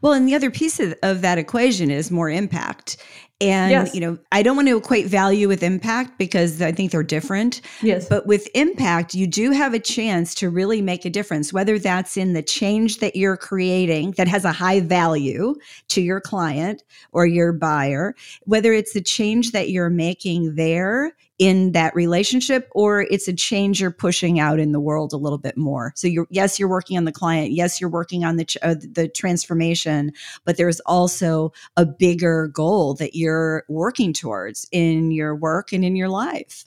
Well, 0.00 0.12
and 0.12 0.28
the 0.28 0.34
other 0.34 0.50
piece 0.50 0.80
of, 0.80 0.94
of 1.02 1.22
that 1.22 1.38
equation 1.38 1.90
is 1.90 2.10
more 2.10 2.30
impact. 2.30 2.96
And, 3.40 3.70
yes. 3.70 3.94
you 3.94 4.00
know, 4.00 4.16
I 4.32 4.42
don't 4.42 4.56
want 4.56 4.68
to 4.68 4.78
equate 4.78 5.06
value 5.06 5.46
with 5.46 5.62
impact 5.62 6.16
because 6.16 6.62
I 6.62 6.72
think 6.72 6.90
they're 6.90 7.02
different. 7.02 7.60
Yes. 7.82 8.08
But 8.08 8.26
with 8.26 8.48
impact, 8.54 9.14
you 9.14 9.26
do 9.26 9.50
have 9.50 9.74
a 9.74 9.78
chance 9.78 10.34
to 10.36 10.48
really 10.48 10.80
make 10.80 11.04
a 11.04 11.10
difference, 11.10 11.52
whether 11.52 11.78
that's 11.78 12.16
in 12.16 12.32
the 12.32 12.42
change 12.42 12.98
that 13.00 13.14
you're 13.14 13.36
creating 13.36 14.12
that 14.12 14.26
has 14.26 14.46
a 14.46 14.52
high 14.52 14.80
value 14.80 15.54
to 15.88 16.00
your 16.00 16.20
client 16.20 16.82
or 17.12 17.26
your 17.26 17.52
buyer, 17.52 18.14
whether 18.44 18.72
it's 18.72 18.94
the 18.94 19.02
change 19.02 19.50
that 19.50 19.68
you're 19.68 19.90
making 19.90 20.54
there 20.54 21.12
in 21.38 21.72
that 21.72 21.94
relationship 21.94 22.68
or 22.72 23.02
it's 23.02 23.28
a 23.28 23.32
change 23.32 23.80
you're 23.80 23.90
pushing 23.90 24.40
out 24.40 24.58
in 24.58 24.72
the 24.72 24.80
world 24.80 25.12
a 25.12 25.18
little 25.18 25.38
bit 25.38 25.56
more. 25.56 25.92
So 25.94 26.08
you're 26.08 26.26
yes 26.30 26.58
you're 26.58 26.68
working 26.68 26.96
on 26.96 27.04
the 27.04 27.12
client. 27.12 27.52
Yes 27.52 27.80
you're 27.80 27.90
working 27.90 28.24
on 28.24 28.36
the 28.36 28.46
uh, 28.62 28.74
the 28.74 29.08
transformation 29.08 30.12
but 30.44 30.56
there's 30.56 30.80
also 30.80 31.52
a 31.76 31.84
bigger 31.84 32.48
goal 32.48 32.94
that 32.94 33.14
you're 33.14 33.64
working 33.68 34.12
towards 34.12 34.66
in 34.72 35.10
your 35.10 35.34
work 35.34 35.72
and 35.72 35.84
in 35.84 35.96
your 35.96 36.08
life. 36.08 36.64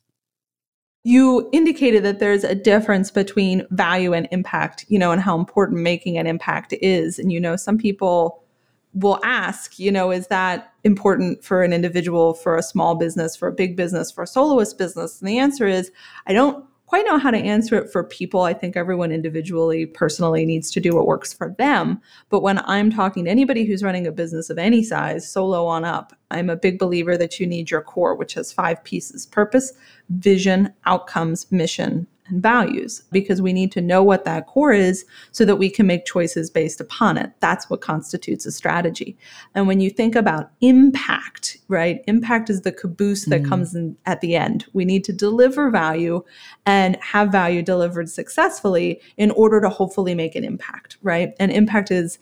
You 1.04 1.50
indicated 1.54 2.04
that 2.04 2.20
there's 2.20 2.44
a 2.44 2.54
difference 2.54 3.10
between 3.10 3.66
value 3.72 4.14
and 4.14 4.28
impact, 4.32 4.86
you 4.90 5.00
know, 5.00 5.12
and 5.12 5.22
how 5.22 5.40
important 5.40 5.82
making 5.82 6.18
an 6.18 6.28
impact 6.28 6.74
is. 6.82 7.18
And, 7.18 7.32
you 7.32 7.40
know, 7.40 7.56
some 7.56 7.78
people 7.78 8.44
will 8.94 9.20
ask, 9.24 9.78
you 9.78 9.92
know, 9.92 10.12
is 10.12 10.28
that 10.28 10.74
important 10.84 11.44
for 11.44 11.64
an 11.64 11.74
individual, 11.74 12.34
for 12.34 12.58
a 12.58 12.64
small 12.64 12.96
business, 12.96 13.36
for 13.36 13.48
a 13.48 13.54
big 13.54 13.76
business, 13.76 14.12
for 14.12 14.24
a 14.24 14.28
soloist 14.28 14.78
business? 14.78 15.20
And 15.20 15.30
the 15.30 15.38
answer 15.38 15.68
is, 15.68 15.92
I 16.26 16.34
don't 16.34 16.66
quite 16.90 17.06
know 17.06 17.20
how 17.20 17.30
to 17.30 17.38
answer 17.38 17.76
it 17.76 17.92
for 17.92 18.04
people. 18.04 18.42
I 18.42 18.54
think 18.54 18.76
everyone 18.76 19.12
individually, 19.12 19.86
personally 19.86 20.44
needs 20.44 20.72
to 20.72 20.80
do 20.80 20.96
what 20.96 21.06
works 21.06 21.32
for 21.32 21.54
them. 21.60 22.02
But 22.30 22.42
when 22.42 22.58
I'm 22.66 22.90
talking 22.90 23.26
to 23.26 23.32
anybody 23.32 23.64
who's 23.64 23.84
running 23.84 24.08
a 24.08 24.12
business 24.12 24.50
of 24.50 24.58
any 24.58 24.82
size, 24.82 25.32
solo 25.32 25.68
on 25.68 25.86
up, 25.86 26.14
I'm 26.32 26.50
a 26.50 26.56
big 26.56 26.80
believer 26.80 27.16
that 27.16 27.40
you 27.40 27.46
need 27.46 27.70
your 27.70 27.84
core, 27.84 28.16
which 28.16 28.34
has 28.34 28.52
five 28.52 28.84
pieces 28.84 29.28
purpose, 29.28 29.72
vision, 30.10 30.74
outcomes, 30.86 31.52
mission, 31.52 32.08
and 32.30 32.42
values 32.42 33.04
because 33.12 33.42
we 33.42 33.54
need 33.54 33.72
to 33.72 33.82
know 33.82 34.04
what 34.04 34.26
that 34.26 34.48
core 34.48 34.72
is 34.72 35.06
so 35.32 35.46
that 35.46 35.58
we 35.58 35.70
can 35.70 35.88
make 35.88 36.06
choices 36.06 36.50
based 36.50 36.80
upon 36.80 37.18
it. 37.18 37.32
That's 37.40 37.70
what 37.70 37.82
constitutes 37.82 38.46
a 38.46 38.52
strategy. 38.52 39.18
And 39.56 39.68
when 39.68 39.80
you 39.80 39.90
think 39.90 40.16
about 40.16 40.52
impact, 40.62 41.58
right? 41.68 42.04
Impact 42.08 42.50
is 42.50 42.62
the 42.62 42.72
caboose 42.72 43.26
that 43.26 43.44
mm. 43.44 43.50
comes 43.50 43.76
in 43.76 43.98
at 44.06 44.22
the 44.22 44.36
end. 44.36 44.66
We 44.74 44.86
need 44.86 45.04
to 45.06 45.14
deliver 45.14 45.70
value 45.70 46.24
and 46.66 46.96
have 46.98 47.32
value 47.32 47.62
delivered 47.62 48.10
successfully 48.10 49.02
in 49.18 49.32
order 49.32 49.62
to 49.62 49.70
hopefully 49.70 50.16
make 50.16 50.36
an 50.36 50.44
impact, 50.44 50.98
right? 51.02 51.34
And 51.40 51.52
impact 51.52 51.92
is 51.92 52.20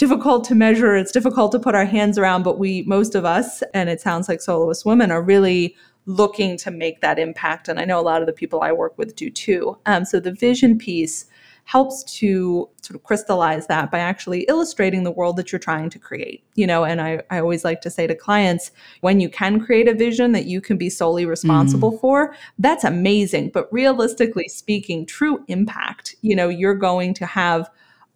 difficult 0.00 0.44
to 0.44 0.54
measure, 0.54 0.96
it's 0.96 1.12
difficult 1.12 1.52
to 1.52 1.58
put 1.58 1.74
our 1.74 1.84
hands 1.84 2.16
around, 2.16 2.42
but 2.42 2.58
we 2.58 2.82
most 2.84 3.14
of 3.14 3.26
us 3.26 3.62
and 3.74 3.90
it 3.90 4.00
sounds 4.00 4.30
like 4.30 4.40
soloist 4.40 4.86
women 4.86 5.10
are 5.10 5.20
really 5.20 5.76
looking 6.06 6.56
to 6.58 6.70
make 6.70 7.00
that 7.00 7.18
impact. 7.18 7.68
And 7.68 7.78
I 7.78 7.84
know 7.84 8.00
a 8.00 8.02
lot 8.02 8.20
of 8.20 8.26
the 8.26 8.32
people 8.32 8.60
I 8.62 8.72
work 8.72 8.96
with 8.98 9.16
do 9.16 9.30
too. 9.30 9.78
Um, 9.86 10.04
so 10.04 10.20
the 10.20 10.32
vision 10.32 10.78
piece 10.78 11.26
helps 11.64 12.02
to 12.02 12.68
sort 12.82 12.96
of 12.96 13.04
crystallize 13.04 13.68
that 13.68 13.92
by 13.92 13.98
actually 14.00 14.40
illustrating 14.48 15.04
the 15.04 15.10
world 15.10 15.36
that 15.36 15.52
you're 15.52 15.58
trying 15.58 15.88
to 15.90 15.98
create. 15.98 16.42
You 16.56 16.66
know, 16.66 16.84
and 16.84 17.00
I, 17.00 17.22
I 17.30 17.38
always 17.38 17.64
like 17.64 17.80
to 17.82 17.90
say 17.90 18.06
to 18.08 18.14
clients, 18.14 18.72
when 19.02 19.20
you 19.20 19.28
can 19.28 19.64
create 19.64 19.86
a 19.86 19.94
vision 19.94 20.32
that 20.32 20.46
you 20.46 20.60
can 20.60 20.76
be 20.76 20.90
solely 20.90 21.26
responsible 21.26 21.92
mm. 21.92 22.00
for, 22.00 22.34
that's 22.58 22.82
amazing. 22.82 23.50
But 23.50 23.72
realistically 23.72 24.48
speaking, 24.48 25.06
true 25.06 25.44
impact, 25.46 26.16
you 26.22 26.34
know, 26.34 26.48
you're 26.48 26.74
going 26.74 27.14
to 27.14 27.26
have 27.26 27.70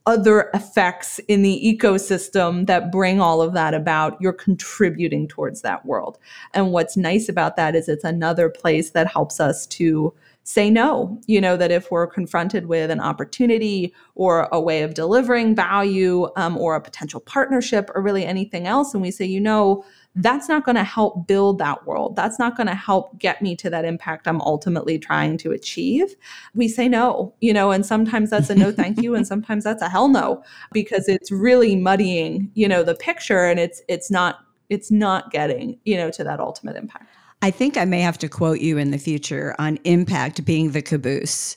other 0.07 0.51
effects 0.53 1.19
in 1.29 1.43
the 1.43 1.61
ecosystem 1.65 2.67
that 2.67 2.93
bring 2.93 3.21
all 3.21 3.41
of 3.41 3.55
that 3.55 3.73
about, 3.73 4.21
you're 4.21 4.35
contributing 4.35 5.27
towards 5.27 5.63
that 5.63 5.85
world. 5.87 6.19
And 6.53 6.73
what's 6.73 6.97
nice 6.97 7.29
about 7.29 7.57
that 7.57 7.75
is 7.75 7.89
it's 7.89 8.05
another 8.05 8.51
place 8.51 8.91
that 8.91 9.07
helps 9.07 9.41
us 9.41 9.67
to 9.69 10.13
say 10.43 10.69
no. 10.69 11.19
You 11.27 11.41
know, 11.41 11.57
that 11.57 11.71
if 11.71 11.91
we're 11.91 12.07
confronted 12.07 12.67
with 12.67 12.91
an 12.91 13.01
opportunity 13.01 13.95
or 14.15 14.47
a 14.53 14.61
way 14.61 14.83
of 14.83 14.93
delivering 14.93 15.57
value 15.57 16.29
um, 16.37 16.59
or 16.59 16.75
a 16.75 16.83
potential 16.83 17.21
partnership 17.21 17.91
or 17.95 18.03
really 18.03 18.27
anything 18.27 18.67
else, 18.67 18.93
and 18.93 19.03
we 19.03 19.11
say, 19.11 19.25
you 19.25 19.41
know, 19.41 19.85
that's 20.17 20.49
not 20.49 20.65
going 20.65 20.77
to 20.77 20.85
help 20.85 21.27
build 21.27 21.59
that 21.59 21.87
world. 21.87 22.15
That's 22.15 22.39
not 22.39 22.57
going 22.57 22.69
to 22.69 22.75
help 22.75 23.19
get 23.19 23.43
me 23.43 23.57
to 23.57 23.71
that 23.71 23.85
impact 23.85 24.29
I'm 24.29 24.41
ultimately 24.41 24.99
trying 24.99 25.39
to 25.39 25.51
achieve. 25.51 26.15
We 26.55 26.69
say 26.69 26.89
no, 26.89 27.35
you 27.41 27.53
know, 27.53 27.73
and 27.73 27.85
sometimes 27.85 28.31
that's 28.31 28.49
a 28.49 28.55
no 28.55 28.71
thank 28.71 29.03
you 29.03 29.15
and 29.15 29.27
sometimes 29.35 29.65
that's 29.65 29.83
a 29.83 29.89
hell 29.89 30.09
no 30.09 30.43
because 30.73 31.09
it's 31.09 31.33
really 31.33 31.75
muddying, 31.75 32.51
you 32.55 32.69
know, 32.69 32.85
the 32.85 32.95
picture 32.95 33.45
and 33.45 33.59
it's 33.59 33.83
it's 33.89 34.11
not 34.11 34.41
it's 34.71 34.91
not 34.91 35.31
getting, 35.31 35.79
you 35.85 35.97
know, 35.97 36.11
to 36.11 36.25
that 36.25 36.41
ultimate 36.41 36.77
impact. 36.77 37.07
I 37.43 37.51
think 37.51 37.77
I 37.77 37.85
may 37.85 38.01
have 38.01 38.17
to 38.19 38.29
quote 38.29 38.61
you 38.61 38.79
in 38.79 38.91
the 38.91 38.99
future 38.99 39.55
on 39.59 39.79
impact 39.85 40.45
being 40.45 40.71
the 40.71 40.81
caboose 40.81 41.57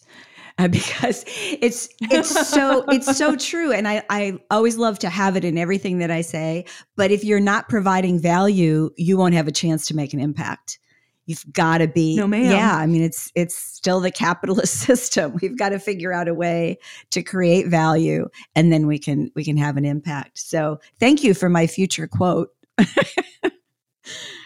uh, 0.57 0.67
because 0.67 1.23
it's 1.27 1.89
it's 2.01 2.49
so 2.49 2.83
it's 2.89 3.17
so 3.17 3.35
true. 3.49 3.71
And 3.71 3.87
I, 3.87 4.03
I 4.09 4.39
always 4.49 4.77
love 4.77 4.99
to 4.99 5.09
have 5.09 5.35
it 5.35 5.45
in 5.45 5.57
everything 5.57 5.99
that 5.99 6.11
i 6.11 6.21
say. 6.21 6.65
But 6.95 7.11
if 7.11 7.23
you're 7.23 7.39
not 7.39 7.69
providing 7.69 8.19
value 8.19 8.89
you 8.97 9.17
won't 9.17 9.33
have 9.33 9.47
a 9.47 9.51
chance 9.51 9.87
to 9.87 9.95
make 9.95 10.13
an 10.13 10.19
impact. 10.19 10.79
You've 11.25 11.43
got 11.51 11.79
to 11.79 11.89
be 11.89 12.15
no 12.15 12.25
ma'am. 12.25 12.49
yeah 12.49 12.77
i 12.77 12.85
mean 12.85 13.03
it's 13.03 13.31
it's 13.35 13.55
still 13.55 13.99
the 13.99 14.11
capitalist 14.11 14.73
system. 14.81 15.37
We've 15.41 15.57
got 15.57 15.69
to 15.69 15.79
figure 15.79 16.13
out 16.13 16.27
a 16.27 16.33
way 16.33 16.77
to 17.11 17.21
create 17.21 17.67
value 17.67 18.29
and 18.55 18.71
then 18.71 18.87
we 18.87 18.99
can 18.99 19.29
we 19.35 19.43
can 19.43 19.57
have 19.57 19.77
an 19.77 19.85
impact. 19.85 20.39
So 20.39 20.79
thank 20.99 21.23
you 21.23 21.33
for 21.33 21.49
my 21.49 21.67
future 21.67 22.07
quote. 22.07 22.49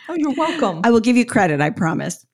Oh 0.09 0.16
you're 0.16 0.34
welcome. 0.34 0.82
I 0.84 0.89
will 0.89 0.99
give 0.99 1.16
you 1.16 1.26
credit 1.26 1.62
i 1.62 1.70
promise 1.70 2.26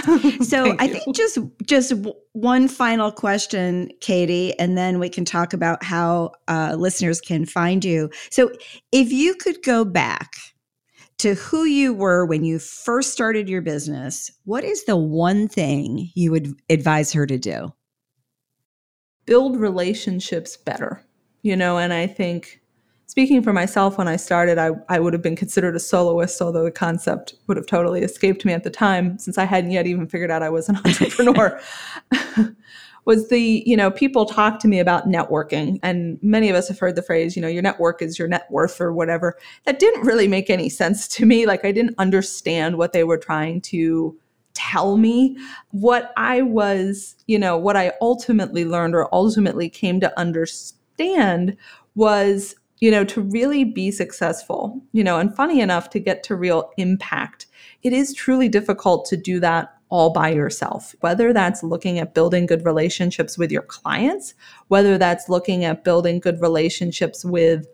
so 0.42 0.76
I 0.78 0.88
think 0.88 1.14
just 1.14 1.38
just 1.64 1.92
one 2.32 2.68
final 2.68 3.10
question, 3.12 3.90
Katie, 4.00 4.58
and 4.58 4.76
then 4.76 4.98
we 4.98 5.08
can 5.08 5.24
talk 5.24 5.52
about 5.52 5.82
how 5.82 6.32
uh, 6.48 6.76
listeners 6.78 7.20
can 7.20 7.46
find 7.46 7.84
you. 7.84 8.10
So 8.30 8.50
if 8.92 9.12
you 9.12 9.34
could 9.34 9.62
go 9.62 9.84
back 9.84 10.32
to 11.18 11.34
who 11.34 11.64
you 11.64 11.94
were 11.94 12.26
when 12.26 12.44
you 12.44 12.58
first 12.58 13.12
started 13.12 13.48
your 13.48 13.62
business, 13.62 14.30
what 14.44 14.64
is 14.64 14.84
the 14.84 14.96
one 14.96 15.48
thing 15.48 16.10
you 16.14 16.30
would 16.30 16.52
advise 16.68 17.12
her 17.12 17.26
to 17.26 17.38
do? 17.38 17.72
Build 19.24 19.56
relationships 19.56 20.56
better, 20.56 21.02
you 21.42 21.56
know, 21.56 21.78
and 21.78 21.92
I 21.92 22.06
think 22.06 22.60
speaking 23.16 23.42
for 23.42 23.54
myself, 23.54 23.96
when 23.96 24.08
I 24.08 24.16
started, 24.16 24.58
I, 24.58 24.72
I 24.90 25.00
would 25.00 25.14
have 25.14 25.22
been 25.22 25.36
considered 25.36 25.74
a 25.74 25.80
soloist, 25.80 26.42
although 26.42 26.64
the 26.64 26.70
concept 26.70 27.34
would 27.46 27.56
have 27.56 27.64
totally 27.64 28.02
escaped 28.02 28.44
me 28.44 28.52
at 28.52 28.62
the 28.62 28.68
time 28.68 29.18
since 29.18 29.38
I 29.38 29.44
hadn't 29.44 29.70
yet 29.70 29.86
even 29.86 30.06
figured 30.06 30.30
out 30.30 30.42
I 30.42 30.50
was 30.50 30.68
an 30.68 30.76
entrepreneur. 30.84 31.58
was 33.06 33.30
the, 33.30 33.62
you 33.64 33.74
know, 33.74 33.90
people 33.90 34.26
talk 34.26 34.58
to 34.58 34.68
me 34.68 34.80
about 34.80 35.08
networking. 35.08 35.80
And 35.82 36.18
many 36.20 36.50
of 36.50 36.56
us 36.56 36.68
have 36.68 36.78
heard 36.78 36.94
the 36.94 37.00
phrase, 37.00 37.36
you 37.36 37.40
know, 37.40 37.48
your 37.48 37.62
network 37.62 38.02
is 38.02 38.18
your 38.18 38.28
net 38.28 38.48
worth 38.50 38.82
or 38.82 38.92
whatever. 38.92 39.38
That 39.64 39.78
didn't 39.78 40.04
really 40.04 40.28
make 40.28 40.50
any 40.50 40.68
sense 40.68 41.08
to 41.08 41.24
me. 41.24 41.46
Like 41.46 41.64
I 41.64 41.72
didn't 41.72 41.94
understand 41.96 42.76
what 42.76 42.92
they 42.92 43.04
were 43.04 43.16
trying 43.16 43.62
to 43.62 44.14
tell 44.52 44.98
me. 44.98 45.38
What 45.70 46.12
I 46.18 46.42
was, 46.42 47.16
you 47.26 47.38
know, 47.38 47.56
what 47.56 47.78
I 47.78 47.94
ultimately 48.02 48.66
learned 48.66 48.94
or 48.94 49.08
ultimately 49.14 49.70
came 49.70 50.00
to 50.00 50.20
understand 50.20 51.56
was 51.94 52.54
you 52.78 52.90
know, 52.90 53.04
to 53.04 53.20
really 53.20 53.64
be 53.64 53.90
successful, 53.90 54.82
you 54.92 55.02
know, 55.02 55.18
and 55.18 55.34
funny 55.34 55.60
enough, 55.60 55.90
to 55.90 56.00
get 56.00 56.22
to 56.24 56.36
real 56.36 56.70
impact, 56.76 57.46
it 57.82 57.92
is 57.92 58.14
truly 58.14 58.48
difficult 58.48 59.06
to 59.06 59.16
do 59.16 59.40
that 59.40 59.72
all 59.88 60.12
by 60.12 60.28
yourself, 60.30 60.94
whether 61.00 61.32
that's 61.32 61.62
looking 61.62 61.98
at 61.98 62.12
building 62.12 62.44
good 62.44 62.64
relationships 62.64 63.38
with 63.38 63.52
your 63.52 63.62
clients, 63.62 64.34
whether 64.68 64.98
that's 64.98 65.28
looking 65.28 65.64
at 65.64 65.84
building 65.84 66.18
good 66.18 66.40
relationships 66.40 67.24
with 67.24 67.66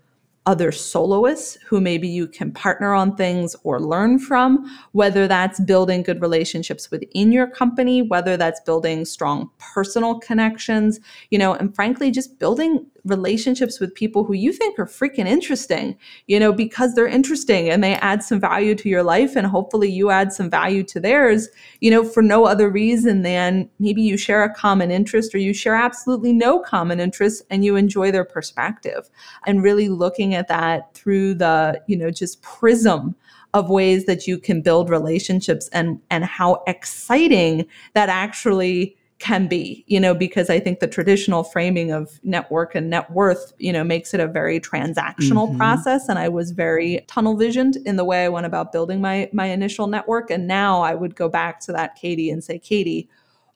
other 0.44 0.72
soloists 0.72 1.56
who 1.66 1.80
maybe 1.80 2.08
you 2.08 2.26
can 2.26 2.50
partner 2.50 2.92
on 2.92 3.14
things 3.14 3.54
or 3.62 3.80
learn 3.80 4.18
from, 4.18 4.68
whether 4.90 5.28
that's 5.28 5.60
building 5.60 6.02
good 6.02 6.20
relationships 6.20 6.90
within 6.90 7.30
your 7.30 7.46
company, 7.46 8.02
whether 8.02 8.36
that's 8.36 8.60
building 8.60 9.04
strong 9.04 9.48
personal 9.58 10.18
connections, 10.18 10.98
you 11.30 11.38
know, 11.38 11.54
and 11.54 11.74
frankly, 11.74 12.10
just 12.10 12.38
building 12.40 12.84
relationships 13.04 13.80
with 13.80 13.94
people 13.94 14.24
who 14.24 14.32
you 14.32 14.52
think 14.52 14.78
are 14.78 14.86
freaking 14.86 15.26
interesting, 15.26 15.96
you 16.26 16.38
know, 16.38 16.52
because 16.52 16.94
they're 16.94 17.06
interesting 17.06 17.68
and 17.68 17.82
they 17.82 17.94
add 17.94 18.22
some 18.22 18.38
value 18.38 18.74
to 18.76 18.88
your 18.88 19.02
life 19.02 19.34
and 19.34 19.46
hopefully 19.46 19.90
you 19.90 20.10
add 20.10 20.32
some 20.32 20.48
value 20.48 20.84
to 20.84 21.00
theirs, 21.00 21.48
you 21.80 21.90
know, 21.90 22.04
for 22.04 22.22
no 22.22 22.44
other 22.44 22.70
reason 22.70 23.22
than 23.22 23.68
maybe 23.80 24.02
you 24.02 24.16
share 24.16 24.44
a 24.44 24.54
common 24.54 24.90
interest 24.90 25.34
or 25.34 25.38
you 25.38 25.52
share 25.52 25.74
absolutely 25.74 26.32
no 26.32 26.60
common 26.60 27.00
interest 27.00 27.42
and 27.50 27.64
you 27.64 27.74
enjoy 27.74 28.12
their 28.12 28.24
perspective. 28.24 29.10
And 29.46 29.62
really 29.62 29.88
looking 29.88 30.34
at 30.34 30.48
that 30.48 30.94
through 30.94 31.34
the, 31.34 31.80
you 31.88 31.96
know, 31.96 32.10
just 32.10 32.40
prism 32.42 33.16
of 33.54 33.68
ways 33.68 34.06
that 34.06 34.26
you 34.26 34.38
can 34.38 34.62
build 34.62 34.88
relationships 34.88 35.68
and 35.74 36.00
and 36.10 36.24
how 36.24 36.62
exciting 36.66 37.66
that 37.92 38.08
actually 38.08 38.96
can 39.22 39.46
be, 39.46 39.84
you 39.86 40.00
know, 40.00 40.16
because 40.16 40.50
I 40.50 40.58
think 40.58 40.80
the 40.80 40.88
traditional 40.88 41.44
framing 41.44 41.92
of 41.92 42.18
network 42.24 42.74
and 42.74 42.90
net 42.90 43.08
worth, 43.12 43.52
you 43.56 43.72
know, 43.72 43.84
makes 43.84 44.12
it 44.12 44.18
a 44.18 44.26
very 44.26 44.58
transactional 44.58 45.46
mm-hmm. 45.46 45.58
process. 45.58 46.08
And 46.08 46.18
I 46.18 46.28
was 46.28 46.50
very 46.50 47.04
tunnel 47.06 47.36
visioned 47.36 47.76
in 47.86 47.94
the 47.94 48.04
way 48.04 48.24
I 48.24 48.28
went 48.28 48.46
about 48.46 48.72
building 48.72 49.00
my 49.00 49.30
my 49.32 49.46
initial 49.46 49.86
network. 49.86 50.32
And 50.32 50.48
now 50.48 50.82
I 50.82 50.96
would 50.96 51.14
go 51.14 51.28
back 51.28 51.60
to 51.60 51.72
that 51.72 51.94
Katie 51.94 52.30
and 52.30 52.42
say, 52.42 52.58
Katie, 52.58 53.08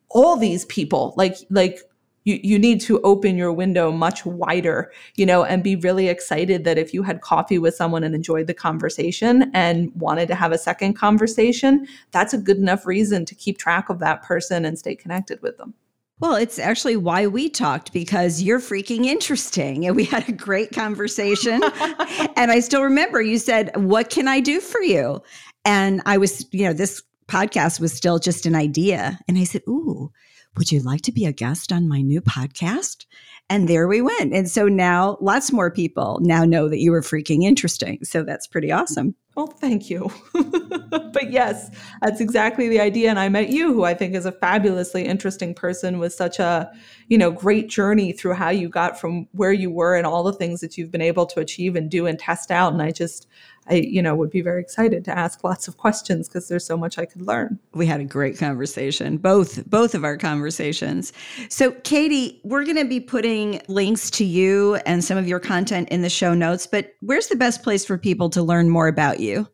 all 0.09 0.37
these 0.37 0.65
people, 0.67 1.15
like 1.17 1.37
like 1.51 1.81
you, 2.27 2.41
you 2.43 2.59
need 2.59 2.81
to 2.83 3.01
open 3.03 3.37
your 3.37 3.53
window 3.53 3.91
much 3.91 4.27
wider, 4.27 4.93
you 5.15 5.25
know, 5.25 5.45
and 5.45 5.63
be 5.63 5.77
really 5.77 6.09
excited 6.09 6.65
that 6.65 6.77
if 6.77 6.93
you 6.93 7.05
had 7.05 7.21
coffee 7.23 7.59
with 7.59 7.75
someone 7.75 8.05
and 8.05 8.15
enjoyed 8.15 8.49
the 8.49 8.55
conversation 8.55 9.51
and 9.55 9.93
wanted 9.95 10.27
to 10.29 10.35
have 10.35 10.53
a 10.53 10.59
second 10.59 10.95
conversation, 10.95 11.87
that's 12.11 12.35
a 12.35 12.39
good 12.39 12.59
enough 12.59 12.85
reason 12.85 13.25
to 13.25 13.35
keep 13.35 13.59
track 13.59 13.89
of 13.89 14.01
that 14.01 14.23
person 14.23 14.65
and 14.65 14.77
stay 14.79 14.95
connected 14.95 15.41
with 15.41 15.57
them. 15.57 15.73
Well, 16.19 16.35
it's 16.35 16.59
actually 16.59 16.97
why 16.97 17.27
we 17.27 17.49
talked 17.49 17.93
because 17.93 18.43
you're 18.43 18.59
freaking 18.59 19.05
interesting. 19.05 19.87
And 19.87 19.95
we 19.95 20.05
had 20.05 20.29
a 20.29 20.33
great 20.33 20.73
conversation. 20.73 21.63
and 22.37 22.51
I 22.51 22.61
still 22.61 22.83
remember 22.83 23.21
you 23.21 23.39
said, 23.39 23.71
What 23.77 24.11
can 24.11 24.27
I 24.27 24.41
do 24.41 24.61
for 24.61 24.81
you? 24.81 25.23
And 25.65 26.01
I 26.07 26.17
was, 26.17 26.47
you 26.53 26.65
know, 26.65 26.73
this 26.73 27.03
podcast 27.29 27.81
was 27.81 27.93
still 27.93 28.19
just 28.19 28.47
an 28.47 28.55
idea. 28.55 29.19
And 29.29 29.37
I 29.37 29.45
said, 29.45 29.61
Ooh, 29.69 30.11
would 30.57 30.73
you 30.73 30.81
like 30.81 31.03
to 31.03 31.13
be 31.13 31.27
a 31.27 31.33
guest 31.33 31.73
on 31.73 31.89
my 31.89 32.01
new 32.01 32.21
podcast? 32.21 33.07
And 33.49 33.69
there 33.69 33.87
we 33.87 34.03
went. 34.03 34.33
And 34.33 34.51
so 34.51 34.67
now 34.67 35.19
lots 35.21 35.53
more 35.53 35.71
people 35.71 36.19
now 36.21 36.45
know 36.45 36.69
that 36.69 36.81
you 36.81 36.91
were 36.91 37.03
freaking 37.03 37.45
interesting. 37.45 37.99
So 38.03 38.25
that's 38.25 38.47
pretty 38.47 38.73
awesome. 38.73 39.15
Well, 39.37 39.47
thank 39.47 39.91
you. 39.91 40.11
but 40.33 41.31
yes, 41.31 41.71
that's 42.01 42.21
exactly 42.21 42.69
the 42.69 42.81
idea. 42.81 43.11
And 43.11 43.19
I 43.19 43.29
met 43.29 43.51
you, 43.51 43.73
who 43.73 43.85
I 43.85 43.93
think 43.93 44.15
is 44.15 44.25
a 44.25 44.33
fabulously 44.33 45.05
interesting 45.05 45.55
person 45.55 45.99
with 45.99 46.15
such 46.15 46.39
a, 46.39 46.73
you 47.09 47.19
know, 47.19 47.31
great 47.31 47.69
journey 47.69 48.13
through 48.13 48.33
how 48.33 48.49
you 48.49 48.71
got 48.71 48.99
from 48.99 49.29
where 49.33 49.53
you 49.53 49.71
were 49.71 49.95
and 49.95 50.07
all 50.07 50.23
the 50.23 50.33
things 50.33 50.61
that 50.61 50.79
you've 50.79 50.91
been 50.91 51.03
able 51.03 51.27
to 51.27 51.41
achieve 51.41 51.77
and 51.77 51.91
do 51.91 52.07
and 52.07 52.19
test 52.19 52.51
out. 52.51 52.73
And 52.73 52.81
I 52.81 52.91
just, 52.91 53.29
I, 53.69 53.75
you 53.75 54.01
know, 54.01 54.15
would 54.15 54.31
be 54.31 54.41
very 54.41 54.61
excited 54.61 55.05
to 55.07 55.17
ask 55.17 55.43
lots 55.43 55.67
of 55.69 55.77
questions 55.77 56.29
because 56.29 56.49
there's 56.49 56.65
so 56.65 56.77
much 56.77 56.99
I 56.99 57.05
could 57.05 57.23
learn. 57.23 57.59
We 57.75 57.87
had 57.87 58.01
a 58.01 58.05
great 58.05 58.39
conversation, 58.39 59.17
both 59.17 59.69
both 59.69 59.95
of 59.95 60.05
our 60.05 60.17
conversations. 60.17 61.13
So, 61.49 61.73
Katie, 61.83 62.41
we're 62.45 62.65
going 62.65 62.77
to 62.77 62.85
be 62.85 63.01
putting 63.01 63.61
links 63.69 64.11
to 64.13 64.25
you 64.25 64.77
and 64.87 65.03
some 65.03 65.19
of 65.19 65.27
your 65.27 65.41
content 65.41 65.89
in 65.91 66.03
the 66.03 66.11
show 66.11 66.35
notes. 66.35 66.67
But 66.67 66.95
where's 67.01 67.29
the 67.29 67.37
best 67.37 67.63
place 67.63 67.85
for 67.85 67.99
people 67.99 68.31
to 68.31 68.43
learn 68.43 68.69
more 68.69 68.89
about 68.89 69.21
you? 69.21 69.49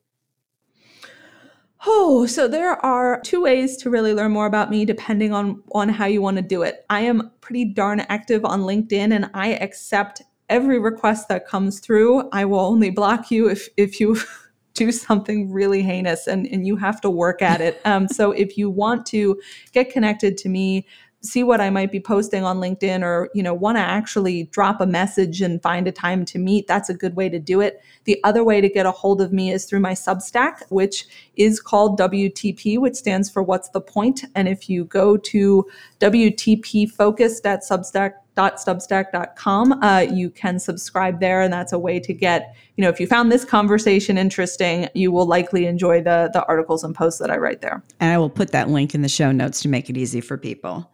Oh, 1.84 2.26
so 2.26 2.46
there 2.46 2.74
are 2.84 3.20
two 3.22 3.42
ways 3.42 3.76
to 3.78 3.90
really 3.90 4.14
learn 4.14 4.30
more 4.30 4.46
about 4.46 4.70
me 4.70 4.84
depending 4.84 5.32
on 5.32 5.62
on 5.72 5.88
how 5.88 6.06
you 6.06 6.22
want 6.22 6.36
to 6.36 6.42
do 6.42 6.62
it. 6.62 6.84
I 6.88 7.00
am 7.00 7.32
pretty 7.40 7.64
darn 7.64 8.00
active 8.08 8.44
on 8.44 8.60
LinkedIn 8.60 9.12
and 9.12 9.28
I 9.34 9.54
accept 9.54 10.22
every 10.52 10.78
request 10.78 11.28
that 11.28 11.46
comes 11.46 11.80
through, 11.80 12.28
I 12.30 12.44
will 12.44 12.60
only 12.60 12.90
block 12.90 13.30
you 13.30 13.48
if 13.48 13.68
if 13.76 13.98
you 13.98 14.18
do 14.74 14.92
something 14.92 15.52
really 15.52 15.82
heinous 15.82 16.26
and, 16.26 16.46
and 16.46 16.66
you 16.66 16.76
have 16.76 17.00
to 17.00 17.10
work 17.10 17.42
at 17.42 17.60
it. 17.60 17.80
Um, 17.92 18.08
so 18.08 18.32
if 18.32 18.56
you 18.56 18.70
want 18.70 19.04
to 19.06 19.40
get 19.72 19.90
connected 19.90 20.38
to 20.38 20.48
me, 20.48 20.86
see 21.20 21.44
what 21.44 21.60
I 21.60 21.70
might 21.70 21.92
be 21.92 22.00
posting 22.00 22.42
on 22.42 22.58
LinkedIn 22.58 23.02
or, 23.02 23.30
you 23.34 23.42
know, 23.42 23.54
want 23.54 23.76
to 23.76 23.82
actually 23.82 24.44
drop 24.44 24.80
a 24.80 24.86
message 24.86 25.40
and 25.40 25.62
find 25.62 25.86
a 25.86 25.92
time 25.92 26.24
to 26.26 26.38
meet, 26.38 26.66
that's 26.66 26.88
a 26.88 26.94
good 26.94 27.16
way 27.16 27.28
to 27.28 27.38
do 27.38 27.60
it. 27.60 27.80
The 28.04 28.18
other 28.24 28.42
way 28.42 28.60
to 28.60 28.68
get 28.68 28.86
a 28.86 28.90
hold 28.90 29.20
of 29.20 29.32
me 29.32 29.52
is 29.52 29.64
through 29.64 29.80
my 29.80 29.92
Substack, 29.92 30.62
which 30.70 31.06
is 31.36 31.60
called 31.60 31.98
WTP, 31.98 32.78
which 32.78 32.96
stands 32.96 33.30
for 33.30 33.42
What's 33.42 33.68
the 33.70 33.80
Point? 33.80 34.24
And 34.34 34.48
if 34.48 34.68
you 34.68 34.84
go 34.84 35.16
to 35.16 35.66
WTP 36.00 36.90
focused 36.90 37.46
at 37.46 37.62
Substack 37.62 38.14
substack.com 38.36 39.72
uh, 39.82 40.00
you 40.00 40.30
can 40.30 40.58
subscribe 40.58 41.20
there 41.20 41.42
and 41.42 41.52
that's 41.52 41.72
a 41.72 41.78
way 41.78 42.00
to 42.00 42.12
get 42.12 42.54
you 42.76 42.82
know 42.82 42.88
if 42.88 42.98
you 42.98 43.06
found 43.06 43.30
this 43.30 43.44
conversation 43.44 44.16
interesting 44.16 44.88
you 44.94 45.10
will 45.10 45.26
likely 45.26 45.66
enjoy 45.66 46.02
the 46.02 46.30
the 46.32 46.44
articles 46.46 46.84
and 46.84 46.94
posts 46.94 47.18
that 47.20 47.30
i 47.30 47.36
write 47.36 47.60
there 47.60 47.82
and 48.00 48.12
i 48.12 48.18
will 48.18 48.30
put 48.30 48.50
that 48.52 48.68
link 48.68 48.94
in 48.94 49.02
the 49.02 49.08
show 49.08 49.32
notes 49.32 49.60
to 49.60 49.68
make 49.68 49.90
it 49.90 49.96
easy 49.96 50.20
for 50.20 50.36
people 50.36 50.88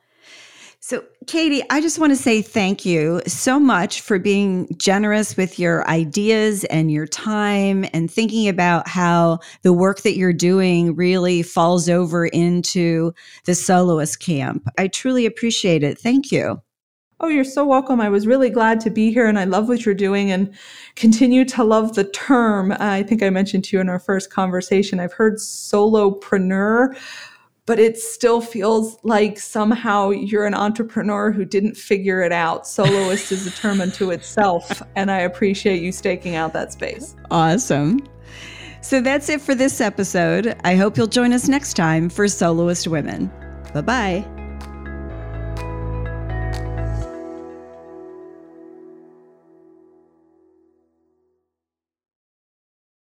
so, 0.81 1.05
Katie, 1.27 1.63
I 1.71 1.81
just 1.81 1.99
want 1.99 2.13
to 2.13 2.17
say 2.17 2.41
thank 2.41 2.87
you 2.87 3.21
so 3.27 3.59
much 3.59 4.01
for 4.01 4.19
being 4.19 4.69
generous 4.79 5.37
with 5.37 5.59
your 5.59 5.87
ideas 5.89 6.65
and 6.65 6.91
your 6.91 7.07
time 7.07 7.85
and 7.93 8.09
thinking 8.11 8.49
about 8.49 8.87
how 8.87 9.41
the 9.63 9.73
work 9.73 10.03
that 10.03 10.17
you're 10.17 10.33
doing 10.33 10.95
really 10.95 11.43
falls 11.43 11.89
over 11.89 12.27
into 12.27 13.13
the 13.45 13.57
soloist 13.57 14.21
camp. 14.21 14.69
I 14.79 14.87
truly 14.87 15.27
appreciate 15.27 15.83
it. 15.83 15.99
Thank 15.99 16.31
you. 16.31 16.63
Oh, 17.21 17.29
you're 17.29 17.45
so 17.45 17.67
welcome. 17.67 18.01
I 18.01 18.09
was 18.09 18.27
really 18.27 18.51
glad 18.51 18.81
to 18.81 18.91
be 18.91 19.13
here 19.13 19.27
and 19.27 19.39
I 19.39 19.45
love 19.45 19.69
what 19.69 19.85
you're 19.85 19.95
doing 19.95 20.31
and 20.31 20.55
continue 20.95 21.45
to 21.47 21.65
love 21.65 21.95
the 21.95 22.05
term. 22.05 22.73
I 22.79 23.03
think 23.03 23.23
I 23.23 23.31
mentioned 23.31 23.65
to 23.65 23.77
you 23.77 23.81
in 23.81 23.89
our 23.89 23.99
first 23.99 24.31
conversation, 24.31 25.01
I've 25.01 25.13
heard 25.13 25.35
solopreneur 25.37 26.97
but 27.69 27.79
it 27.79 27.99
still 27.99 28.41
feels 28.41 28.97
like 29.03 29.39
somehow 29.39 30.09
you're 30.09 30.47
an 30.47 30.55
entrepreneur 30.55 31.31
who 31.31 31.45
didn't 31.45 31.77
figure 31.77 32.23
it 32.23 32.33
out. 32.33 32.67
Soloist 32.67 33.31
is 33.31 33.47
a 33.47 33.51
term 33.51 33.83
unto 33.83 34.11
itself, 34.11 34.83
and 34.97 35.11
I 35.11 35.19
appreciate 35.19 35.83
you 35.83 35.93
staking 35.93 36.35
out 36.35 36.55
that 36.55 36.73
space. 36.73 37.15
Awesome. 37.31 38.01
So 38.81 39.03
that's 39.03 39.29
it 39.29 39.43
for 39.43 39.55
this 39.55 39.83
episode. 39.83 40.57
I 40.65 40.77
hope 40.77 40.97
you'll 40.97 41.09
join 41.09 41.35
us 41.35 41.47
next 41.47 41.75
time 41.75 42.09
for 42.09 42.27
Soloist 42.27 42.89
Women. 42.89 43.31
Bye 43.75 43.83
bye. 43.83 44.38